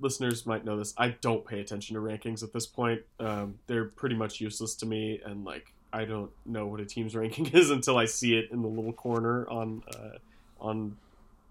listeners 0.01 0.47
might 0.47 0.65
know 0.65 0.77
this. 0.77 0.95
I 0.97 1.11
don't 1.21 1.47
pay 1.47 1.61
attention 1.61 1.95
to 1.95 2.01
rankings 2.01 2.43
at 2.43 2.53
this 2.53 2.67
point. 2.67 3.03
Um, 3.21 3.59
they're 3.67 3.87
pretty 3.87 4.15
much 4.15 4.41
useless 4.41 4.75
to 4.77 4.87
me, 4.87 5.21
and 5.25 5.45
like 5.45 5.73
I 5.93 6.05
don't 6.05 6.31
know 6.47 6.67
what 6.67 6.81
a 6.81 6.85
team's 6.85 7.15
ranking 7.23 7.47
is 7.49 7.71
until 7.71 7.99
I 7.99 8.07
see 8.07 8.37
it 8.37 8.51
in 8.51 8.63
the 8.63 8.69
little 8.69 8.93
corner 8.93 9.49
on 9.49 9.83
uh, 9.95 10.19
on 10.61 10.97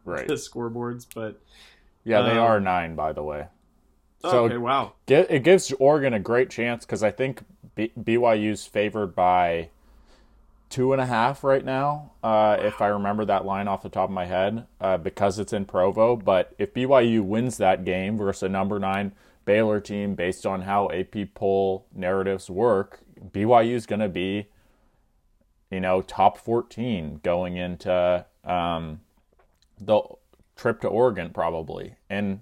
right. 0.05 0.27
the 0.27 0.35
scoreboards. 0.35 1.05
But 1.13 1.41
yeah, 2.03 2.21
they 2.21 2.31
um, 2.31 2.39
are 2.39 2.59
nine, 2.59 2.95
by 2.95 3.13
the 3.13 3.23
way. 3.23 3.47
So 4.21 4.45
okay, 4.45 4.57
wow. 4.57 4.93
It 5.07 5.43
gives 5.43 5.71
Oregon 5.73 6.13
a 6.13 6.19
great 6.19 6.49
chance 6.49 6.85
because 6.85 7.01
I 7.01 7.11
think 7.11 7.43
BYU's 7.75 8.65
favored 8.65 9.15
by 9.15 9.69
two 10.71 10.93
and 10.93 11.01
a 11.01 11.05
half 11.05 11.43
right 11.43 11.63
now, 11.63 12.11
uh, 12.23 12.57
if 12.59 12.81
I 12.81 12.87
remember 12.87 13.25
that 13.25 13.45
line 13.45 13.67
off 13.67 13.83
the 13.83 13.89
top 13.89 14.09
of 14.09 14.13
my 14.13 14.25
head, 14.25 14.65
uh, 14.79 14.97
because 14.97 15.37
it's 15.37 15.53
in 15.53 15.65
Provo. 15.65 16.15
But 16.15 16.55
if 16.57 16.73
BYU 16.73 17.21
wins 17.21 17.57
that 17.57 17.83
game 17.83 18.17
versus 18.17 18.43
a 18.43 18.49
number 18.49 18.79
nine 18.79 19.13
Baylor 19.45 19.79
team, 19.79 20.15
based 20.15 20.45
on 20.45 20.61
how 20.61 20.89
AP 20.91 21.33
poll 21.33 21.85
narratives 21.93 22.49
work, 22.49 23.01
BYU 23.31 23.73
is 23.73 23.85
going 23.85 23.99
to 23.99 24.09
be, 24.09 24.47
you 25.69 25.81
know, 25.81 26.01
top 26.01 26.37
14 26.37 27.19
going 27.21 27.57
into 27.57 28.25
um, 28.45 29.01
the 29.83 30.01
trip 30.55 30.81
to 30.81 30.87
Oregon, 30.87 31.31
probably. 31.31 31.95
And 32.09 32.41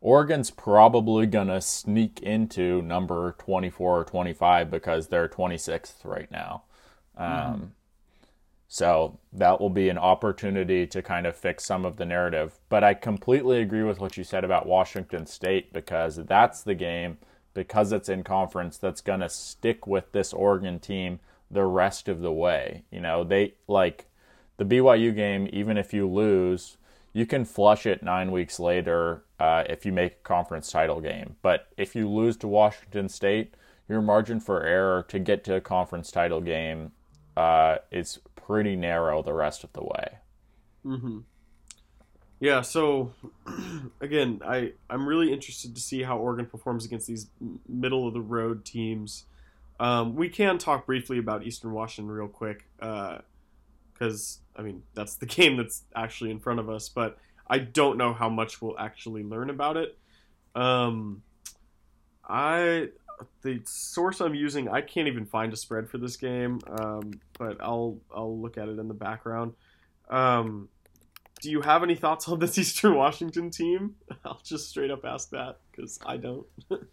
Oregon's 0.00 0.50
probably 0.50 1.26
going 1.26 1.48
to 1.48 1.60
sneak 1.60 2.20
into 2.20 2.82
number 2.82 3.34
24 3.38 4.00
or 4.00 4.04
25 4.04 4.70
because 4.70 5.08
they're 5.08 5.28
26th 5.28 6.04
right 6.04 6.30
now. 6.30 6.64
Um, 7.16 7.28
mm-hmm. 7.28 7.64
So 8.68 9.18
that 9.32 9.60
will 9.60 9.70
be 9.70 9.88
an 9.88 9.98
opportunity 9.98 10.86
to 10.88 11.00
kind 11.00 11.26
of 11.26 11.36
fix 11.36 11.64
some 11.64 11.84
of 11.84 11.96
the 11.96 12.04
narrative. 12.04 12.58
But 12.68 12.82
I 12.82 12.94
completely 12.94 13.62
agree 13.62 13.84
with 13.84 14.00
what 14.00 14.16
you 14.16 14.24
said 14.24 14.42
about 14.42 14.66
Washington 14.66 15.26
State 15.26 15.72
because 15.72 16.16
that's 16.16 16.62
the 16.62 16.74
game, 16.74 17.18
because 17.54 17.92
it's 17.92 18.08
in 18.08 18.24
conference, 18.24 18.76
that's 18.76 19.00
going 19.00 19.20
to 19.20 19.28
stick 19.28 19.86
with 19.86 20.10
this 20.12 20.32
Oregon 20.32 20.80
team 20.80 21.20
the 21.50 21.64
rest 21.64 22.08
of 22.08 22.20
the 22.20 22.32
way. 22.32 22.82
You 22.90 23.00
know, 23.00 23.22
they 23.22 23.54
like 23.68 24.06
the 24.56 24.64
BYU 24.64 25.14
game, 25.14 25.48
even 25.52 25.76
if 25.76 25.92
you 25.92 26.08
lose, 26.08 26.76
you 27.12 27.26
can 27.26 27.44
flush 27.44 27.86
it 27.86 28.02
nine 28.02 28.32
weeks 28.32 28.58
later 28.58 29.24
uh, 29.38 29.64
if 29.68 29.86
you 29.86 29.92
make 29.92 30.12
a 30.12 30.22
conference 30.22 30.70
title 30.70 31.00
game. 31.00 31.36
But 31.42 31.68
if 31.76 31.94
you 31.94 32.08
lose 32.08 32.36
to 32.38 32.48
Washington 32.48 33.08
State, 33.08 33.54
your 33.88 34.02
margin 34.02 34.40
for 34.40 34.64
error 34.64 35.04
to 35.08 35.18
get 35.18 35.44
to 35.44 35.54
a 35.56 35.60
conference 35.60 36.10
title 36.10 36.40
game 36.40 36.92
uh, 37.36 37.76
is 37.90 38.18
pretty 38.36 38.76
narrow 38.76 39.22
the 39.22 39.32
rest 39.32 39.64
of 39.64 39.72
the 39.72 39.82
way. 39.82 40.18
Mm-hmm. 40.84 41.18
Yeah. 42.40 42.60
So 42.62 43.12
again, 44.00 44.40
I 44.44 44.72
I'm 44.90 45.06
really 45.06 45.32
interested 45.32 45.74
to 45.74 45.80
see 45.80 46.02
how 46.02 46.18
Oregon 46.18 46.46
performs 46.46 46.84
against 46.84 47.06
these 47.06 47.28
middle 47.68 48.06
of 48.06 48.14
the 48.14 48.20
road 48.20 48.64
teams. 48.64 49.24
Um, 49.80 50.14
we 50.14 50.28
can 50.28 50.58
talk 50.58 50.86
briefly 50.86 51.18
about 51.18 51.44
Eastern 51.44 51.72
Washington 51.72 52.12
real 52.14 52.28
quick, 52.28 52.66
because 53.94 54.40
I 54.56 54.62
mean 54.62 54.82
that's 54.94 55.16
the 55.16 55.26
game 55.38 55.56
that's 55.56 55.84
actually 55.94 56.30
in 56.30 56.40
front 56.40 56.60
of 56.60 56.68
us. 56.68 56.88
But 56.88 57.18
I 57.48 57.58
don't 57.58 57.96
know 57.96 58.12
how 58.12 58.28
much 58.28 58.60
we'll 58.60 58.78
actually 58.78 59.22
learn 59.22 59.50
about 59.50 59.76
it. 59.76 59.96
Um, 60.54 61.22
I 62.28 62.88
the 63.42 63.60
source 63.64 64.20
I'm 64.20 64.34
using, 64.34 64.68
I 64.68 64.80
can't 64.80 65.08
even 65.08 65.26
find 65.26 65.52
a 65.52 65.56
spread 65.56 65.88
for 65.88 65.98
this 65.98 66.16
game, 66.16 66.60
um, 66.68 67.12
but 67.38 67.58
I'll 67.60 67.98
I'll 68.14 68.40
look 68.40 68.58
at 68.58 68.68
it 68.68 68.78
in 68.78 68.88
the 68.88 68.94
background. 68.94 69.54
Um, 70.08 70.68
do 71.40 71.50
you 71.50 71.60
have 71.60 71.82
any 71.82 71.94
thoughts 71.94 72.28
on 72.28 72.38
this 72.38 72.56
Eastern 72.58 72.94
Washington 72.94 73.50
team? 73.50 73.96
I'll 74.24 74.40
just 74.42 74.68
straight 74.68 74.90
up 74.90 75.04
ask 75.04 75.30
that 75.30 75.58
because 75.70 75.98
I 76.04 76.16
don't. 76.16 76.46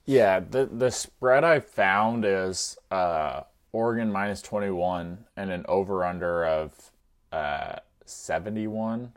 yeah, 0.05 0.39
the 0.39 0.65
the 0.65 0.91
spread 0.91 1.43
I 1.43 1.59
found 1.59 2.25
is 2.25 2.77
uh, 2.89 3.41
Oregon 3.73 4.11
minus 4.11 4.41
twenty 4.41 4.71
one 4.71 5.25
and 5.37 5.51
an 5.51 5.65
over 5.67 6.03
under 6.03 6.45
of 6.45 6.91
uh, 7.31 7.75
seventy 8.05 8.67
one. 8.67 9.13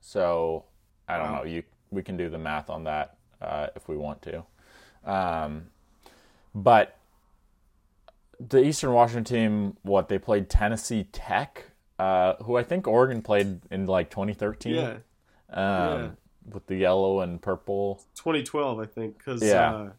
So 0.00 0.64
I 1.08 1.18
don't 1.18 1.32
wow. 1.32 1.38
know. 1.38 1.44
You 1.44 1.62
we 1.90 2.02
can 2.02 2.16
do 2.16 2.28
the 2.28 2.38
math 2.38 2.70
on 2.70 2.84
that 2.84 3.16
uh, 3.40 3.68
if 3.76 3.88
we 3.88 3.96
want 3.96 4.22
to. 4.22 4.44
Um, 5.04 5.66
but 6.54 6.98
the 8.40 8.64
Eastern 8.64 8.92
Washington 8.92 9.24
team, 9.24 9.76
what 9.82 10.08
they 10.08 10.18
played 10.18 10.48
Tennessee 10.48 11.04
Tech, 11.12 11.64
uh, 11.98 12.34
who 12.42 12.56
I 12.56 12.62
think 12.62 12.86
Oregon 12.86 13.22
played 13.22 13.60
in 13.70 13.86
like 13.86 14.10
2013. 14.10 14.74
Yeah. 14.74 14.88
Um, 14.90 14.98
yeah. 15.50 16.08
With 16.50 16.66
the 16.66 16.76
yellow 16.76 17.20
and 17.20 17.40
purple. 17.40 18.02
2012, 18.16 18.78
I 18.78 18.84
think, 18.86 19.18
because 19.18 19.42
yeah. 19.42 19.90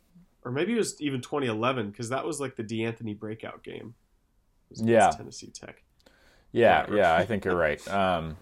Or 0.45 0.51
maybe 0.51 0.73
it 0.73 0.77
was 0.77 1.01
even 1.01 1.21
2011 1.21 1.89
because 1.89 2.09
that 2.09 2.23
was 2.23 2.39
like 2.39 2.55
the 2.55 2.63
De'Anthony 2.63 3.17
breakout 3.17 3.63
game. 3.63 3.95
Yeah. 4.75 5.09
Tennessee 5.09 5.49
Tech. 5.49 5.81
Yeah, 6.51 6.81
Whatever. 6.81 6.97
yeah, 6.97 7.15
I 7.15 7.25
think 7.25 7.43
you're 7.43 7.55
right. 7.55 7.85
Um, 7.91 8.37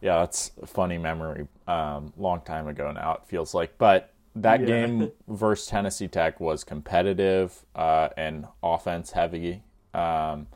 yeah, 0.00 0.18
that's 0.20 0.52
a 0.62 0.66
funny 0.66 0.96
memory. 0.96 1.48
Um, 1.66 2.12
long 2.16 2.40
time 2.42 2.68
ago 2.68 2.92
now, 2.92 3.14
it 3.14 3.22
feels 3.26 3.52
like. 3.52 3.76
But 3.78 4.12
that 4.36 4.60
yeah. 4.60 4.66
game 4.66 5.10
versus 5.28 5.66
Tennessee 5.66 6.06
Tech 6.06 6.38
was 6.38 6.62
competitive 6.62 7.64
uh, 7.74 8.08
and 8.16 8.46
offense 8.62 9.10
heavy. 9.10 9.62
Um, 9.92 10.46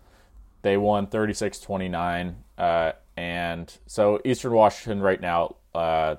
they 0.62 0.77
won 0.77 1.09
36 1.09 1.59
29. 1.59 2.37
Uh, 2.57 2.93
and 3.16 3.77
so 3.87 4.20
Eastern 4.25 4.53
Washington 4.53 5.03
right 5.03 5.20
now, 5.20 5.57
uh, 5.75 6.16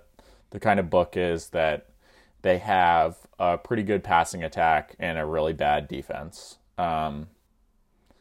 the 0.49 0.59
kind 0.59 0.79
of 0.79 0.89
book 0.89 1.15
is 1.15 1.47
that 1.49 1.87
they 2.43 2.59
have 2.59 3.17
a 3.39 3.57
pretty 3.57 3.83
good 3.83 4.03
passing 4.03 4.43
attack 4.43 4.95
and 4.99 5.17
a 5.17 5.25
really 5.25 5.53
bad 5.53 5.87
defense. 5.87 6.57
Um, 6.77 7.27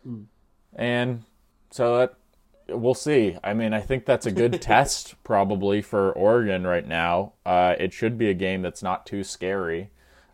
mm. 0.07 0.25
And 0.75 1.25
so 1.70 1.99
that 1.99 2.14
we'll 2.68 2.95
see. 2.95 3.37
I 3.43 3.53
mean, 3.53 3.75
I 3.75 3.81
think 3.81 4.07
that's 4.07 4.25
a 4.25 4.31
good 4.31 4.62
test 4.62 5.16
probably 5.25 5.83
for 5.83 6.12
Oregon 6.12 6.66
right 6.66 6.87
now. 6.87 7.35
Uh, 7.45 7.75
it 7.79 7.93
should 7.93 8.16
be 8.16 8.31
a 8.31 8.35
game 8.35 8.62
that's 8.62 8.83
not 8.83 9.07
too 9.07 9.25
scary, 9.25 9.91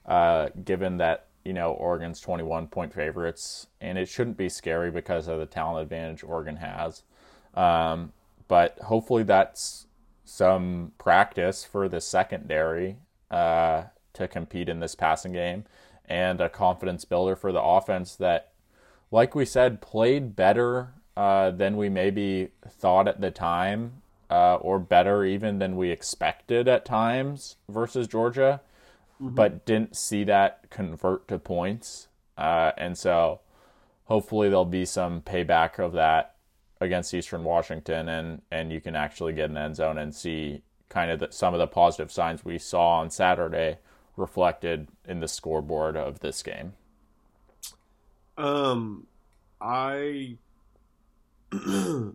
uh, 0.06 0.50
given 0.64 0.98
that 0.98 1.26
you 1.44 1.54
know 1.54 1.72
Oregon's 1.72 2.20
21 2.20 2.68
point 2.68 2.92
favorites, 2.92 3.68
and 3.80 3.96
it 3.96 4.08
shouldn't 4.08 4.36
be 4.36 4.50
scary 4.50 4.90
because 4.90 5.28
of 5.28 5.38
the 5.38 5.46
talent 5.46 5.82
advantage 5.82 6.22
Oregon 6.22 6.56
has. 6.56 7.02
Um, 7.54 8.12
but 8.48 8.78
hopefully, 8.80 9.22
that's 9.22 9.86
some 10.24 10.92
practice 10.98 11.64
for 11.64 11.88
the 11.88 12.02
secondary 12.02 12.98
uh, 13.30 13.84
to 14.14 14.28
compete 14.28 14.68
in 14.68 14.80
this 14.80 14.94
passing 14.94 15.32
game, 15.32 15.64
and 16.06 16.40
a 16.40 16.48
confidence 16.48 17.04
builder 17.04 17.36
for 17.36 17.52
the 17.52 17.62
offense 17.62 18.16
that, 18.16 18.52
like 19.10 19.34
we 19.34 19.44
said, 19.44 19.80
played 19.80 20.34
better 20.34 20.94
uh, 21.16 21.50
than 21.50 21.76
we 21.76 21.88
maybe 21.88 22.48
thought 22.68 23.08
at 23.08 23.20
the 23.20 23.30
time, 23.30 24.02
uh, 24.30 24.56
or 24.56 24.78
better 24.78 25.24
even 25.24 25.58
than 25.58 25.76
we 25.76 25.90
expected 25.90 26.68
at 26.68 26.84
times 26.84 27.56
versus 27.68 28.06
Georgia, 28.06 28.60
mm-hmm. 29.20 29.34
but 29.34 29.64
didn't 29.64 29.96
see 29.96 30.24
that 30.24 30.68
convert 30.70 31.26
to 31.28 31.38
points. 31.38 32.08
Uh, 32.36 32.72
and 32.76 32.96
so 32.96 33.40
hopefully 34.04 34.48
there'll 34.48 34.64
be 34.64 34.84
some 34.84 35.20
payback 35.20 35.78
of 35.78 35.92
that 35.92 36.36
against 36.80 37.12
Eastern 37.12 37.42
Washington, 37.42 38.08
and, 38.08 38.42
and 38.50 38.72
you 38.72 38.80
can 38.80 38.94
actually 38.94 39.32
get 39.32 39.46
in 39.46 39.54
the 39.54 39.60
end 39.60 39.76
zone 39.76 39.98
and 39.98 40.14
see 40.14 40.62
kind 40.88 41.10
of 41.10 41.20
the, 41.20 41.28
some 41.30 41.54
of 41.54 41.58
the 41.58 41.66
positive 41.66 42.10
signs 42.10 42.44
we 42.44 42.58
saw 42.58 43.00
on 43.00 43.10
Saturday 43.10 43.78
reflected 44.16 44.88
in 45.06 45.20
the 45.20 45.28
scoreboard 45.28 45.96
of 45.96 46.20
this 46.20 46.42
game. 46.42 46.72
Um, 48.36 49.06
I 49.60 50.36
I 51.52 52.12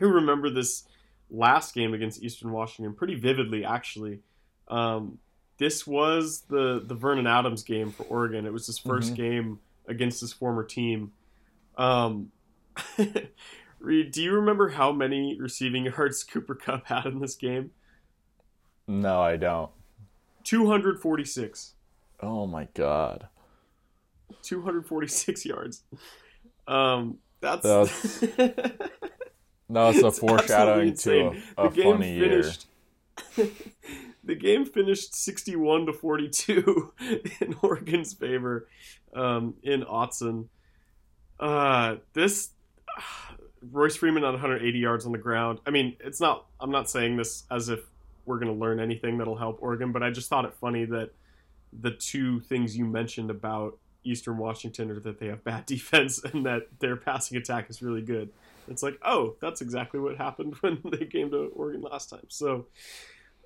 remember 0.00 0.50
this 0.50 0.84
last 1.30 1.74
game 1.74 1.92
against 1.92 2.22
Eastern 2.22 2.52
Washington 2.52 2.94
pretty 2.94 3.14
vividly, 3.14 3.64
actually. 3.64 4.20
Um, 4.68 5.18
this 5.58 5.86
was 5.86 6.42
the 6.48 6.82
the 6.84 6.94
Vernon 6.94 7.26
Adams 7.26 7.62
game 7.62 7.90
for 7.90 8.04
Oregon. 8.04 8.46
It 8.46 8.52
was 8.52 8.66
his 8.66 8.78
1st 8.78 9.04
mm-hmm. 9.04 9.14
game 9.14 9.58
against 9.88 10.20
his 10.20 10.32
former 10.32 10.64
team. 10.64 11.12
Um, 11.76 12.32
Reed, 13.78 14.10
do 14.10 14.22
you 14.22 14.32
remember 14.32 14.70
how 14.70 14.92
many 14.92 15.38
receiving 15.38 15.84
yards 15.84 16.24
Cooper 16.32 16.54
Kupp 16.54 16.86
had 16.86 17.06
in 17.06 17.20
this 17.20 17.34
game? 17.34 17.70
No, 18.86 19.20
I 19.20 19.36
don't. 19.36 19.70
246. 20.44 21.74
Oh 22.20 22.46
my 22.46 22.68
god. 22.74 23.28
246 24.42 25.44
yards. 25.46 25.82
Um, 26.66 27.18
that's 27.40 27.62
that 27.62 27.78
was, 29.68 30.02
a 30.02 30.10
foreshadowing 30.10 30.94
to 30.94 31.32
a, 31.58 31.66
a 31.66 31.70
funny 31.70 32.18
finished, 32.18 32.66
year. 33.36 33.48
the 34.24 34.34
game 34.34 34.64
finished 34.64 35.14
61 35.14 35.86
to 35.86 35.92
42 35.92 36.92
in 37.40 37.54
Oregon's 37.62 38.14
favor 38.14 38.68
um, 39.14 39.54
in 39.62 39.82
Autzen. 39.82 40.46
Uh, 41.38 41.96
this 42.14 42.50
Royce 43.70 43.96
Freeman 43.96 44.24
on 44.24 44.34
180 44.34 44.78
yards 44.78 45.06
on 45.06 45.12
the 45.12 45.18
ground. 45.18 45.60
I 45.66 45.70
mean, 45.70 45.96
it's 46.00 46.20
not. 46.20 46.46
I'm 46.60 46.70
not 46.70 46.90
saying 46.90 47.16
this 47.16 47.44
as 47.50 47.68
if 47.68 47.80
we're 48.24 48.38
going 48.38 48.52
to 48.52 48.58
learn 48.58 48.80
anything 48.80 49.18
that'll 49.18 49.36
help 49.36 49.58
Oregon, 49.62 49.92
but 49.92 50.02
I 50.02 50.10
just 50.10 50.28
thought 50.28 50.44
it 50.44 50.54
funny 50.54 50.84
that 50.86 51.10
the 51.72 51.92
two 51.92 52.40
things 52.40 52.76
you 52.76 52.84
mentioned 52.84 53.30
about 53.30 53.78
Eastern 54.04 54.38
Washington 54.38 54.90
are 54.90 55.00
that 55.00 55.18
they 55.18 55.26
have 55.26 55.44
bad 55.44 55.66
defense 55.66 56.22
and 56.22 56.46
that 56.46 56.68
their 56.78 56.96
passing 56.96 57.36
attack 57.36 57.70
is 57.70 57.82
really 57.82 58.02
good. 58.02 58.30
It's 58.68 58.82
like, 58.82 58.98
oh, 59.04 59.36
that's 59.40 59.60
exactly 59.60 60.00
what 60.00 60.16
happened 60.16 60.54
when 60.60 60.80
they 60.84 61.06
came 61.06 61.30
to 61.30 61.52
Oregon 61.54 61.82
last 61.82 62.10
time. 62.10 62.26
So, 62.28 62.66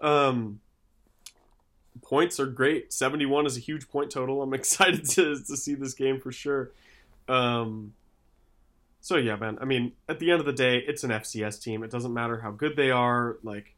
um, 0.01 0.61
points 2.03 2.41
are 2.41 2.47
great. 2.47 2.93
71 2.93 3.47
is 3.47 3.57
a 3.57 3.61
huge 3.61 3.89
point 3.89 4.11
total. 4.11 4.43
I'm 4.43 4.55
excited 4.55 5.05
to, 5.11 5.37
to 5.37 5.57
see 5.57 5.75
this 5.75 5.95
game 5.95 6.21
for 6.21 6.33
sure. 6.33 6.71
Um, 7.29 7.93
so 9.01 9.17
yeah, 9.17 9.37
man. 9.37 9.59
I 9.61 9.65
mean, 9.65 9.93
at 10.09 10.19
the 10.19 10.31
end 10.31 10.41
of 10.41 10.47
the 10.47 10.53
day, 10.53 10.79
it's 10.79 11.05
an 11.05 11.11
FCS 11.11 11.63
team. 11.63 11.83
It 11.83 11.91
doesn't 11.91 12.13
matter 12.13 12.41
how 12.41 12.51
good 12.51 12.77
they 12.77 12.91
are. 12.91 13.39
Like, 13.43 13.75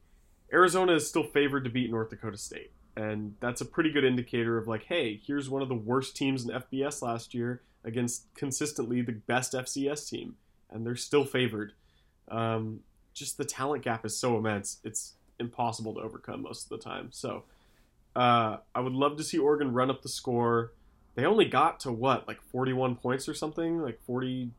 Arizona 0.53 0.95
is 0.95 1.09
still 1.09 1.25
favored 1.25 1.64
to 1.64 1.70
beat 1.70 1.91
North 1.91 2.11
Dakota 2.11 2.37
State 2.37 2.73
and 2.97 3.35
that's 3.41 3.61
a 3.61 3.64
pretty 3.64 3.91
good 3.91 4.05
indicator 4.05 4.59
of 4.59 4.68
like, 4.68 4.85
hey, 4.85 5.20
here's 5.27 5.49
one 5.49 5.62
of 5.62 5.68
the 5.68 5.75
worst 5.75 6.16
teams 6.16 6.45
in 6.45 6.51
FBS 6.51 7.03
last 7.03 7.35
year 7.35 7.62
against 7.85 8.27
consistently 8.35 9.01
the 9.01 9.12
best 9.12 9.55
FCS 9.55 10.09
team, 10.09 10.37
and 10.70 10.87
they're 10.87 10.97
still 10.97 11.25
favored. 11.25 11.73
Um, 12.29 12.81
just 13.14 13.39
the 13.39 13.45
talent 13.45 13.83
gap 13.83 14.05
is 14.05 14.16
so 14.16 14.37
immense; 14.37 14.79
it's 14.85 15.14
impossible 15.39 15.95
to 15.95 16.01
overcome 16.01 16.43
most 16.43 16.64
of 16.64 16.68
the 16.68 16.85
time. 16.85 17.09
So, 17.12 17.45
uh, 18.14 18.59
I 18.75 18.81
would 18.81 18.93
love 18.93 19.16
to 19.16 19.25
see 19.25 19.39
Oregon 19.39 19.73
run 19.73 19.91
up 19.91 20.03
the 20.03 20.09
score. 20.09 20.73
They 21.14 21.25
only 21.25 21.47
got 21.47 21.81
to 21.81 21.93
what, 21.93 22.29
like 22.29 22.41
41 22.41 22.97
points 22.97 23.29
or 23.29 23.35
something, 23.35 23.83
like 23.83 24.01
40, 24.07 24.51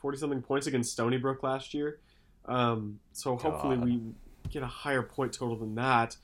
40 0.00 0.18
something 0.18 0.42
points 0.42 0.66
against 0.66 0.92
Stony 0.92 1.16
Brook 1.16 1.42
last 1.42 1.74
year. 1.74 2.00
Um, 2.46 3.00
so 3.12 3.36
hopefully 3.36 3.76
God. 3.76 3.84
we 3.84 4.00
get 4.50 4.62
a 4.62 4.66
higher 4.66 5.02
point 5.02 5.32
total 5.32 5.56
than 5.56 5.74
that. 5.76 6.16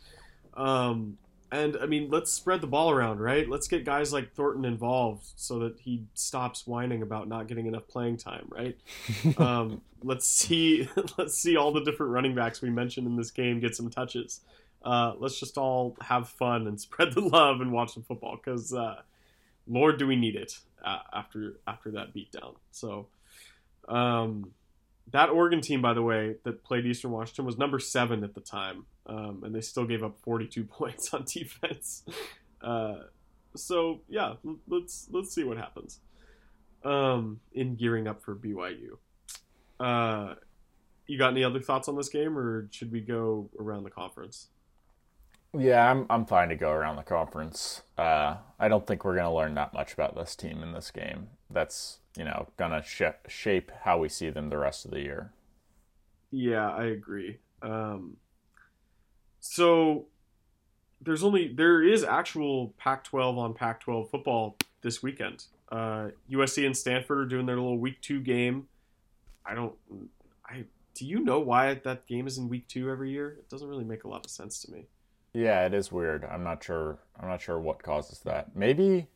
Um, 0.55 1.19
and 1.53 1.77
I 1.81 1.87
mean, 1.87 2.11
let's 2.11 2.33
spread 2.33 2.61
the 2.61 2.67
ball 2.67 2.91
around, 2.91 3.19
right? 3.19 3.49
Let's 3.49 3.67
get 3.67 3.85
guys 3.85 4.13
like 4.13 4.35
Thornton 4.35 4.65
involved 4.65 5.27
so 5.35 5.59
that 5.61 5.81
he 5.81 6.05
stops 6.15 6.67
whining 6.67 7.03
about 7.03 7.29
not 7.29 7.49
getting 7.49 7.67
enough 7.67 7.89
playing 7.89 8.19
time, 8.19 8.49
right? 8.49 8.79
um, 9.39 9.81
let's 10.03 10.27
see, 10.27 10.89
let's 11.19 11.35
see 11.35 11.57
all 11.57 11.73
the 11.73 11.83
different 11.83 12.13
running 12.13 12.35
backs 12.35 12.63
we 12.63 12.71
mentioned 12.71 13.07
in 13.07 13.17
this 13.17 13.31
game 13.31 13.59
get 13.59 13.75
some 13.75 13.91
touches. 13.91 14.41
Uh, 14.85 15.15
let's 15.19 15.39
just 15.41 15.59
all 15.59 15.97
have 16.01 16.29
fun 16.29 16.67
and 16.67 16.81
spread 16.81 17.13
the 17.15 17.21
love 17.21 17.61
and 17.61 17.73
watch 17.73 17.95
some 17.95 18.03
football 18.05 18.37
because, 18.37 18.73
uh, 18.73 19.03
Lord, 19.67 19.99
do 19.99 20.07
we 20.07 20.17
need 20.17 20.37
it 20.37 20.59
uh, 20.85 20.99
after 21.13 21.57
after 21.67 21.91
that 21.93 22.15
beatdown. 22.15 22.57
So, 22.71 23.09
um, 23.91 24.53
that 25.13 25.29
Oregon 25.29 25.61
team, 25.61 25.83
by 25.83 25.93
the 25.93 26.03
way, 26.03 26.37
that 26.45 26.63
played 26.63 26.87
Eastern 26.87 27.11
Washington 27.11 27.45
was 27.45 27.59
number 27.59 27.79
seven 27.79 28.23
at 28.23 28.35
the 28.35 28.41
time, 28.41 28.87
um, 29.07 29.43
and 29.45 29.55
they 29.55 29.61
still 29.61 29.85
gave 29.85 30.03
up 30.03 30.19
42 30.23 30.65
points 30.65 31.13
on 31.13 31.25
defense. 31.25 32.05
Uh, 32.63 32.95
so 33.57 34.01
yeah, 34.09 34.35
let's 34.69 35.09
let's 35.11 35.35
see 35.35 35.43
what 35.43 35.57
happens 35.57 35.99
um, 36.85 37.41
in 37.53 37.75
gearing 37.75 38.07
up 38.07 38.23
for 38.23 38.35
BYU. 38.35 38.99
Uh, 39.79 40.35
you 41.07 41.19
got 41.19 41.33
any 41.33 41.43
other 41.43 41.61
thoughts 41.61 41.89
on 41.89 41.97
this 41.97 42.09
game, 42.09 42.39
or 42.39 42.69
should 42.71 42.93
we 42.93 43.01
go 43.01 43.51
around 43.59 43.83
the 43.83 43.91
conference? 43.91 44.49
Yeah, 45.57 45.91
I'm 45.91 46.07
I'm 46.09 46.27
fine 46.27 46.49
to 46.51 46.57
go 46.57 46.71
around 46.71 46.97
the 46.97 47.03
conference. 47.03 47.83
Uh, 47.99 48.37
I 48.59 48.69
don't 48.69 48.87
think 48.87 49.05
we're 49.05 49.17
gonna 49.17 49.35
learn 49.35 49.55
that 49.55 49.75
much 49.75 49.93
about 49.93 50.15
this 50.15 50.37
team 50.37 50.63
in 50.63 50.73
this 50.73 50.91
game. 50.91 51.29
That's 51.51 51.99
you 52.17 52.25
know 52.25 52.49
gonna 52.57 52.83
sh- 52.83 53.03
shape 53.27 53.73
how 53.83 53.99
we 53.99 54.09
see 54.09 54.31
them 54.31 54.49
the 54.51 54.59
rest 54.59 54.85
of 54.85 54.93
the 54.93 55.01
year. 55.01 55.33
Yeah, 56.31 56.71
I 56.71 56.85
agree. 56.85 57.39
Um, 57.63 58.17
so 59.41 60.07
there's 61.01 61.25
only 61.25 61.49
there 61.49 61.83
is 61.83 62.05
actual 62.05 62.75
Pac-12 62.79 63.37
on 63.39 63.55
Pac-12 63.55 64.11
football 64.11 64.57
this 64.83 65.03
weekend. 65.03 65.47
Uh, 65.71 66.09
USC 66.31 66.65
and 66.65 66.77
Stanford 66.77 67.19
are 67.19 67.27
doing 67.27 67.47
their 67.47 67.57
little 67.57 67.79
Week 67.79 68.01
Two 68.01 68.21
game. 68.21 68.69
I 69.45 69.55
don't. 69.55 69.75
I 70.49 70.65
do 70.95 71.07
you 71.07 71.21
know 71.21 71.41
why 71.41 71.75
that 71.75 72.07
game 72.07 72.29
is 72.29 72.39
in 72.39 72.49
Week 72.49 72.69
Two 72.69 72.89
every 72.89 73.11
year? 73.11 73.31
It 73.39 73.49
doesn't 73.49 73.67
really 73.67 73.85
make 73.85 74.05
a 74.05 74.09
lot 74.09 74.25
of 74.25 74.31
sense 74.31 74.61
to 74.63 74.71
me. 74.71 74.87
Yeah, 75.33 75.65
it 75.67 75.75
is 75.75 75.93
weird. 75.93 76.25
I'm 76.25 76.43
not 76.43 76.63
sure. 76.63 76.99
I'm 77.19 77.29
not 77.29 77.41
sure 77.41 77.59
what 77.59 77.83
causes 77.83 78.21
that. 78.21 78.57
Maybe, 78.57 79.09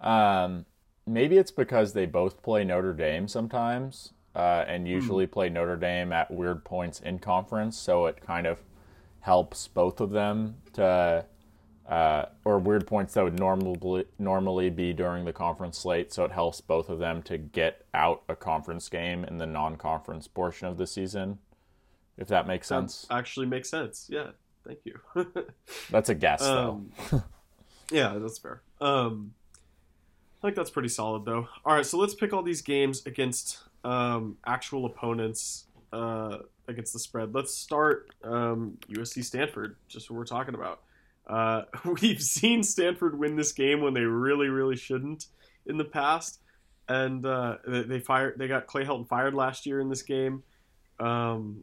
um, 0.00 0.64
maybe 1.06 1.36
it's 1.36 1.50
because 1.50 1.92
they 1.92 2.06
both 2.06 2.42
play 2.42 2.64
Notre 2.64 2.94
Dame 2.94 3.28
sometimes, 3.28 4.12
uh, 4.34 4.64
and 4.66 4.88
usually 4.88 5.26
hmm. 5.26 5.32
play 5.32 5.48
Notre 5.50 5.76
Dame 5.76 6.12
at 6.12 6.30
weird 6.30 6.64
points 6.64 7.00
in 7.00 7.18
conference. 7.18 7.76
So 7.76 8.06
it 8.06 8.20
kind 8.20 8.46
of 8.46 8.58
helps 9.20 9.68
both 9.68 10.00
of 10.00 10.10
them 10.10 10.56
to, 10.74 11.24
uh, 11.86 12.24
or 12.44 12.58
weird 12.58 12.86
points 12.86 13.14
that 13.14 13.24
would 13.24 13.38
normally 13.38 14.04
normally 14.18 14.70
be 14.70 14.94
during 14.94 15.24
the 15.26 15.32
conference 15.32 15.76
slate. 15.78 16.12
So 16.12 16.24
it 16.24 16.32
helps 16.32 16.62
both 16.62 16.88
of 16.88 16.98
them 16.98 17.22
to 17.24 17.36
get 17.36 17.84
out 17.92 18.22
a 18.28 18.36
conference 18.36 18.88
game 18.88 19.24
in 19.24 19.36
the 19.36 19.46
non-conference 19.46 20.28
portion 20.28 20.68
of 20.68 20.78
the 20.78 20.86
season. 20.86 21.40
If 22.16 22.28
that 22.28 22.46
makes 22.46 22.66
sense. 22.66 23.06
That 23.08 23.18
actually 23.18 23.46
makes 23.46 23.68
sense. 23.68 24.08
Yeah. 24.10 24.30
Thank 24.68 24.80
you. 24.84 25.00
that's 25.90 26.10
a 26.10 26.14
guess, 26.14 26.42
um, 26.42 26.92
though. 27.10 27.22
yeah, 27.90 28.18
that's 28.18 28.36
fair. 28.36 28.60
Um, 28.82 29.32
I 30.42 30.46
think 30.46 30.56
that's 30.56 30.68
pretty 30.68 30.90
solid, 30.90 31.24
though. 31.24 31.48
All 31.64 31.74
right, 31.74 31.86
so 31.86 31.96
let's 31.96 32.14
pick 32.14 32.34
all 32.34 32.42
these 32.42 32.60
games 32.60 33.06
against 33.06 33.60
um, 33.82 34.36
actual 34.46 34.84
opponents 34.84 35.64
uh, 35.90 36.38
against 36.68 36.92
the 36.92 36.98
spread. 36.98 37.34
Let's 37.34 37.54
start 37.54 38.10
um, 38.22 38.76
USC 38.90 39.24
Stanford, 39.24 39.76
just 39.88 40.10
what 40.10 40.18
we're 40.18 40.26
talking 40.26 40.54
about. 40.54 40.80
Uh, 41.26 41.62
we've 42.02 42.22
seen 42.22 42.62
Stanford 42.62 43.18
win 43.18 43.36
this 43.36 43.52
game 43.52 43.80
when 43.80 43.94
they 43.94 44.02
really, 44.02 44.48
really 44.48 44.76
shouldn't 44.76 45.28
in 45.64 45.78
the 45.78 45.84
past, 45.84 46.40
and 46.90 47.24
uh, 47.24 47.56
they 47.66 48.00
fired. 48.00 48.38
They 48.38 48.48
got 48.48 48.66
Clay 48.66 48.84
Helton 48.84 49.08
fired 49.08 49.32
last 49.32 49.64
year 49.64 49.80
in 49.80 49.88
this 49.88 50.02
game. 50.02 50.42
Um, 51.00 51.62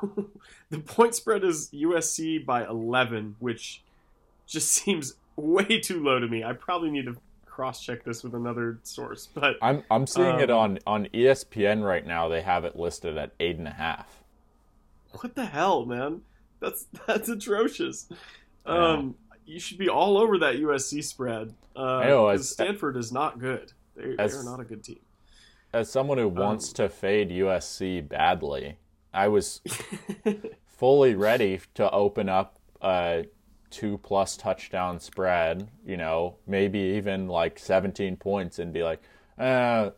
the 0.70 0.78
point 0.78 1.14
spread 1.14 1.44
is 1.44 1.70
USC 1.70 2.44
by 2.44 2.64
11, 2.64 3.36
which 3.38 3.82
just 4.46 4.68
seems 4.72 5.14
way 5.36 5.80
too 5.80 6.02
low 6.02 6.18
to 6.18 6.28
me. 6.28 6.44
I 6.44 6.52
probably 6.52 6.90
need 6.90 7.06
to 7.06 7.16
cross 7.46 7.82
check 7.82 8.02
this 8.02 8.22
with 8.22 8.34
another 8.34 8.78
source, 8.82 9.28
but 9.32 9.56
I'm 9.60 9.84
I'm 9.90 10.06
seeing 10.06 10.36
um, 10.36 10.40
it 10.40 10.50
on 10.50 10.78
on 10.86 11.06
ESPN 11.08 11.84
right 11.84 12.06
now. 12.06 12.28
They 12.28 12.40
have 12.40 12.64
it 12.64 12.76
listed 12.76 13.18
at 13.18 13.32
eight 13.40 13.58
and 13.58 13.68
a 13.68 13.72
half. 13.72 14.22
What 15.20 15.34
the 15.34 15.44
hell, 15.44 15.84
man? 15.84 16.22
That's 16.60 16.86
that's 17.06 17.28
atrocious. 17.28 18.08
Um, 18.64 19.16
you 19.44 19.60
should 19.60 19.78
be 19.78 19.88
all 19.88 20.16
over 20.16 20.38
that 20.38 20.56
USC 20.56 21.04
spread. 21.04 21.54
Uh, 21.76 21.96
I 21.96 22.06
know, 22.06 22.28
as, 22.28 22.48
Stanford 22.48 22.96
is 22.96 23.12
not 23.12 23.38
good. 23.38 23.72
They, 23.96 24.14
as, 24.18 24.32
they're 24.32 24.44
not 24.44 24.60
a 24.60 24.64
good 24.64 24.84
team. 24.84 25.00
As 25.72 25.90
someone 25.90 26.18
who 26.18 26.28
wants 26.28 26.68
um, 26.70 26.74
to 26.74 26.88
fade 26.88 27.30
USC 27.30 28.08
badly, 28.08 28.76
I 29.12 29.28
was 29.28 29.60
fully 30.66 31.14
ready 31.14 31.60
to 31.74 31.90
open 31.90 32.28
up 32.28 32.58
a 32.80 33.26
two 33.70 33.98
plus 33.98 34.36
touchdown 34.36 35.00
spread, 35.00 35.68
you 35.84 35.96
know, 35.96 36.36
maybe 36.46 36.78
even 36.78 37.28
like 37.28 37.58
17 37.58 38.16
points 38.16 38.58
and 38.58 38.72
be 38.72 38.82
like, 38.82 39.02
uh, 39.38 39.90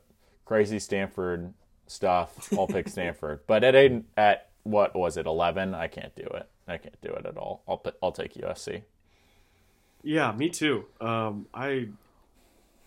crazy 0.44 0.78
Stanford 0.78 1.52
stuff. 1.86 2.52
I'll 2.52 2.66
pick 2.66 2.88
Stanford. 2.90 3.40
But 3.46 3.64
at 3.64 3.74
at 4.16 4.50
what 4.62 4.96
was 4.96 5.16
it, 5.16 5.26
11? 5.26 5.74
I 5.74 5.88
can't 5.88 6.14
do 6.14 6.22
it. 6.22 6.48
I 6.66 6.78
can't 6.78 7.00
do 7.02 7.10
it 7.10 7.26
at 7.26 7.36
all. 7.36 7.62
I'll 7.68 7.76
put, 7.76 7.96
I'll 8.02 8.12
take 8.12 8.34
USC. 8.34 8.82
Yeah, 10.02 10.32
me 10.32 10.48
too. 10.50 10.86
Um, 11.00 11.46
I 11.52 11.88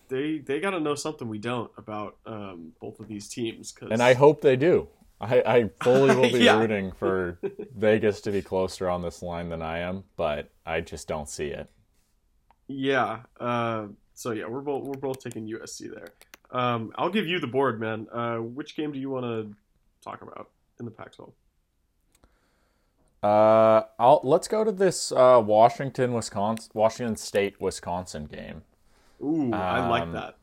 they 0.10 0.38
they 0.38 0.60
got 0.60 0.72
to 0.72 0.80
know 0.80 0.96
something 0.96 1.28
we 1.28 1.40
don't 1.40 1.72
about 1.78 2.18
um, 2.26 2.74
both 2.80 3.00
of 3.00 3.08
these 3.08 3.28
teams. 3.28 3.72
Cause... 3.72 3.90
And 3.92 4.02
I 4.02 4.14
hope 4.14 4.42
they 4.42 4.56
do. 4.56 4.88
I, 5.20 5.42
I 5.42 5.70
fully 5.82 6.16
will 6.16 6.32
be 6.32 6.46
yeah. 6.46 6.60
rooting 6.60 6.92
for 6.92 7.40
Vegas 7.76 8.22
to 8.22 8.32
be 8.32 8.42
closer 8.42 8.90
on 8.90 9.02
this 9.02 9.22
line 9.22 9.50
than 9.50 9.62
I 9.62 9.80
am, 9.80 10.04
but 10.16 10.50
I 10.66 10.82
just 10.82 11.08
don't 11.08 11.28
see 11.28 11.48
it. 11.48 11.70
Yeah. 12.68 13.22
Uh, 13.40 13.88
so 14.14 14.32
yeah, 14.32 14.46
we're 14.48 14.62
both 14.62 14.84
we're 14.84 14.94
both 15.00 15.20
taking 15.20 15.48
USC 15.48 15.94
there. 15.94 16.14
Um, 16.52 16.92
I'll 16.96 17.10
give 17.10 17.28
you 17.28 17.40
the 17.40 17.48
board, 17.48 17.80
man. 17.80 18.08
Uh, 18.12 18.38
which 18.38 18.76
game 18.76 18.92
do 18.92 19.00
you 19.00 19.10
want 19.10 19.26
to 19.26 19.54
talk 20.02 20.22
about 20.22 20.50
in 20.80 20.86
the 20.86 20.92
Pac-12? 20.92 21.32
Uh, 23.24 23.84
I'll 24.00 24.22
let's 24.24 24.48
go 24.48 24.64
to 24.64 24.72
this 24.72 25.12
uh, 25.12 25.42
Washington 25.44 26.14
Wisconsin 26.14 26.72
Washington 26.74 27.16
State 27.16 27.60
Wisconsin 27.60 28.26
game. 28.26 28.62
Ooh, 29.22 29.46
um, 29.46 29.54
I 29.54 29.88
like 29.90 30.04
um, 30.04 30.12
that. 30.14 30.36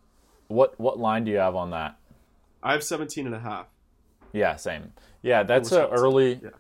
What 0.49 0.79
what 0.81 0.99
line 0.99 1.25
do 1.25 1.31
you 1.31 1.39
have 1.39 1.55
on 1.55 1.71
that? 1.71 1.97
I 2.63 2.73
have 2.73 2.83
17 2.83 3.27
and 3.27 3.35
a 3.35 3.39
half. 3.39 3.67
Yeah, 4.35 4.57
same. 4.57 4.93
Yeah, 5.23 5.45
that's 5.45 5.73
a 5.73 5.89
early. 5.89 6.41
Yeah. 6.43 6.51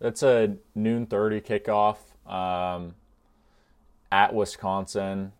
That's 0.00 0.22
a 0.22 0.56
noon 0.74 1.06
thirty 1.06 1.40
kickoff 1.40 1.96
um, 2.30 2.94
at 4.10 4.34
Wisconsin. 4.34 5.32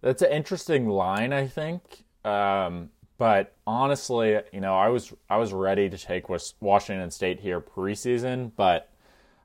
That's 0.00 0.22
an 0.22 0.32
interesting 0.32 0.88
line, 0.88 1.32
I 1.32 1.46
think. 1.46 2.04
Um, 2.24 2.90
but 3.18 3.54
honestly, 3.66 4.38
you 4.50 4.60
know, 4.60 4.74
I 4.74 4.88
was 4.88 5.12
I 5.28 5.36
was 5.36 5.52
ready 5.52 5.90
to 5.90 5.98
take 5.98 6.24
Washington 6.60 7.10
State 7.10 7.40
here 7.40 7.60
preseason, 7.60 8.52
but 8.56 8.88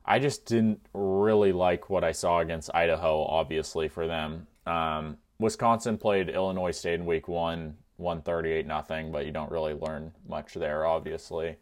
I 0.05 0.19
just 0.19 0.45
didn't 0.45 0.80
really 0.93 1.51
like 1.51 1.89
what 1.89 2.05
I 2.05 2.13
saw 2.13 2.39
against 2.39 2.73
Idaho. 2.73 3.26
Obviously, 3.26 3.89
for 3.89 4.07
them, 4.07 4.47
um, 4.65 5.17
Wisconsin 5.39 5.97
played 5.97 6.30
Illinois 6.30 6.71
State 6.71 7.01
in 7.01 7.05
Week 7.05 7.28
One, 7.28 7.76
one 7.97 8.21
thirty 8.21 8.51
eight 8.51 8.65
nothing, 8.65 9.11
but 9.11 9.26
you 9.26 9.34
don't 9.34 9.51
really 9.51 9.73
learn 9.73 10.13
much 10.30 10.53
there, 10.53 10.86
obviously. 10.86 11.57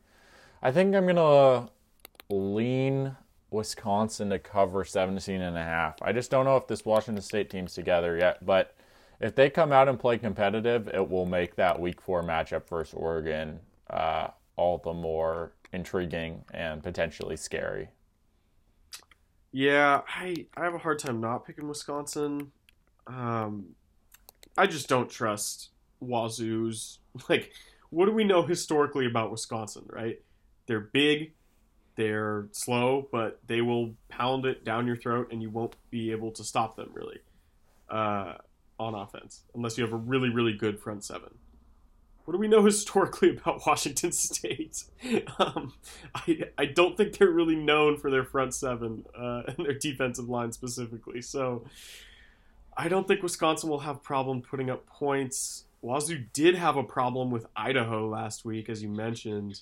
I 0.63 0.71
think 0.71 0.95
I'm 0.95 1.05
to 1.17 1.69
lean 2.29 3.17
Wisconsin 3.51 4.29
to 4.29 4.39
cover 4.39 4.85
17 4.85 5.41
and 5.41 5.57
a 5.57 5.61
half. 5.61 6.01
I 6.01 6.13
just 6.13 6.31
don't 6.31 6.45
know 6.45 6.55
if 6.55 6.67
this 6.67 6.85
Washington 6.85 7.21
State 7.21 7.49
team's 7.49 7.73
together 7.73 8.17
yet, 8.17 8.45
but 8.45 8.73
if 9.19 9.35
they 9.35 9.49
come 9.49 9.73
out 9.73 9.89
and 9.89 9.99
play 9.99 10.17
competitive, 10.17 10.87
it 10.87 11.09
will 11.09 11.25
make 11.25 11.57
that 11.57 11.81
week 11.81 11.99
four 11.99 12.23
matchup 12.23 12.69
versus 12.69 12.93
Oregon 12.93 13.59
uh, 13.89 14.27
all 14.55 14.77
the 14.77 14.93
more 14.93 15.51
intriguing 15.73 16.45
and 16.53 16.81
potentially 16.81 17.35
scary. 17.35 17.89
Yeah, 19.51 19.99
I, 20.07 20.47
I 20.55 20.63
have 20.63 20.75
a 20.75 20.79
hard 20.79 20.99
time 20.99 21.19
not 21.19 21.45
picking 21.45 21.67
Wisconsin. 21.67 22.53
Um, 23.05 23.75
I 24.57 24.65
just 24.67 24.87
don't 24.87 25.09
trust 25.09 25.71
Wazoo's. 25.99 26.99
Like, 27.29 27.51
what 27.91 28.07
do 28.07 28.11
we 28.11 28.23
know 28.23 28.41
historically 28.41 29.05
about 29.05 29.29
Wisconsin, 29.29 29.83
right? 29.87 30.19
They're 30.65 30.79
big, 30.79 31.33
they're 31.95 32.47
slow, 32.51 33.07
but 33.11 33.39
they 33.47 33.61
will 33.61 33.93
pound 34.09 34.45
it 34.45 34.63
down 34.63 34.87
your 34.87 34.95
throat, 34.95 35.29
and 35.31 35.41
you 35.41 35.49
won't 35.49 35.75
be 35.89 36.11
able 36.11 36.31
to 36.31 36.43
stop 36.43 36.75
them 36.75 36.89
really 36.93 37.19
uh, 37.89 38.35
on 38.79 38.95
offense 38.95 39.41
unless 39.53 39.77
you 39.77 39.83
have 39.83 39.93
a 39.93 39.97
really, 39.97 40.29
really 40.29 40.53
good 40.53 40.79
front 40.79 41.03
seven. 41.03 41.29
What 42.25 42.33
do 42.33 42.37
we 42.37 42.47
know 42.47 42.63
historically 42.65 43.31
about 43.31 43.65
Washington 43.65 44.11
State? 44.13 44.83
um, 45.37 45.73
I, 46.15 46.43
I 46.57 46.65
don't 46.65 46.97
think 46.97 47.17
they're 47.17 47.29
really 47.29 47.55
known 47.55 47.97
for 47.97 48.09
their 48.09 48.23
front 48.23 48.53
seven 48.53 49.05
uh, 49.17 49.43
and 49.47 49.65
their 49.65 49.77
defensive 49.77 50.29
line 50.29 50.51
specifically. 50.51 51.21
So 51.21 51.65
I 52.75 52.87
don't 52.87 53.07
think 53.07 53.21
Wisconsin 53.21 53.69
will 53.69 53.79
have 53.79 54.01
problem 54.01 54.41
putting 54.41 54.69
up 54.69 54.85
points. 54.87 55.65
Wazoo 55.81 56.23
did 56.31 56.55
have 56.55 56.77
a 56.77 56.83
problem 56.83 57.29
with 57.29 57.45
Idaho 57.55 58.07
last 58.07 58.45
week, 58.45 58.69
as 58.69 58.81
you 58.81 58.89
mentioned. 58.89 59.61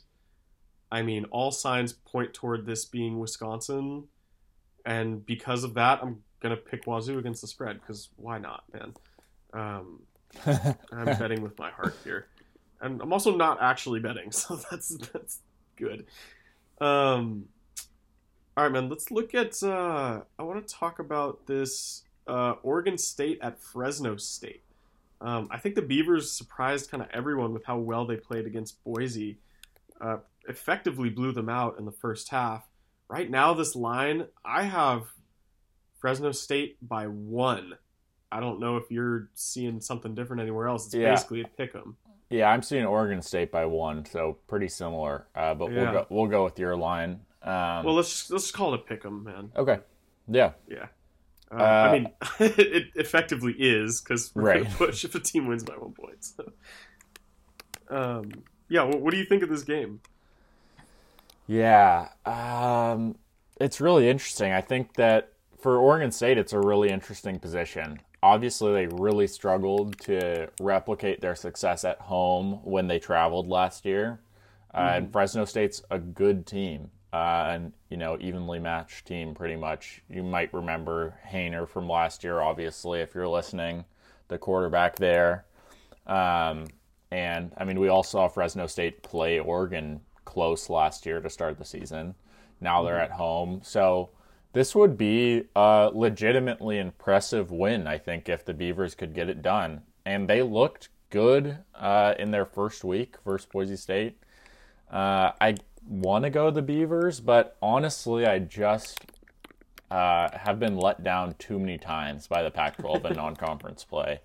I 0.92 1.02
mean, 1.02 1.26
all 1.26 1.52
signs 1.52 1.94
point 1.94 2.34
toward 2.34 2.66
this 2.66 2.86
being 2.86 3.20
Wisconsin, 3.20 4.08
and 4.86 5.26
because 5.26 5.64
of 5.64 5.76
that, 5.76 6.00
I'm 6.02 6.24
gonna 6.42 6.58
pick 6.58 6.86
Wazoo 6.86 7.18
against 7.18 7.42
the 7.42 7.48
spread 7.48 7.80
because 7.80 8.10
why 8.18 8.40
not, 8.40 8.64
man? 8.74 8.94
Um, 9.54 10.02
I'm 10.92 11.18
betting 11.18 11.42
with 11.42 11.58
my 11.58 11.72
heart 11.72 11.96
here, 12.04 12.28
and 12.82 13.02
I'm 13.02 13.14
also 13.14 13.36
not 13.36 13.62
actually 13.62 14.00
betting, 14.00 14.32
so 14.32 14.60
that's 14.70 14.98
that's 14.98 15.40
good. 15.78 16.06
Um, 16.80 17.46
all 18.58 18.66
right, 18.66 18.74
man. 18.74 18.90
Let's 18.90 19.12
look 19.12 19.34
at. 19.34 19.62
Uh, 19.64 20.22
I 20.38 20.44
want 20.44 20.68
to 20.68 20.74
talk 20.74 21.00
about 21.00 21.46
this 21.48 22.04
uh, 22.28 22.56
Oregon 22.64 22.98
State 22.98 23.40
at 23.42 23.62
Fresno 23.62 24.18
State. 24.18 24.64
Um, 25.22 25.48
I 25.52 25.58
think 25.58 25.76
the 25.76 25.82
Beavers 25.82 26.32
surprised 26.32 26.90
kind 26.90 27.04
of 27.04 27.10
everyone 27.14 27.54
with 27.54 27.64
how 27.64 27.78
well 27.78 28.06
they 28.06 28.18
played 28.18 28.46
against 28.46 28.84
Boise. 28.84 29.38
Uh, 30.00 30.18
effectively 30.48 31.10
blew 31.10 31.32
them 31.32 31.50
out 31.50 31.78
in 31.80 31.86
the 31.86 31.92
first 31.92 32.30
half. 32.30 32.64
Right 33.08 33.30
now, 33.30 33.54
this 33.54 33.76
line, 33.76 34.28
I 34.46 34.64
have 34.64 35.04
Fresno 36.00 36.32
State 36.32 36.78
by 36.82 37.08
one. 37.08 37.74
I 38.32 38.40
don't 38.40 38.60
know 38.60 38.78
if 38.78 38.90
you're 38.90 39.30
seeing 39.34 39.82
something 39.82 40.16
different 40.16 40.42
anywhere 40.42 40.68
else. 40.68 40.86
It's 40.86 40.96
Yeah. 40.96 41.12
basically 41.12 41.42
a 41.42 41.48
pick 41.48 41.76
'em. 41.76 41.98
Yeah, 42.30 42.50
I'm 42.50 42.62
seeing 42.62 42.86
Oregon 42.86 43.22
State 43.22 43.52
by 43.52 43.66
one, 43.66 44.06
so 44.06 44.38
pretty 44.48 44.70
similar. 44.70 45.28
Uh, 45.36 45.54
but 45.54 45.70
Yeah. 45.72 45.82
we'll 45.84 45.92
go 45.92 46.08
we'll 46.10 46.28
go 46.28 46.44
with 46.46 46.58
your 46.58 46.78
line. 46.78 47.26
Um, 47.44 47.84
Well, 47.84 47.96
let's 47.96 48.30
let's 48.32 48.52
call 48.52 48.74
it 48.74 48.80
a 48.80 48.84
pick 48.84 49.04
'em, 49.06 49.24
man. 49.26 49.52
okay. 49.56 49.80
Yeah. 50.30 50.54
Yeah. 50.70 50.88
Uh, 51.52 51.56
Uh, 51.56 51.64
I 51.66 51.92
mean, 51.92 52.14
it 52.40 52.88
effectively 52.96 53.54
is 53.60 54.00
because 54.00 54.32
we're 54.34 54.44
Right. 54.44 54.64
to 54.70 54.78
push 54.78 55.04
if 55.04 55.14
a 55.16 55.20
team 55.20 55.48
wins 55.48 55.66
by 55.66 55.76
one 55.76 55.92
point. 55.94 56.24
So. 56.24 56.54
Um, 57.90 58.32
yeah, 58.70 58.84
what 58.84 59.12
do 59.12 59.18
you 59.18 59.26
think 59.26 59.44
of 59.44 59.50
this 59.50 59.64
game? 59.64 60.00
Yeah, 61.52 62.08
um, 62.26 63.18
it's 63.60 63.82
really 63.82 64.08
interesting. 64.08 64.54
I 64.54 64.62
think 64.62 64.94
that 64.94 65.34
for 65.60 65.78
Oregon 65.80 66.10
State, 66.10 66.38
it's 66.38 66.54
a 66.54 66.60
really 66.60 66.90
interesting 66.90 67.40
position. 67.40 68.00
Obviously, 68.24 68.72
they 68.72 68.88
really 68.88 69.28
struggled 69.28 70.00
to 70.04 70.48
replicate 70.62 71.20
their 71.20 71.36
success 71.36 71.84
at 71.84 72.00
home 72.00 72.62
when 72.64 72.88
they 72.88 73.00
traveled 73.00 73.50
last 73.50 73.84
year. 73.84 74.22
Uh, 74.74 74.94
and 74.94 75.12
Fresno 75.12 75.44
State's 75.44 75.84
a 75.92 76.00
good 76.00 76.46
team, 76.48 76.90
uh, 77.12 77.50
and 77.50 77.74
you 77.90 77.98
know, 77.98 78.18
evenly 78.22 78.60
matched 78.60 79.06
team 79.06 79.34
pretty 79.34 79.58
much. 79.58 80.02
You 80.10 80.24
might 80.24 80.54
remember 80.54 81.16
Haener 81.30 81.68
from 81.68 81.90
last 81.90 82.24
year, 82.24 82.40
obviously, 82.40 83.02
if 83.02 83.14
you're 83.14 83.28
listening, 83.28 83.84
the 84.30 84.38
quarterback 84.38 84.96
there. 84.96 85.44
Um, 86.08 86.68
and 87.12 87.52
I 87.58 87.66
mean, 87.66 87.78
we 87.78 87.90
all 87.90 88.04
saw 88.04 88.30
Fresno 88.30 88.68
State 88.68 89.04
play 89.04 89.38
Oregon 89.38 90.00
close 90.26 90.70
last 90.70 91.06
year 91.06 91.20
to 91.20 91.30
start 91.30 91.58
the 91.58 91.66
season. 91.66 92.16
Now 92.60 92.84
they're 92.84 93.00
at 93.00 93.12
home. 93.12 93.62
So 93.64 94.10
this 94.54 94.76
would 94.76 94.98
be 94.98 95.46
a 95.56 95.90
legitimately 95.94 96.78
impressive 96.78 97.52
win, 97.52 97.88
I 97.88 97.98
think, 97.98 98.30
if 98.30 98.46
the 98.46 98.54
Beavers 98.54 98.96
could 98.96 99.14
get 99.14 99.30
it 99.30 99.42
done. 99.42 99.82
And 100.06 100.30
they 100.30 100.42
looked 100.42 100.90
good 101.10 101.60
uh, 101.76 102.16
in 102.20 102.32
their 102.32 102.46
first 102.46 102.84
week 102.84 103.16
versus 103.26 103.48
Boise 103.52 103.76
State. 103.76 104.18
Uh, 104.90 105.32
I 105.40 105.56
want 105.88 106.24
to 106.26 106.30
go 106.30 106.52
the 106.52 106.62
Beavers, 106.62 107.20
but 107.20 107.58
honestly, 107.62 108.26
I 108.26 108.40
just 108.40 109.00
uh, 109.90 110.30
have 110.38 110.60
been 110.60 110.76
let 110.76 111.04
down 111.04 111.36
too 111.38 111.60
many 111.60 111.78
times 111.78 112.28
by 112.28 112.44
the 112.44 112.52
Pac 112.52 112.78
12 112.78 113.06
in 113.06 113.14
non 113.16 113.36
conference 113.36 113.84
play. 113.84 114.22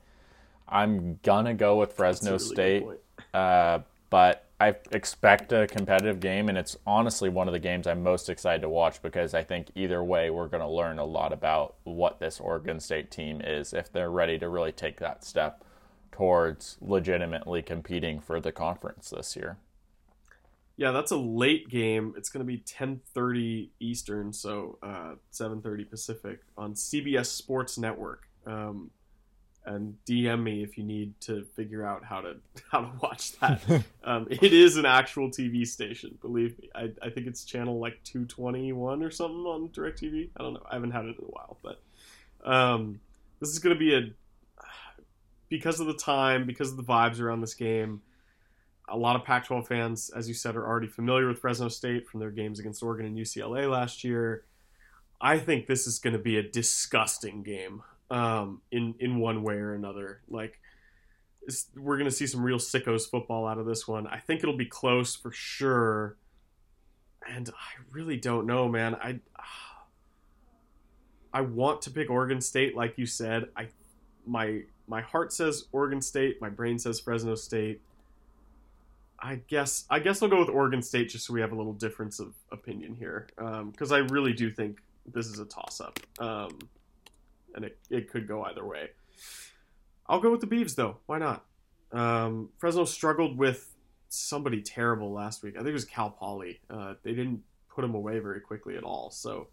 I'm 0.69 1.21
gonna 1.23 1.55
go 1.55 1.77
with 1.77 1.93
Fresno 1.93 2.33
really 2.33 2.45
State, 2.45 2.87
uh, 3.33 3.81
but 4.11 4.47
I 4.59 4.75
expect 4.91 5.53
a 5.53 5.67
competitive 5.67 6.19
game, 6.21 6.49
and 6.49 6.57
it's 6.57 6.77
honestly 6.87 7.29
one 7.29 7.47
of 7.47 7.53
the 7.53 7.59
games 7.59 7.87
I'm 7.87 8.03
most 8.03 8.31
excited 8.31 8.63
to 8.63 8.69
watch 8.69 9.03
because 9.03 9.35
I 9.35 9.43
think 9.43 9.71
either 9.75 10.03
way 10.03 10.31
we're 10.31 10.49
gonna 10.49 10.71
learn 10.71 10.99
a 10.99 11.05
lot 11.05 11.33
about 11.33 11.75
what 11.85 12.21
this 12.21 12.41
Oregon 12.41 12.81
State 12.81 13.11
team 13.11 13.41
is 13.43 13.73
if 13.73 13.93
they're 13.93 14.11
ready 14.11 14.39
to 14.39 14.49
really 14.49 14.73
take 14.73 14.99
that 15.01 15.25
step 15.25 15.63
towards 16.11 16.79
legitimately 16.81 17.61
competing 17.61 18.21
for 18.21 18.41
the 18.41 18.53
conference 18.53 19.11
this 19.11 19.37
year. 19.37 19.59
Yeah, 20.79 20.91
that's 20.91 21.11
a 21.11 21.17
late 21.17 21.69
game. 21.69 22.15
It's 22.17 22.29
going 22.29 22.47
to 22.47 22.51
be 22.51 22.59
10:30 22.59 23.71
Eastern, 23.81 24.33
so 24.33 24.79
uh, 24.83 25.15
7:30 25.33 25.89
Pacific 25.89 26.41
on 26.57 26.75
CBS 26.75 27.27
Sports 27.27 27.79
Network. 27.79 28.29
Um, 28.47 28.91
and 29.67 29.97
DM 30.07 30.43
me 30.43 30.63
if 30.63 30.79
you 30.79 30.85
need 30.85 31.21
to 31.23 31.45
figure 31.55 31.85
out 31.85 32.05
how 32.05 32.21
to 32.21 32.37
how 32.71 32.81
to 32.81 32.91
watch 33.03 33.33
that. 33.41 33.63
um, 34.05 34.27
it 34.31 34.53
is 34.53 34.77
an 34.77 34.87
actual 34.87 35.29
TV 35.29 35.67
station, 35.67 36.17
believe 36.21 36.59
me. 36.61 36.71
I, 36.75 36.91
I 37.03 37.11
think 37.11 37.27
it's 37.27 37.45
channel 37.45 37.79
like 37.79 38.03
221 38.05 39.03
or 39.03 39.11
something 39.11 39.37
on 39.41 39.69
DirecTV. 39.69 40.31
I 40.37 40.43
don't 40.43 40.55
know. 40.55 40.63
I 40.71 40.75
haven't 40.75 40.93
had 40.93 41.05
it 41.07 41.17
in 41.19 41.25
a 41.25 41.29
while, 41.29 41.59
but 41.63 41.81
um, 42.45 43.01
this 43.41 43.51
is 43.51 43.59
going 43.59 43.75
to 43.75 43.79
be 43.79 43.95
a 43.95 44.11
because 45.49 45.79
of 45.81 45.87
the 45.87 45.95
time, 45.95 46.47
because 46.47 46.71
of 46.71 46.77
the 46.77 46.83
vibes 46.83 47.21
around 47.21 47.41
this 47.41 47.55
game 47.55 48.03
a 48.89 48.97
lot 48.97 49.17
of 49.17 49.25
Pac 49.25 49.47
12 49.47 49.67
fans, 49.67 50.11
as 50.11 50.29
you 50.29 50.35
said, 50.35 50.57
are 50.57 50.67
already 50.67 50.87
familiar 50.87 51.27
with 51.27 51.39
Fresno 51.39 51.69
State 51.69 52.09
from 52.09 52.21
their 52.21 52.31
games 52.31 52.59
against 52.59 52.83
Oregon 52.83 53.07
and 53.07 53.17
UCLA 53.17 53.71
last 53.71 54.05
year. 54.05 54.45
I 55.21 55.39
think 55.39 55.67
this 55.67 55.87
is 55.87 55.99
going 55.99 56.13
to 56.13 56.21
be 56.21 56.37
a 56.37 56.43
disgusting 56.43 57.43
game 57.43 57.83
um, 58.11 58.61
in, 58.71 58.95
in 58.99 59.19
one 59.19 59.43
way 59.43 59.55
or 59.55 59.75
another. 59.75 60.21
Like, 60.29 60.61
we're 61.77 61.99
to 61.99 62.11
see 62.11 62.27
some 62.27 62.43
real 62.43 62.59
sickos 62.59 63.09
football 63.09 63.47
out 63.47 63.59
of 63.59 63.67
this 63.67 63.87
one. 63.87 64.07
I 64.07 64.19
think 64.19 64.43
it'll 64.43 64.57
be 64.57 64.67
close 64.67 65.15
for 65.15 65.31
sure. 65.33 66.17
And 67.29 67.49
I 67.51 67.83
really 67.93 68.17
don't 68.17 68.47
know, 68.47 68.69
man. 68.69 68.95
I. 68.95 69.21
I 71.33 71.43
want 71.43 71.83
to 71.83 71.91
pick 71.91 72.09
Oregon 72.09 72.41
State, 72.41 72.75
like 72.75 72.97
you 72.97 73.05
said. 73.05 73.49
I, 73.55 73.69
my 74.27 74.63
my 74.87 75.03
heart 75.03 75.35
says 75.35 75.67
Oregon 75.71 76.01
State. 76.01 76.41
My 76.41 76.49
brain 76.49 76.79
says 76.79 76.99
Fresno 76.99 77.35
State. 77.35 77.83
I 79.19 79.37
guess 79.47 79.85
I 79.91 79.99
guess 79.99 80.23
I'll 80.23 80.29
go 80.29 80.41
with 80.41 80.49
Oregon 80.49 80.83
State 80.83 81.11
just 81.11 81.27
so 81.27 81.35
we 81.35 81.41
have 81.41 81.53
a 81.53 81.55
little 81.55 81.73
difference 81.73 82.21
of 82.21 82.35
opinion 82.53 82.95
here 82.95 83.29
because 83.37 83.93
I 83.93 83.99
really 83.99 84.33
do 84.33 84.51
think 84.51 84.79
this 85.13 85.27
is 85.27 85.39
a 85.39 85.45
toss 85.45 85.81
up 85.81 86.01
um, 86.19 86.59
and 87.57 87.65
it, 87.65 87.79
it 87.91 88.11
could 88.11 88.29
go 88.29 88.45
either 88.45 88.65
way. 88.65 88.91
I'll 90.07 90.21
go 90.21 90.31
with 90.31 90.41
the 90.41 90.47
Beavs 90.47 90.77
though. 90.77 90.99
Why 91.07 91.19
not? 91.19 91.45
Um, 91.93 92.51
Fresno 92.59 92.85
struggled 92.85 93.37
with 93.37 93.75
somebody 94.09 94.63
terrible 94.63 95.13
last 95.13 95.43
week. 95.43 95.55
I 95.55 95.59
think 95.59 95.71
it 95.71 95.73
was 95.73 95.85
Cal 95.85 96.11
Poly. 96.11 96.61
Uh, 96.71 96.95
they 97.03 97.13
didn't 97.13 97.43
put 97.75 97.85
him 97.85 97.95
away 97.95 98.19
very 98.19 98.41
quickly 98.41 98.77
at 98.77 98.85
all. 98.85 99.11
So 99.11 99.49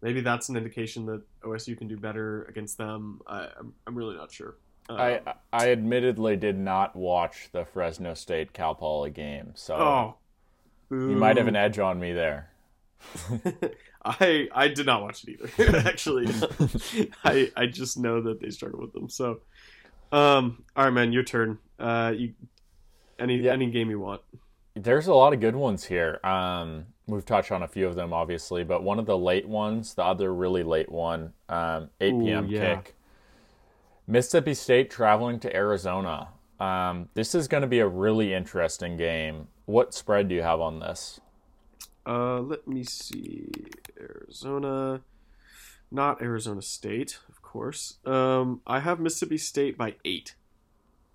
maybe 0.00 0.20
that's 0.20 0.48
an 0.48 0.56
indication 0.56 1.06
that 1.06 1.22
OSU 1.42 1.76
can 1.76 1.88
do 1.88 1.96
better 1.96 2.44
against 2.44 2.78
them. 2.78 3.20
I, 3.26 3.48
I'm, 3.58 3.74
I'm 3.86 3.94
really 3.94 4.16
not 4.16 4.32
sure. 4.32 4.56
Um, 4.88 4.98
I 4.98 5.20
I 5.52 5.70
admittedly 5.70 6.36
did 6.36 6.58
not 6.58 6.96
watch 6.96 7.50
the 7.52 7.64
Fresno 7.64 8.14
State 8.14 8.52
Cal 8.52 8.74
Poly 8.74 9.10
game, 9.10 9.52
so 9.54 9.74
oh, 9.76 10.16
you 10.90 11.14
might 11.14 11.36
have 11.36 11.46
an 11.46 11.54
edge 11.54 11.78
on 11.78 12.00
me 12.00 12.12
there. 12.12 12.50
I 14.04 14.48
I 14.52 14.68
did 14.68 14.86
not 14.86 15.02
watch 15.02 15.24
it 15.24 15.38
either. 15.40 15.76
Actually, 15.88 16.26
I 17.24 17.50
I 17.56 17.66
just 17.66 17.98
know 17.98 18.20
that 18.22 18.40
they 18.40 18.50
struggled 18.50 18.82
with 18.82 18.92
them. 18.92 19.08
So, 19.08 19.40
um, 20.10 20.64
all 20.76 20.84
right, 20.84 20.90
man, 20.90 21.12
your 21.12 21.22
turn. 21.22 21.58
Uh, 21.78 22.12
you 22.16 22.34
any 23.18 23.36
Yeah. 23.36 23.52
any 23.52 23.70
game 23.70 23.90
you 23.90 24.00
want. 24.00 24.20
There's 24.74 25.06
a 25.06 25.14
lot 25.14 25.32
of 25.34 25.40
good 25.40 25.54
ones 25.54 25.84
here. 25.84 26.18
Um, 26.24 26.86
we've 27.06 27.26
touched 27.26 27.52
on 27.52 27.62
a 27.62 27.68
few 27.68 27.86
of 27.86 27.94
them, 27.94 28.12
obviously, 28.12 28.64
but 28.64 28.82
one 28.82 28.98
of 28.98 29.04
the 29.06 29.18
late 29.18 29.46
ones, 29.46 29.94
the 29.94 30.02
other 30.04 30.32
really 30.34 30.62
late 30.62 30.90
one, 30.90 31.34
um, 31.50 31.90
8 32.00 32.12
Ooh, 32.14 32.20
p.m. 32.24 32.46
yeah. 32.48 32.76
kick. 32.76 32.96
Mississippi 34.06 34.54
State 34.54 34.90
traveling 34.90 35.38
to 35.40 35.54
Arizona. 35.54 36.28
Um, 36.58 37.08
this 37.12 37.34
is 37.34 37.48
going 37.48 37.60
to 37.60 37.66
be 37.66 37.80
a 37.80 37.86
really 37.86 38.32
interesting 38.32 38.96
game. 38.96 39.48
What 39.66 39.92
spread 39.92 40.28
do 40.28 40.34
you 40.34 40.42
have 40.42 40.60
on 40.60 40.80
this? 40.80 41.20
Uh, 42.06 42.40
let 42.40 42.66
me 42.66 42.82
see. 42.84 43.48
Arizona, 44.00 45.02
not 45.90 46.20
Arizona 46.22 46.62
State, 46.62 47.18
of 47.28 47.42
course. 47.42 47.98
Um, 48.04 48.60
I 48.66 48.80
have 48.80 48.98
Mississippi 49.00 49.38
State 49.38 49.78
by 49.78 49.94
eight, 50.04 50.34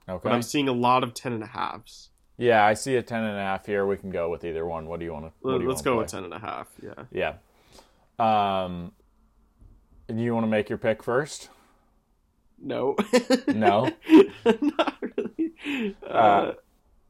Okay. 0.08 0.22
but 0.24 0.32
I'm 0.32 0.42
seeing 0.42 0.68
a 0.70 0.74
lot 0.74 1.04
of 1.04 1.14
ten 1.14 1.34
and 1.34 1.44
a 1.44 1.48
halves. 1.48 2.10
Yeah, 2.38 2.64
I 2.66 2.74
see 2.76 2.96
a 2.96 3.02
ten 3.02 3.24
and 3.24 3.38
a 3.38 3.42
half 3.42 3.66
here. 3.66 3.86
We 3.86 3.98
can 3.98 4.12
go 4.12 4.30
with 4.30 4.44
either 4.46 4.66
one. 4.66 4.88
What 4.88 5.00
do 5.00 5.06
you 5.06 5.12
want 5.14 5.26
to? 5.26 5.32
Let- 5.48 5.62
Let's 5.62 5.82
go 5.82 5.98
with 5.98 6.08
ten 6.08 6.24
and 6.24 6.34
a 6.34 6.40
half. 6.40 6.68
Yeah. 6.82 7.04
Yeah. 7.12 7.34
Um, 8.60 8.92
you 10.08 10.34
want 10.34 10.46
to 10.46 10.50
make 10.50 10.70
your 10.70 10.78
pick 10.78 11.04
first? 11.04 11.50
No. 12.60 12.96
No? 13.48 13.90
Not 14.46 14.96
really. 15.02 15.96
Uh, 16.04 16.08
Uh, 16.08 16.54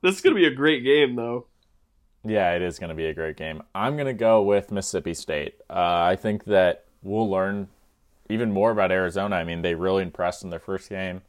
this 0.02 0.16
is 0.16 0.22
gonna 0.22 0.36
be 0.36 0.46
a 0.46 0.54
great 0.54 0.84
game, 0.84 1.16
though. 1.16 1.48
Yeah, 2.28 2.54
it 2.54 2.62
is 2.62 2.80
going 2.80 2.90
to 2.90 2.96
be 2.96 3.06
a 3.06 3.14
great 3.14 3.38
game. 3.38 3.64
I'm 3.74 3.96
going 3.96 4.08
to 4.08 4.14
go 4.14 4.42
with 4.42 4.72
Mississippi 4.72 5.14
State. 5.14 5.56
Uh, 5.70 6.02
I 6.12 6.16
think 6.16 6.46
that 6.46 6.86
we'll 7.04 7.30
learn 7.30 7.68
even 8.30 8.52
more 8.52 8.72
about 8.72 8.92
Arizona. 8.92 9.36
I 9.38 9.44
mean, 9.44 9.62
they 9.62 9.76
really 9.76 10.04
impressed 10.04 10.44
in 10.44 10.50
their 10.50 10.60
first 10.60 10.90
game, 10.90 11.22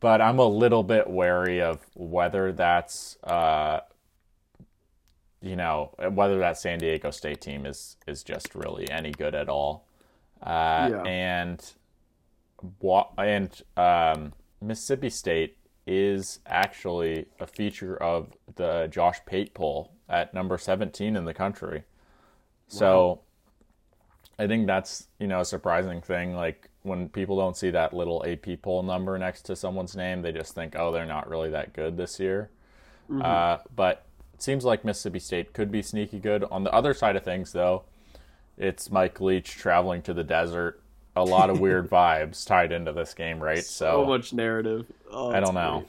but 0.00 0.20
I'm 0.20 0.38
a 0.38 0.46
little 0.46 0.82
bit 0.82 1.08
wary 1.08 1.62
of 1.62 1.80
whether 1.94 2.52
that's, 2.52 3.16
uh, 3.24 3.80
you 5.40 5.56
know, 5.56 5.94
whether 6.10 6.38
that 6.40 6.58
San 6.58 6.78
Diego 6.78 7.10
State 7.10 7.40
team 7.40 7.64
is 7.64 7.96
is 8.06 8.22
just 8.22 8.54
really 8.54 8.90
any 8.90 9.12
good 9.12 9.34
at 9.34 9.48
all. 9.48 9.86
Uh, 10.42 10.88
Yeah. 10.90 11.02
And 11.04 11.72
and 13.18 13.62
um, 13.76 14.32
Mississippi 14.60 15.10
State 15.10 15.57
is 15.88 16.40
actually 16.46 17.24
a 17.40 17.46
feature 17.46 17.96
of 17.96 18.36
the 18.56 18.88
Josh 18.90 19.20
Pate 19.24 19.54
poll 19.54 19.90
at 20.06 20.34
number 20.34 20.58
17 20.58 21.16
in 21.16 21.24
the 21.24 21.32
country. 21.32 21.82
So 22.68 23.20
I 24.38 24.46
think 24.46 24.66
that's, 24.66 25.08
you 25.18 25.26
know, 25.26 25.40
a 25.40 25.44
surprising 25.46 26.02
thing. 26.02 26.34
Like 26.34 26.68
when 26.82 27.08
people 27.08 27.38
don't 27.38 27.56
see 27.56 27.70
that 27.70 27.94
little 27.94 28.22
AP 28.26 28.60
poll 28.60 28.82
number 28.82 29.16
next 29.18 29.42
to 29.42 29.56
someone's 29.56 29.96
name, 29.96 30.20
they 30.20 30.30
just 30.30 30.54
think, 30.54 30.76
oh, 30.78 30.92
they're 30.92 31.06
not 31.06 31.28
really 31.28 31.48
that 31.50 31.72
good 31.72 31.96
this 31.96 32.20
year. 32.20 32.50
Uh, 33.22 33.58
but 33.74 34.04
it 34.34 34.42
seems 34.42 34.66
like 34.66 34.84
Mississippi 34.84 35.18
State 35.18 35.54
could 35.54 35.72
be 35.72 35.80
sneaky 35.80 36.18
good. 36.18 36.44
On 36.44 36.64
the 36.64 36.72
other 36.74 36.92
side 36.92 37.16
of 37.16 37.24
things, 37.24 37.52
though, 37.52 37.84
it's 38.58 38.90
Mike 38.90 39.22
Leach 39.22 39.52
traveling 39.52 40.02
to 40.02 40.12
the 40.12 40.24
desert 40.24 40.82
a 41.18 41.24
lot 41.24 41.50
of 41.50 41.60
weird 41.60 41.88
vibes 41.90 42.46
tied 42.46 42.72
into 42.72 42.92
this 42.92 43.14
game, 43.14 43.42
right? 43.42 43.64
So, 43.64 44.02
so 44.02 44.04
much 44.06 44.32
narrative. 44.32 44.86
Oh, 45.10 45.30
I 45.30 45.40
don't 45.40 45.54
know. 45.54 45.84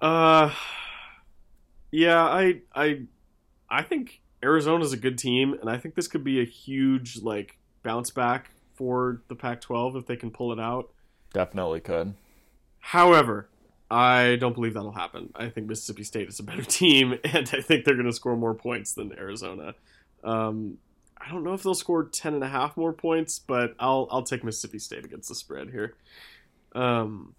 Uh, 0.00 0.52
yeah, 1.90 2.22
I 2.22 2.60
I 2.74 3.02
I 3.68 3.82
think 3.82 4.20
Arizona's 4.42 4.92
a 4.92 4.96
good 4.96 5.18
team, 5.18 5.54
and 5.60 5.70
I 5.70 5.78
think 5.78 5.94
this 5.94 6.08
could 6.08 6.24
be 6.24 6.40
a 6.40 6.44
huge 6.44 7.22
like 7.22 7.58
bounce 7.82 8.10
back 8.10 8.50
for 8.74 9.22
the 9.28 9.34
Pac-12 9.34 9.96
if 9.96 10.06
they 10.06 10.16
can 10.16 10.30
pull 10.30 10.52
it 10.52 10.60
out. 10.60 10.90
Definitely 11.32 11.80
could. 11.80 12.14
However, 12.78 13.48
I 13.90 14.36
don't 14.36 14.54
believe 14.54 14.74
that'll 14.74 14.92
happen. 14.92 15.30
I 15.34 15.48
think 15.48 15.68
Mississippi 15.68 16.04
State 16.04 16.28
is 16.28 16.38
a 16.38 16.42
better 16.42 16.62
team, 16.64 17.18
and 17.24 17.50
I 17.52 17.60
think 17.60 17.84
they're 17.84 17.94
going 17.94 18.06
to 18.06 18.12
score 18.12 18.36
more 18.36 18.54
points 18.54 18.92
than 18.92 19.12
Arizona. 19.16 19.74
Um, 20.22 20.78
I 21.20 21.30
don't 21.30 21.44
know 21.44 21.54
if 21.54 21.62
they'll 21.62 21.74
score 21.74 22.04
ten 22.04 22.34
and 22.34 22.44
a 22.44 22.48
half 22.48 22.76
more 22.76 22.92
points, 22.92 23.38
but 23.38 23.74
I'll 23.78 24.08
I'll 24.10 24.22
take 24.22 24.44
Mississippi 24.44 24.78
State 24.78 25.04
against 25.04 25.28
the 25.28 25.34
spread 25.34 25.70
here. 25.70 25.94
Um, 26.74 27.34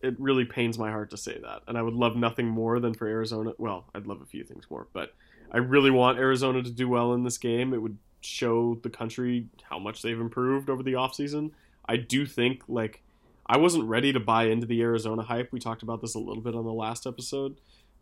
it 0.00 0.18
really 0.18 0.44
pains 0.44 0.78
my 0.78 0.90
heart 0.90 1.10
to 1.10 1.16
say 1.16 1.38
that, 1.42 1.62
and 1.66 1.78
I 1.78 1.82
would 1.82 1.94
love 1.94 2.16
nothing 2.16 2.46
more 2.46 2.80
than 2.80 2.94
for 2.94 3.06
Arizona. 3.06 3.52
Well, 3.58 3.84
I'd 3.94 4.06
love 4.06 4.20
a 4.20 4.26
few 4.26 4.44
things 4.44 4.64
more, 4.70 4.86
but 4.92 5.14
I 5.50 5.58
really 5.58 5.90
want 5.90 6.18
Arizona 6.18 6.62
to 6.62 6.70
do 6.70 6.88
well 6.88 7.14
in 7.14 7.24
this 7.24 7.38
game. 7.38 7.72
It 7.72 7.82
would 7.82 7.98
show 8.20 8.74
the 8.82 8.90
country 8.90 9.48
how 9.62 9.78
much 9.78 10.02
they've 10.02 10.20
improved 10.20 10.70
over 10.70 10.82
the 10.82 10.94
offseason. 10.94 11.52
I 11.86 11.96
do 11.96 12.26
think 12.26 12.62
like 12.68 13.02
I 13.46 13.58
wasn't 13.58 13.84
ready 13.84 14.12
to 14.12 14.20
buy 14.20 14.44
into 14.44 14.66
the 14.66 14.80
Arizona 14.82 15.22
hype. 15.22 15.52
We 15.52 15.60
talked 15.60 15.82
about 15.82 16.00
this 16.00 16.14
a 16.14 16.18
little 16.18 16.42
bit 16.42 16.54
on 16.54 16.64
the 16.64 16.72
last 16.72 17.06
episode. 17.06 17.56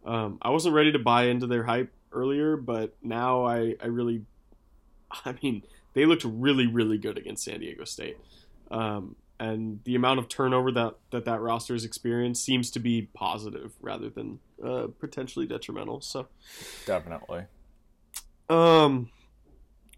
Um, 0.05 0.38
I 0.40 0.50
wasn't 0.50 0.74
ready 0.74 0.92
to 0.92 0.98
buy 0.98 1.24
into 1.24 1.46
their 1.46 1.64
hype 1.64 1.92
earlier, 2.12 2.57
but 2.57 2.94
now 3.03 3.44
I, 3.44 3.74
I 3.82 3.86
really, 3.86 4.24
I 5.24 5.34
mean, 5.42 5.62
they 5.94 6.06
looked 6.06 6.24
really, 6.24 6.66
really 6.66 6.98
good 6.98 7.18
against 7.18 7.44
San 7.44 7.60
Diego 7.60 7.84
State. 7.84 8.18
Um, 8.70 9.16
and 9.38 9.80
the 9.84 9.96
amount 9.96 10.20
of 10.20 10.28
turnover 10.28 10.70
that 10.72 10.94
that, 11.10 11.24
that 11.24 11.40
roster 11.40 11.74
has 11.74 11.84
experienced 11.84 12.44
seems 12.44 12.70
to 12.70 12.78
be 12.78 13.08
positive 13.12 13.72
rather 13.80 14.08
than 14.08 14.38
uh, 14.64 14.86
potentially 15.00 15.46
detrimental. 15.46 16.00
So, 16.00 16.28
definitely. 16.86 17.44
Um, 18.48 19.10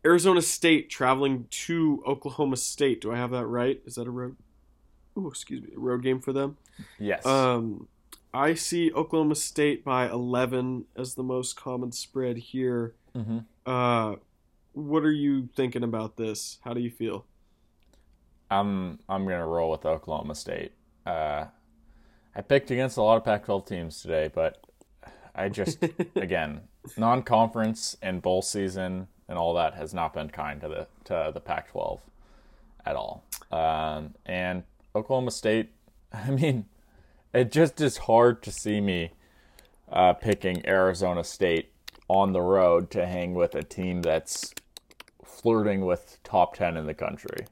Arizona 0.05 0.43
State 0.43 0.89
traveling 0.91 1.47
to 1.51 2.03
Oklahoma 2.07 2.57
State. 2.57 3.01
Do 3.01 3.13
I 3.13 3.17
have 3.17 3.31
that 3.33 3.47
right? 3.47 3.81
Is 3.85 3.97
that 3.97 4.07
a 4.07 4.11
road? 4.11 4.37
Oh, 5.17 5.29
excuse 5.29 5.63
me, 5.63 5.71
a 5.77 5.79
road 5.79 6.03
game 6.03 6.21
for 6.21 6.33
them. 6.33 6.57
Yes. 6.99 7.25
Um, 7.25 7.89
I 8.33 8.55
see 8.55 8.93
Oklahoma 8.93 9.37
State 9.37 9.85
by 9.85 10.09
11 10.09 10.87
as 10.97 11.15
the 11.15 11.23
most 11.23 11.57
common 11.57 11.93
spread 11.93 12.37
here. 12.37 12.95
Mm-hmm. 13.15 13.39
Uh, 13.65 14.17
what 14.75 15.05
are 15.05 15.13
you 15.13 15.49
thinking 15.57 15.83
about 15.83 16.17
this? 16.17 16.59
How 16.63 16.75
do 16.75 16.81
you 16.81 16.91
feel? 16.91 17.25
I'm 18.51 18.99
I'm 19.09 19.25
gonna 19.25 19.47
roll 19.47 19.71
with 19.71 19.87
Oklahoma 19.87 20.35
State. 20.35 20.73
Uh, 21.07 21.47
I 22.37 22.41
picked 22.43 22.71
against 22.71 22.97
a 22.97 23.03
lot 23.03 23.17
of 23.17 23.25
Pac-12 23.25 23.67
teams 23.67 24.03
today, 24.03 24.31
but 24.33 24.65
I 25.35 25.49
just 25.49 25.79
again 26.17 26.63
non-conference 26.97 27.97
and 28.03 28.21
bowl 28.21 28.43
season 28.43 29.07
and 29.29 29.39
all 29.39 29.55
that 29.55 29.75
has 29.75 29.95
not 29.95 30.13
been 30.13 30.29
kind 30.29 30.61
to 30.61 30.69
the 30.69 30.87
to 31.05 31.31
the 31.33 31.41
Pac-12 31.41 32.01
at 32.85 32.97
all. 32.97 33.25
Um, 33.51 34.15
and 34.27 34.65
Oklahoma 34.95 35.31
State, 35.31 35.71
I 36.13 36.31
mean, 36.31 36.67
it 37.33 37.51
just 37.51 37.81
is 37.81 37.97
hard 37.99 38.43
to 38.43 38.53
see 38.53 38.81
me 38.81 39.13
uh, 39.91 40.13
picking 40.15 40.67
Arizona 40.67 41.25
State 41.25 41.71
on 42.09 42.33
the 42.33 42.43
road 42.43 42.91
to 42.91 43.07
hang 43.07 43.35
with 43.35 43.55
a 43.55 43.63
team 43.63 44.03
that's 44.03 44.55
flirting 45.45 45.85
with 45.85 46.19
top 46.25 46.57
10 46.57 46.79
in 46.79 46.87
the 46.87 46.95
country. 46.95 47.47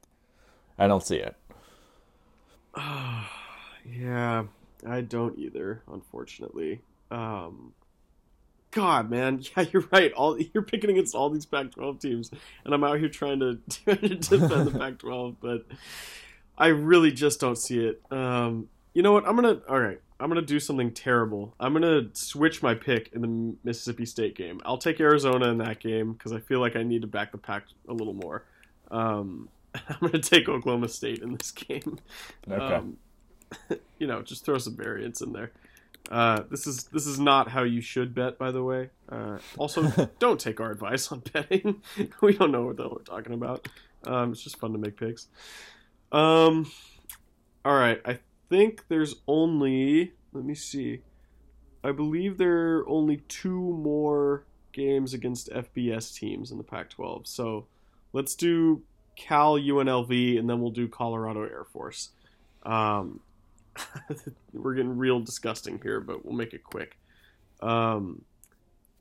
I 0.78 0.86
don't 0.86 1.02
see 1.02 1.16
it. 1.16 1.36
yeah, 3.86 4.44
I 4.88 5.00
don't 5.02 5.38
either, 5.38 5.82
unfortunately. 5.92 6.80
Um, 7.10 7.74
God, 8.70 9.10
man, 9.10 9.42
yeah, 9.56 9.66
you're 9.70 9.84
right. 9.92 10.10
All 10.14 10.38
you're 10.54 10.62
picking 10.62 10.88
against 10.88 11.14
all 11.14 11.28
these 11.28 11.44
Pac-12 11.44 12.00
teams, 12.00 12.30
and 12.64 12.72
I'm 12.72 12.82
out 12.82 12.98
here 12.98 13.10
trying 13.10 13.40
to, 13.40 13.58
to 13.84 13.94
defend 13.94 14.68
the 14.68 14.78
Pac-12, 14.78 15.36
but 15.38 15.66
I 16.56 16.68
really 16.68 17.12
just 17.12 17.40
don't 17.40 17.58
see 17.58 17.84
it. 17.84 18.00
Um, 18.10 18.70
you 18.94 19.02
know 19.02 19.12
what? 19.12 19.28
I'm 19.28 19.36
gonna. 19.36 19.60
All 19.68 19.78
right, 19.78 20.00
I'm 20.22 20.28
gonna 20.28 20.42
do 20.42 20.60
something 20.60 20.92
terrible. 20.92 21.54
I'm 21.58 21.72
gonna 21.72 22.08
switch 22.14 22.62
my 22.62 22.74
pick 22.74 23.10
in 23.12 23.22
the 23.22 23.56
Mississippi 23.64 24.06
State 24.06 24.36
game. 24.36 24.60
I'll 24.64 24.78
take 24.78 25.00
Arizona 25.00 25.48
in 25.48 25.58
that 25.58 25.80
game 25.80 26.12
because 26.12 26.32
I 26.32 26.40
feel 26.40 26.60
like 26.60 26.76
I 26.76 26.82
need 26.82 27.02
to 27.02 27.08
back 27.08 27.32
the 27.32 27.38
pack 27.38 27.64
a 27.88 27.92
little 27.92 28.14
more. 28.14 28.44
Um, 28.90 29.48
I'm 29.88 29.98
going 30.00 30.12
to 30.12 30.18
take 30.20 30.48
Oklahoma 30.48 30.88
State 30.88 31.20
in 31.22 31.34
this 31.34 31.50
game. 31.50 31.98
Okay. 32.50 32.74
Um, 32.74 32.96
you 33.98 34.06
know, 34.06 34.22
just 34.22 34.44
throw 34.44 34.58
some 34.58 34.76
variance 34.76 35.20
in 35.20 35.32
there. 35.32 35.52
Uh, 36.10 36.42
this 36.50 36.66
is 36.66 36.84
this 36.84 37.06
is 37.06 37.20
not 37.20 37.48
how 37.48 37.62
you 37.62 37.80
should 37.80 38.14
bet, 38.14 38.36
by 38.36 38.50
the 38.50 38.62
way. 38.62 38.90
Uh, 39.08 39.38
also, 39.56 40.10
don't 40.18 40.40
take 40.40 40.60
our 40.60 40.70
advice 40.70 41.10
on 41.12 41.20
betting. 41.32 41.80
we 42.20 42.36
don't 42.36 42.50
know 42.50 42.66
what 42.66 42.76
the 42.76 42.82
hell 42.82 42.92
we're 42.96 43.04
talking 43.04 43.32
about. 43.32 43.68
Um, 44.04 44.32
it's 44.32 44.42
just 44.42 44.58
fun 44.58 44.72
to 44.72 44.78
make 44.78 44.96
picks. 44.96 45.28
Um, 46.10 46.70
all 47.64 47.74
right, 47.74 48.00
I 48.04 48.18
think 48.52 48.84
there's 48.88 49.14
only. 49.26 50.12
Let 50.34 50.44
me 50.44 50.54
see. 50.54 51.00
I 51.82 51.92
believe 51.92 52.36
there 52.36 52.76
are 52.76 52.88
only 52.88 53.22
two 53.28 53.58
more 53.58 54.44
games 54.72 55.14
against 55.14 55.50
FBS 55.50 56.14
teams 56.14 56.50
in 56.50 56.58
the 56.58 56.64
Pac-12. 56.64 57.26
So 57.26 57.66
let's 58.12 58.34
do 58.34 58.82
Cal 59.16 59.54
UNLV, 59.54 60.38
and 60.38 60.48
then 60.48 60.60
we'll 60.60 60.70
do 60.70 60.86
Colorado 60.86 61.42
Air 61.42 61.64
Force. 61.72 62.10
Um, 62.62 63.20
we're 64.52 64.74
getting 64.74 64.98
real 64.98 65.20
disgusting 65.20 65.80
here, 65.82 66.00
but 66.00 66.24
we'll 66.24 66.36
make 66.36 66.52
it 66.52 66.62
quick. 66.62 66.98
Um, 67.62 68.22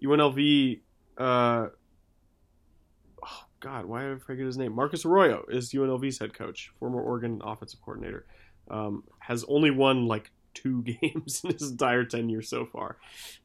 UNLV, 0.01 0.79
uh, 1.17 1.67
oh 3.21 3.43
God, 3.59 3.85
why 3.85 4.03
did 4.03 4.15
I 4.15 4.19
forget 4.19 4.45
his 4.45 4.57
name? 4.57 4.73
Marcus 4.73 5.05
Arroyo 5.05 5.45
is 5.49 5.73
UNLV's 5.73 6.19
head 6.19 6.33
coach, 6.33 6.71
former 6.79 7.01
Oregon 7.01 7.41
offensive 7.43 7.81
coordinator. 7.81 8.25
Um, 8.69 9.03
has 9.19 9.43
only 9.47 9.71
won 9.71 10.07
like 10.07 10.31
two 10.53 10.81
games 11.01 11.41
in 11.43 11.51
his 11.51 11.71
entire 11.71 12.03
tenure 12.03 12.41
so 12.41 12.65
far 12.65 12.97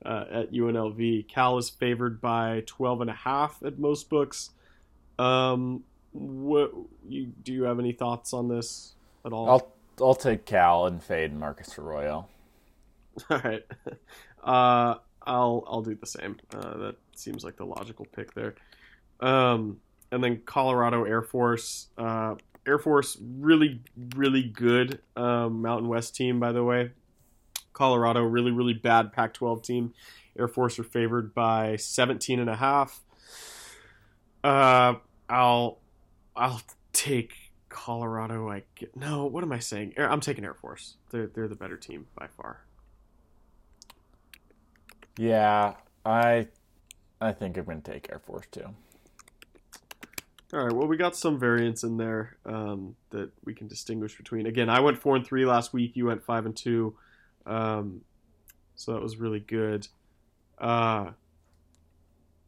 uh, 0.04 0.24
at 0.30 0.52
UNLV. 0.52 1.28
Cal 1.28 1.58
is 1.58 1.70
favored 1.70 2.20
by 2.20 2.62
12 2.66 3.02
and 3.02 3.10
a 3.10 3.14
half 3.14 3.62
at 3.64 3.78
most 3.78 4.08
books. 4.08 4.50
Um, 5.18 5.84
what 6.12 6.72
you 7.06 7.26
do 7.42 7.52
you 7.52 7.64
have 7.64 7.78
any 7.78 7.92
thoughts 7.92 8.32
on 8.32 8.48
this 8.48 8.94
at 9.24 9.32
all? 9.32 9.48
I'll 9.48 9.72
I'll 10.00 10.14
take 10.14 10.44
Cal 10.44 10.86
and 10.86 11.02
fade 11.02 11.34
Marcus 11.34 11.78
Arroyo. 11.78 12.26
All 13.30 13.40
right, 13.42 13.64
uh, 14.44 14.94
I'll 15.22 15.64
I'll 15.66 15.82
do 15.82 15.94
the 15.94 16.06
same. 16.06 16.36
Uh, 16.52 16.76
that 16.78 16.96
seems 17.14 17.44
like 17.44 17.56
the 17.56 17.64
logical 17.64 18.06
pick 18.12 18.34
there. 18.34 18.54
Um, 19.20 19.80
and 20.12 20.22
then 20.22 20.42
Colorado 20.44 21.04
Air 21.04 21.22
Force. 21.22 21.88
Uh, 21.96 22.36
Air 22.66 22.78
Force 22.78 23.16
really 23.20 23.80
really 24.14 24.42
good 24.42 25.00
um, 25.16 25.62
Mountain 25.62 25.88
West 25.88 26.14
team 26.16 26.40
by 26.40 26.52
the 26.52 26.64
way. 26.64 26.90
Colorado 27.72 28.22
really 28.22 28.50
really 28.50 28.74
bad 28.74 29.12
Pac-12 29.12 29.62
team. 29.62 29.94
Air 30.38 30.48
Force 30.48 30.78
are 30.78 30.84
favored 30.84 31.34
by 31.34 31.76
17 31.76 32.40
and 32.40 32.50
a 32.50 32.56
half. 32.56 33.00
Uh, 34.44 34.94
I'll 35.28 35.78
I'll 36.34 36.60
take 36.92 37.34
Colorado. 37.68 38.48
I 38.48 38.62
get 38.74 38.96
no. 38.96 39.26
What 39.26 39.44
am 39.44 39.52
I 39.52 39.58
saying? 39.58 39.94
I'm 39.98 40.20
taking 40.20 40.44
Air 40.44 40.54
Force. 40.54 40.96
They're 41.10 41.26
they're 41.26 41.48
the 41.48 41.56
better 41.56 41.76
team 41.76 42.06
by 42.18 42.26
far. 42.26 42.62
Yeah, 45.18 45.74
I 46.04 46.48
I 47.20 47.32
think 47.32 47.56
I'm 47.56 47.64
going 47.64 47.82
to 47.82 47.92
take 47.92 48.08
Air 48.10 48.20
Force 48.20 48.46
too. 48.50 48.74
All 50.53 50.64
right. 50.64 50.72
Well, 50.72 50.86
we 50.86 50.97
got 50.97 51.16
some 51.16 51.40
variance 51.40 51.82
in 51.82 51.97
there 51.97 52.36
um, 52.44 52.94
that 53.11 53.30
we 53.44 53.53
can 53.53 53.66
distinguish 53.66 54.16
between. 54.16 54.47
Again, 54.47 54.68
I 54.68 54.78
went 54.78 54.99
four 54.99 55.16
and 55.16 55.26
three 55.26 55.44
last 55.44 55.72
week. 55.72 55.97
You 55.97 56.07
went 56.07 56.22
five 56.22 56.47
and 56.47 56.57
two, 56.57 56.97
um, 57.47 58.03
so 58.76 58.92
that 58.92 59.03
was 59.03 59.16
really 59.16 59.40
good. 59.40 59.88
Uh, 60.57 61.11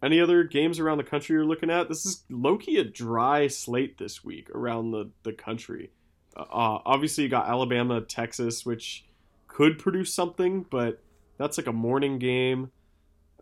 any 0.01 0.21
other 0.21 0.45
games 0.45 0.79
around 0.79 0.99
the 0.99 1.05
country 1.05 1.35
you're 1.35 1.45
looking 1.45 1.71
at? 1.71 1.89
This 1.89 2.07
is 2.07 2.23
Loki 2.31 2.77
a 2.77 2.85
dry 2.85 3.49
slate 3.49 3.99
this 3.99 4.23
week 4.23 4.49
around 4.51 4.93
the 4.93 5.11
the 5.25 5.33
country. 5.33 5.91
Uh, 6.37 6.43
uh, 6.43 6.83
obviously, 6.87 7.25
you 7.25 7.31
got 7.31 7.49
Alabama, 7.49 8.01
Texas, 8.01 8.65
which 8.65 9.07
could 9.49 9.77
produce 9.77 10.15
something, 10.15 10.65
but 10.71 11.03
that's 11.37 11.59
like 11.59 11.67
a 11.67 11.73
morning 11.73 12.21
game. 12.21 12.71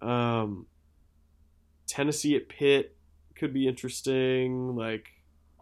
Um, 0.01 0.65
Tennessee 1.87 2.37
at 2.37 2.49
Pitt 2.49 2.96
could 3.37 3.53
be 3.53 3.69
interesting. 3.69 4.77
Like 4.77 5.09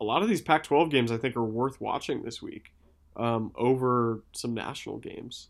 a 0.01 0.05
lot 0.05 0.23
of 0.23 0.29
these 0.29 0.43
Pac-12 0.43 0.91
games, 0.91 1.13
I 1.13 1.17
think 1.17 1.37
are 1.37 1.45
worth 1.45 1.81
watching 1.81 2.23
this 2.23 2.43
week 2.43 2.73
um, 3.17 3.53
over 3.57 4.25
some 4.33 4.55
national 4.55 4.99
games. 4.99 5.49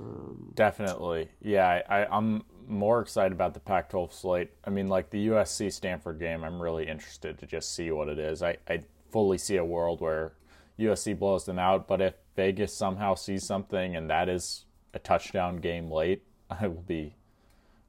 Um, 0.00 0.52
Definitely. 0.54 1.28
Yeah, 1.40 1.82
I, 1.88 2.02
I, 2.02 2.16
I'm 2.16 2.44
more 2.68 3.00
excited 3.00 3.32
about 3.32 3.54
the 3.54 3.60
Pac 3.60 3.90
12 3.90 4.12
slate. 4.12 4.50
I 4.64 4.70
mean, 4.70 4.88
like 4.88 5.10
the 5.10 5.28
USC 5.28 5.72
Stanford 5.72 6.18
game, 6.18 6.44
I'm 6.44 6.60
really 6.60 6.86
interested 6.86 7.38
to 7.38 7.46
just 7.46 7.74
see 7.74 7.90
what 7.90 8.08
it 8.08 8.18
is. 8.18 8.42
I, 8.42 8.56
I 8.68 8.82
fully 9.10 9.38
see 9.38 9.56
a 9.56 9.64
world 9.64 10.00
where 10.00 10.32
USC 10.78 11.18
blows 11.18 11.44
them 11.44 11.58
out, 11.58 11.86
but 11.88 12.00
if 12.00 12.14
Vegas 12.34 12.74
somehow 12.74 13.14
sees 13.14 13.44
something 13.44 13.96
and 13.96 14.10
that 14.10 14.28
is 14.28 14.66
a 14.92 14.98
touchdown 14.98 15.56
game 15.56 15.90
late, 15.90 16.22
I 16.50 16.66
will 16.66 16.82
be 16.82 17.16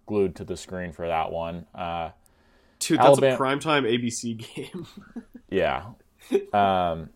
glued 0.05 0.35
to 0.37 0.43
the 0.43 0.57
screen 0.57 0.93
for 0.93 1.07
that 1.07 1.31
one. 1.31 1.65
Uh, 1.75 2.11
dude, 2.87 2.99
that's 2.99 3.07
Alabama- 3.07 3.35
a 3.35 3.37
primetime 3.37 3.83
ABC 3.83 4.37
game. 4.55 4.87
yeah. 5.49 5.85
Um. 6.53 7.09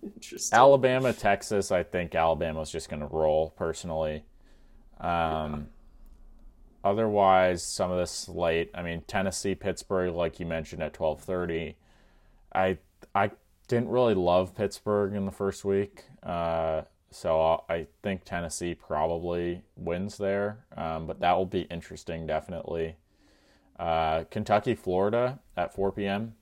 Alabama, 0.53 1.13
Texas, 1.13 1.71
I 1.71 1.83
think 1.83 2.15
Alabama's 2.15 2.71
just 2.71 2.89
going 2.89 3.01
to 3.01 3.07
roll 3.07 3.49
personally. 3.51 4.23
Um, 4.99 5.67
Otherwise, 6.83 7.63
some 7.63 7.91
of 7.91 7.99
the 7.99 8.07
slate. 8.07 8.71
I 8.73 8.81
mean, 8.81 9.03
Tennessee, 9.05 9.53
Pittsburgh, 9.53 10.15
like 10.15 10.39
you 10.39 10.47
mentioned 10.47 10.81
at 10.81 10.93
twelve 10.93 11.21
thirty. 11.21 11.75
I 12.55 12.79
I 13.13 13.31
didn't 13.67 13.89
really 13.89 14.15
love 14.15 14.55
Pittsburgh 14.55 15.13
in 15.13 15.25
the 15.25 15.31
first 15.31 15.63
week, 15.63 16.03
uh, 16.23 16.81
so 17.11 17.63
I 17.69 17.85
think 18.01 18.23
Tennessee 18.25 18.73
probably 18.73 19.61
wins 19.75 20.17
there. 20.17 20.65
Um, 20.75 21.05
but 21.05 21.19
that 21.19 21.37
will 21.37 21.45
be 21.45 21.61
interesting, 21.61 22.25
definitely. 22.25 22.95
Uh, 23.81 24.25
Kentucky, 24.29 24.75
Florida 24.75 25.39
at 25.57 25.73
four 25.73 25.91
p.m. 25.91 26.35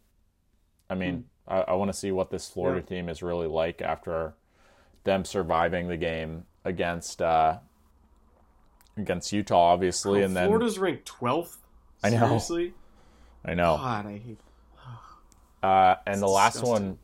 I 0.89 0.95
mean, 0.95 1.23
I, 1.47 1.61
I 1.61 1.73
want 1.75 1.89
to 1.89 1.97
see 1.97 2.11
what 2.11 2.29
this 2.31 2.49
Florida 2.49 2.81
Yeah. 2.81 2.97
team 2.97 3.07
is 3.09 3.23
really 3.23 3.47
like 3.47 3.81
after 3.81 4.33
them 5.05 5.23
surviving 5.23 5.87
the 5.87 5.95
game 5.95 6.43
against 6.65 7.21
uh, 7.21 7.59
against 8.97 9.31
Utah, 9.31 9.71
obviously, 9.73 10.21
Oh, 10.21 10.25
and 10.25 10.35
then 10.35 10.47
Florida's 10.47 10.77
ranked 10.77 11.05
twelfth. 11.05 11.59
I 12.03 12.09
know. 12.09 12.17
Seriously? 12.27 12.73
I 13.45 13.53
know. 13.53 13.77
God, 13.77 14.05
I 14.05 14.17
hate. 14.17 14.39
Uh, 15.63 15.95
and 16.05 16.15
It's 16.15 16.19
the 16.21 16.27
last 16.27 16.53
disgusting. 16.53 16.85
one, 16.87 16.97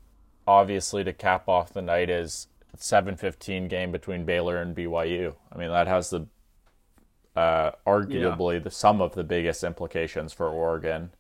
obviously, 0.48 1.04
to 1.06 1.14
cap 1.14 1.48
off 1.48 1.72
the 1.72 1.82
night 1.82 2.10
is 2.10 2.48
seven 2.78 3.16
fifteen 3.16 3.70
game 3.70 3.92
between 3.94 4.26
Baylor 4.26 4.58
and 4.62 4.76
BYU. 4.76 5.34
I 5.52 5.58
mean, 5.58 5.70
that 5.70 5.88
has 5.88 6.10
the 6.10 6.28
uh, 7.36 7.72
arguably 7.86 8.64
the 8.64 8.72
some 8.72 9.02
of 9.02 9.16
the 9.16 9.24
biggest 9.24 9.64
implications 9.64 10.34
for 10.34 10.50
Oregon, 10.50 11.12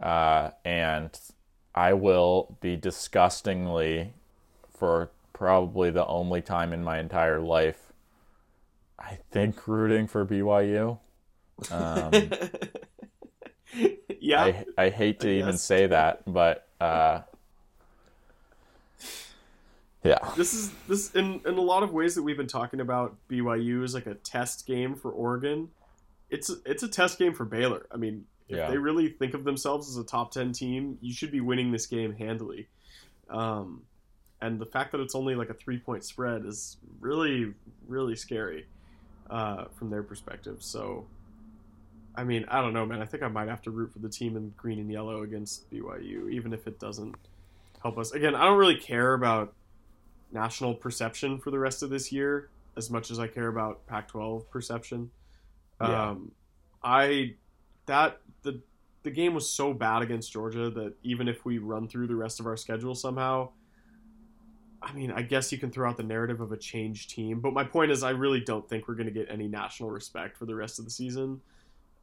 uh, 0.00 0.50
and 0.64 1.18
I 1.74 1.94
will 1.94 2.56
be 2.60 2.76
disgustingly, 2.76 4.12
for 4.72 5.10
probably 5.32 5.90
the 5.90 6.06
only 6.06 6.42
time 6.42 6.72
in 6.72 6.84
my 6.84 6.98
entire 6.98 7.40
life, 7.40 7.92
I 8.98 9.18
think 9.30 9.66
rooting 9.66 10.06
for 10.06 10.24
BYU. 10.24 10.98
Um, 11.70 12.10
yeah. 14.20 14.42
I 14.42 14.64
I 14.78 14.88
hate 14.90 15.20
to 15.20 15.28
even 15.28 15.52
guess. 15.52 15.62
say 15.62 15.86
that, 15.86 16.22
but 16.26 16.66
uh, 16.80 17.20
yeah, 20.04 20.18
this 20.36 20.52
is 20.54 20.70
this 20.88 21.12
in 21.14 21.40
in 21.46 21.54
a 21.54 21.60
lot 21.60 21.82
of 21.82 21.92
ways 21.92 22.14
that 22.16 22.22
we've 22.22 22.36
been 22.36 22.46
talking 22.48 22.80
about 22.80 23.16
BYU 23.28 23.82
is 23.84 23.94
like 23.94 24.06
a 24.06 24.14
test 24.14 24.66
game 24.66 24.94
for 24.96 25.10
Oregon. 25.10 25.68
It's 26.30 26.50
it's 26.66 26.82
a 26.82 26.88
test 26.88 27.18
game 27.18 27.34
for 27.34 27.44
Baylor. 27.44 27.86
I 27.90 27.96
mean, 27.96 28.24
if 28.48 28.56
Yeah. 28.56 28.70
they 28.70 28.78
really 28.78 29.08
think 29.08 29.34
of 29.34 29.44
themselves 29.44 29.88
as 29.88 29.96
a 29.96 30.04
top 30.04 30.32
ten 30.32 30.52
team, 30.52 30.98
you 31.00 31.12
should 31.12 31.30
be 31.30 31.40
winning 31.40 31.70
this 31.72 31.86
game 31.86 32.12
handily. 32.14 32.68
Um, 33.28 33.82
and 34.40 34.58
the 34.58 34.66
fact 34.66 34.92
that 34.92 35.00
it's 35.00 35.14
only 35.14 35.34
like 35.36 35.50
a 35.50 35.54
three 35.54 35.78
point 35.78 36.04
spread 36.04 36.44
is 36.44 36.76
really 37.00 37.54
really 37.86 38.16
scary 38.16 38.66
uh, 39.30 39.66
from 39.78 39.90
their 39.90 40.02
perspective. 40.02 40.56
So, 40.62 41.06
I 42.16 42.24
mean, 42.24 42.44
I 42.48 42.60
don't 42.60 42.72
know, 42.72 42.84
man. 42.84 43.00
I 43.00 43.04
think 43.06 43.22
I 43.22 43.28
might 43.28 43.48
have 43.48 43.62
to 43.62 43.70
root 43.70 43.92
for 43.92 44.00
the 44.00 44.08
team 44.08 44.36
in 44.36 44.52
green 44.56 44.78
and 44.78 44.90
yellow 44.90 45.22
against 45.22 45.70
BYU, 45.70 46.30
even 46.30 46.52
if 46.52 46.66
it 46.66 46.80
doesn't 46.80 47.14
help 47.82 47.98
us. 47.98 48.12
Again, 48.12 48.34
I 48.34 48.44
don't 48.44 48.58
really 48.58 48.78
care 48.78 49.14
about 49.14 49.54
national 50.32 50.74
perception 50.74 51.38
for 51.38 51.50
the 51.50 51.58
rest 51.58 51.82
of 51.82 51.90
this 51.90 52.10
year 52.12 52.48
as 52.76 52.90
much 52.90 53.10
as 53.10 53.18
I 53.18 53.26
care 53.26 53.48
about 53.48 53.86
Pac-12 53.86 54.48
perception. 54.50 55.10
Yeah. 55.80 56.10
Um, 56.10 56.32
I 56.82 57.34
that 57.86 58.20
the 58.42 58.60
the 59.02 59.10
game 59.10 59.34
was 59.34 59.48
so 59.48 59.72
bad 59.72 60.02
against 60.02 60.32
Georgia 60.32 60.70
that 60.70 60.94
even 61.02 61.28
if 61.28 61.44
we 61.44 61.58
run 61.58 61.88
through 61.88 62.06
the 62.06 62.14
rest 62.14 62.40
of 62.40 62.46
our 62.46 62.56
schedule 62.56 62.94
somehow, 62.94 63.50
I 64.80 64.92
mean, 64.92 65.10
I 65.10 65.22
guess 65.22 65.50
you 65.50 65.58
can 65.58 65.70
throw 65.70 65.88
out 65.88 65.96
the 65.96 66.04
narrative 66.04 66.40
of 66.40 66.52
a 66.52 66.56
changed 66.56 67.10
team, 67.10 67.40
but 67.40 67.52
my 67.52 67.64
point 67.64 67.90
is, 67.90 68.02
I 68.02 68.10
really 68.10 68.40
don't 68.40 68.68
think 68.68 68.88
we're 68.88 68.94
going 68.94 69.06
to 69.06 69.12
get 69.12 69.28
any 69.28 69.48
national 69.48 69.90
respect 69.90 70.36
for 70.36 70.46
the 70.46 70.54
rest 70.54 70.78
of 70.78 70.84
the 70.84 70.90
season, 70.90 71.40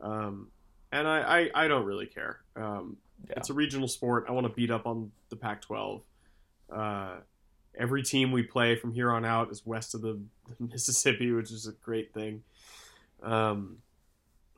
um, 0.01 0.47
and 0.91 1.07
I, 1.07 1.49
I 1.55 1.65
I 1.65 1.67
don't 1.67 1.85
really 1.85 2.07
care. 2.07 2.41
Um, 2.55 2.97
Yeah. 3.27 3.33
It's 3.37 3.49
a 3.49 3.53
regional 3.53 3.87
sport. 3.87 4.25
I 4.29 4.31
want 4.31 4.47
to 4.47 4.53
beat 4.53 4.71
up 4.71 4.85
on 4.85 5.11
the 5.29 5.35
Pac-12. 5.35 6.01
Uh, 6.71 7.15
every 7.79 8.03
team 8.03 8.31
we 8.31 8.43
play 8.43 8.75
from 8.75 8.93
here 8.93 9.09
on 9.09 9.25
out 9.25 9.49
is 9.49 9.65
west 9.65 9.95
of 9.95 10.01
the, 10.01 10.19
Mississippi, 10.59 11.31
which 11.31 11.51
is 11.51 11.65
a 11.65 11.71
great 11.71 12.13
thing. 12.13 12.43
Um, 13.23 13.77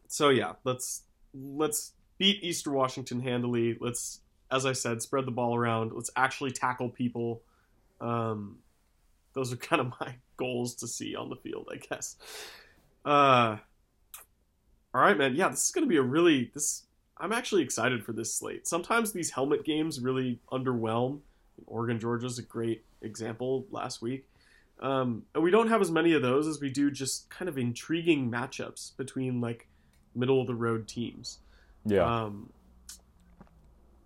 so 0.08 0.30
yeah, 0.30 0.54
let's 0.64 1.04
let's 1.34 1.94
beat 2.18 2.44
Eastern 2.44 2.74
Washington 2.74 3.22
handily. 3.22 3.78
Let's, 3.80 4.20
as 4.52 4.66
I 4.66 4.74
said, 4.74 5.02
spread 5.02 5.26
the 5.26 5.32
ball 5.32 5.56
around. 5.56 5.94
Let's 5.94 6.12
actually 6.16 6.52
tackle 6.52 6.90
people. 6.90 7.42
Um, 8.02 8.58
those 9.34 9.54
are 9.54 9.56
kind 9.70 9.80
of 9.80 9.94
my 10.00 10.16
goals 10.38 10.76
to 10.76 10.88
see 10.88 11.16
on 11.16 11.30
the 11.30 11.36
field, 11.38 11.70
I 11.72 11.78
guess. 11.78 12.18
Uh, 13.06 13.58
all 14.94 15.02
right, 15.02 15.18
man. 15.18 15.36
Yeah, 15.36 15.50
this 15.50 15.66
is 15.66 15.72
going 15.72 15.86
to 15.86 15.90
be 15.90 15.98
a 15.98 16.02
really 16.02 16.52
this. 16.54 16.84
I'm 17.18 17.32
actually 17.32 17.62
excited 17.62 18.04
for 18.04 18.14
this 18.14 18.34
slate. 18.34 18.68
Sometimes 18.68 19.12
these 19.12 19.30
helmet 19.30 19.64
games 19.64 20.00
really 20.00 20.40
underwhelm. 20.52 21.20
Oregon 21.68 22.00
Georgia 22.00 22.28
is 22.28 22.40
a 22.40 22.44
great 22.44 22.84
example 23.02 23.66
last 23.72 24.02
week. 24.02 24.26
Um, 24.80 25.24
and 25.36 25.44
we 25.44 25.52
don't 25.52 25.68
have 25.68 25.82
as 25.82 25.92
many 25.92 26.14
of 26.14 26.22
those 26.22 26.48
as 26.48 26.60
we 26.60 26.70
do 26.70 26.90
just 26.90 27.30
kind 27.30 27.48
of 27.48 27.58
intriguing 27.58 28.32
matchups 28.32 28.98
between 28.98 29.40
like 29.40 29.68
middle 30.16 30.42
of 30.42 30.48
the 30.48 30.56
road 30.56 30.88
teams. 30.88 31.40
yeah. 31.86 32.04
Um, 32.04 32.50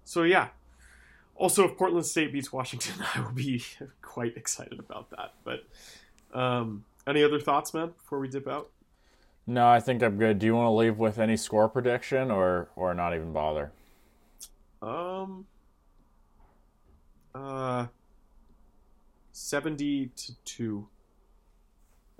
so 0.03 0.23
yeah. 0.23 0.49
Also, 1.35 1.65
if 1.65 1.77
Portland 1.77 2.05
State 2.05 2.31
beats 2.31 2.51
Washington, 2.53 3.03
I 3.15 3.21
will 3.21 3.31
be 3.31 3.63
quite 4.01 4.37
excited 4.37 4.79
about 4.79 5.09
that. 5.11 5.33
But 5.43 5.65
um, 6.37 6.85
any 7.07 7.23
other 7.23 7.39
thoughts, 7.39 7.73
man, 7.73 7.91
before 7.97 8.19
we 8.19 8.27
dip 8.27 8.47
out? 8.47 8.69
no, 9.47 9.67
I 9.67 9.79
think 9.79 10.01
I'm 10.01 10.17
good. 10.17 10.39
Do 10.39 10.45
you 10.45 10.55
want 10.55 10.67
to 10.67 10.71
leave 10.71 10.97
with 10.97 11.19
any 11.19 11.37
score 11.37 11.69
prediction 11.69 12.31
or 12.31 12.69
or 12.75 12.93
not 12.93 13.13
even 13.13 13.31
bother? 13.31 13.71
Um, 14.81 15.45
uh, 17.35 17.87
seventy 19.31 20.07
to 20.07 20.33
two. 20.45 20.87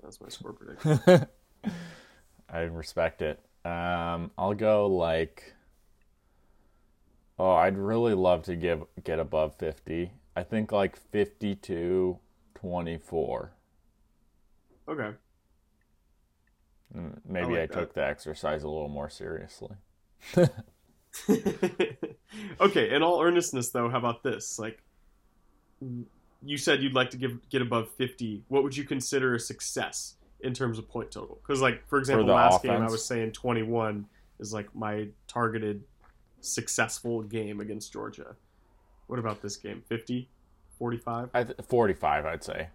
That's 0.02 0.20
my 0.20 0.28
score 0.28 0.52
prediction. 0.52 1.26
I 2.48 2.60
respect 2.60 3.22
it. 3.22 3.40
Um, 3.64 4.30
I'll 4.38 4.54
go 4.54 4.86
like. 4.86 5.54
Oh, 7.38 7.52
I'd 7.52 7.76
really 7.76 8.14
love 8.14 8.44
to 8.44 8.56
give 8.56 8.84
get 9.04 9.18
above 9.18 9.56
fifty. 9.56 10.12
I 10.36 10.42
think 10.42 10.70
like 10.70 10.96
52 10.96 12.18
24. 12.54 13.52
okay. 14.88 15.10
Mm, 16.94 17.18
Maybe 17.26 17.56
I, 17.56 17.60
like 17.60 17.72
took 17.72 17.94
the 17.94 18.04
exercise 18.04 18.62
a 18.62 18.68
little 18.68 18.88
more 18.88 19.08
seriously. 19.08 19.76
okay. 22.60 22.94
In 22.94 23.02
all 23.02 23.22
earnestness, 23.22 23.70
though, 23.70 23.88
how 23.88 23.98
about 23.98 24.22
this? 24.22 24.58
Like, 24.58 24.82
you 26.44 26.56
said 26.56 26.82
you'd 26.82 26.94
like 26.94 27.10
to 27.10 27.16
give 27.16 27.48
get 27.50 27.62
above 27.62 27.90
fifty. 27.92 28.42
What 28.48 28.62
would 28.62 28.76
you 28.76 28.84
consider 28.84 29.34
a 29.34 29.40
success 29.40 30.14
in 30.40 30.52
terms 30.54 30.78
of 30.78 30.88
point 30.88 31.10
total? 31.10 31.38
Because, 31.42 31.60
like, 31.60 31.86
for 31.88 31.98
example, 31.98 32.26
the 32.26 32.32
last 32.34 32.62
game 32.62 32.82
I 32.82 32.90
was 32.90 33.04
saying 33.04 33.32
twenty 33.32 33.62
one 33.62 34.06
is 34.38 34.52
like 34.52 34.74
my 34.74 35.08
targeted 35.26 35.82
successful 36.40 37.22
game 37.22 37.60
against 37.60 37.92
Georgia. 37.92 38.36
What 39.06 39.18
about 39.18 39.40
this 39.42 39.56
game? 39.56 39.82
50? 39.88 40.28
45? 40.78 41.30
I 41.32 41.44
th- 41.44 41.56
45, 41.66 42.26
I'd 42.26 42.44
say. 42.44 42.68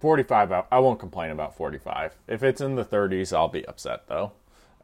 45, 0.00 0.52
I, 0.52 0.64
I 0.72 0.78
won't 0.78 0.98
complain 0.98 1.30
about 1.30 1.54
45. 1.56 2.16
If 2.28 2.42
it's 2.42 2.60
in 2.60 2.76
the 2.76 2.84
30s, 2.84 3.36
I'll 3.36 3.48
be 3.48 3.64
upset 3.66 4.06
though. 4.08 4.32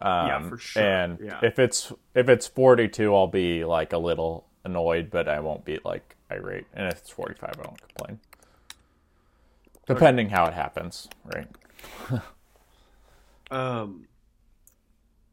Um, 0.00 0.26
Yeah, 0.26 0.48
for 0.48 0.58
sure. 0.58 0.82
And 0.82 1.18
Yeah. 1.20 1.40
if 1.42 1.58
it's 1.58 1.92
if 2.14 2.28
it's 2.28 2.46
42, 2.46 3.14
I'll 3.14 3.26
be 3.26 3.64
like 3.64 3.92
a 3.92 3.98
little 3.98 4.46
annoyed, 4.64 5.10
but 5.10 5.28
I 5.28 5.40
won't 5.40 5.64
be 5.64 5.78
like 5.84 6.14
irate. 6.30 6.66
And 6.74 6.86
if 6.92 6.98
it's 6.98 7.10
45, 7.10 7.54
I 7.58 7.66
won't 7.66 7.80
complain. 7.80 8.20
Depending 9.86 10.28
how 10.30 10.46
it 10.46 10.54
happens, 10.54 11.08
right? 11.24 11.48
Um, 13.50 14.06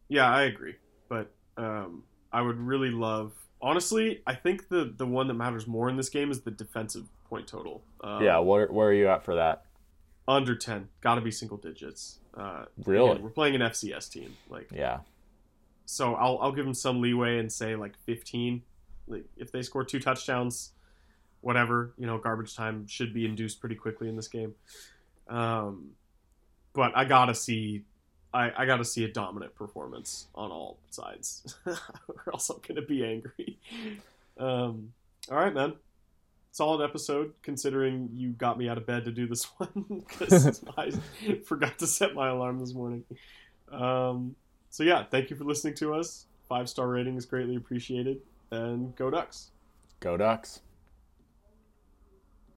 yeah, 0.08 0.30
I 0.30 0.44
agree. 0.44 0.76
But 1.10 1.32
um, 1.58 2.04
I 2.32 2.42
would 2.42 2.60
really 2.60 2.90
love. 2.90 3.34
Honestly, 3.62 4.22
I 4.26 4.36
think 4.36 4.70
the 4.70 4.94
the 4.96 5.06
one 5.06 5.28
that 5.28 5.34
matters 5.34 5.68
more 5.68 5.90
in 5.90 5.98
this 5.98 6.10
game 6.10 6.32
is 6.32 6.42
the 6.42 6.52
defensive 6.52 7.08
point 7.30 7.48
total. 7.48 7.84
Um, 8.02 8.24
yeah. 8.24 8.40
Where 8.40 8.68
where 8.68 8.88
are 8.90 8.94
you 8.94 9.08
at 9.08 9.24
for 9.24 9.36
that? 9.36 9.64
under 10.28 10.56
ten. 10.56 10.88
Got 11.02 11.16
to 11.16 11.22
be 11.22 11.30
single 11.30 11.58
digits. 11.58 12.20
Uh, 12.36 12.66
Really? 12.86 13.12
again, 13.12 13.24
we're 13.24 13.30
playing 13.30 13.56
an 13.56 13.62
FCS 13.62 14.10
team, 14.12 14.36
like 14.50 14.70
Yeah. 14.74 15.00
so. 15.86 16.16
I'll 16.16 16.40
I'll 16.42 16.52
give 16.52 16.66
them 16.66 16.74
some 16.74 17.00
leeway 17.02 17.38
and 17.38 17.52
say 17.52 17.76
like 17.76 17.98
fifteen. 18.06 18.64
Like 19.08 19.26
if 19.38 19.52
they 19.52 19.62
score 19.62 19.84
two 19.84 20.00
touchdowns, 20.00 20.72
whatever 21.46 21.94
you 22.00 22.08
know, 22.08 22.18
garbage 22.18 22.56
time 22.56 22.88
should 22.88 23.14
be 23.14 23.24
induced 23.24 23.60
pretty 23.60 23.76
quickly 23.76 24.10
in 24.10 24.16
this 24.16 24.28
game. 24.28 24.56
Um, 25.28 25.92
but 26.74 26.92
I 26.96 27.06
gotta 27.06 27.36
see. 27.36 27.84
I, 28.34 28.52
I 28.58 28.66
got 28.66 28.78
to 28.78 28.84
see 28.84 29.06
a 29.06 29.08
dominant 29.08 29.56
performance 29.56 30.28
on 30.36 30.52
all 30.52 30.78
sides, 30.90 31.56
or 31.66 31.78
else 32.34 32.50
I'm 32.50 32.58
gonna 32.68 32.82
be 32.82 33.06
angry. 33.06 33.60
Um, 34.38 34.92
all 35.32 35.38
right, 35.38 35.54
man. 35.54 35.74
Solid 36.52 36.84
episode, 36.84 37.34
considering 37.44 38.10
you 38.14 38.30
got 38.32 38.58
me 38.58 38.68
out 38.68 38.78
of 38.78 38.86
bed 38.86 39.06
to 39.06 39.12
do 39.12 39.28
this 39.28 39.44
one 39.58 40.04
because 40.10 40.62
I 40.78 40.92
forgot 41.46 41.78
to 41.80 41.88
set 41.88 42.16
my 42.16 42.30
alarm 42.30 42.60
this 42.60 42.74
morning. 42.74 43.04
Um, 43.72 44.36
so 44.72 44.84
yeah, 44.84 45.04
thank 45.10 45.30
you 45.30 45.36
for 45.36 45.44
listening 45.44 45.76
to 45.76 45.94
us. 45.94 46.26
Five 46.50 46.68
star 46.70 46.88
rating 46.88 47.16
is 47.18 47.26
greatly 47.26 47.56
appreciated, 47.56 48.22
and 48.50 48.96
go 48.96 49.12
Ducks. 49.12 49.52
Go 50.00 50.18
Ducks. 50.18 50.60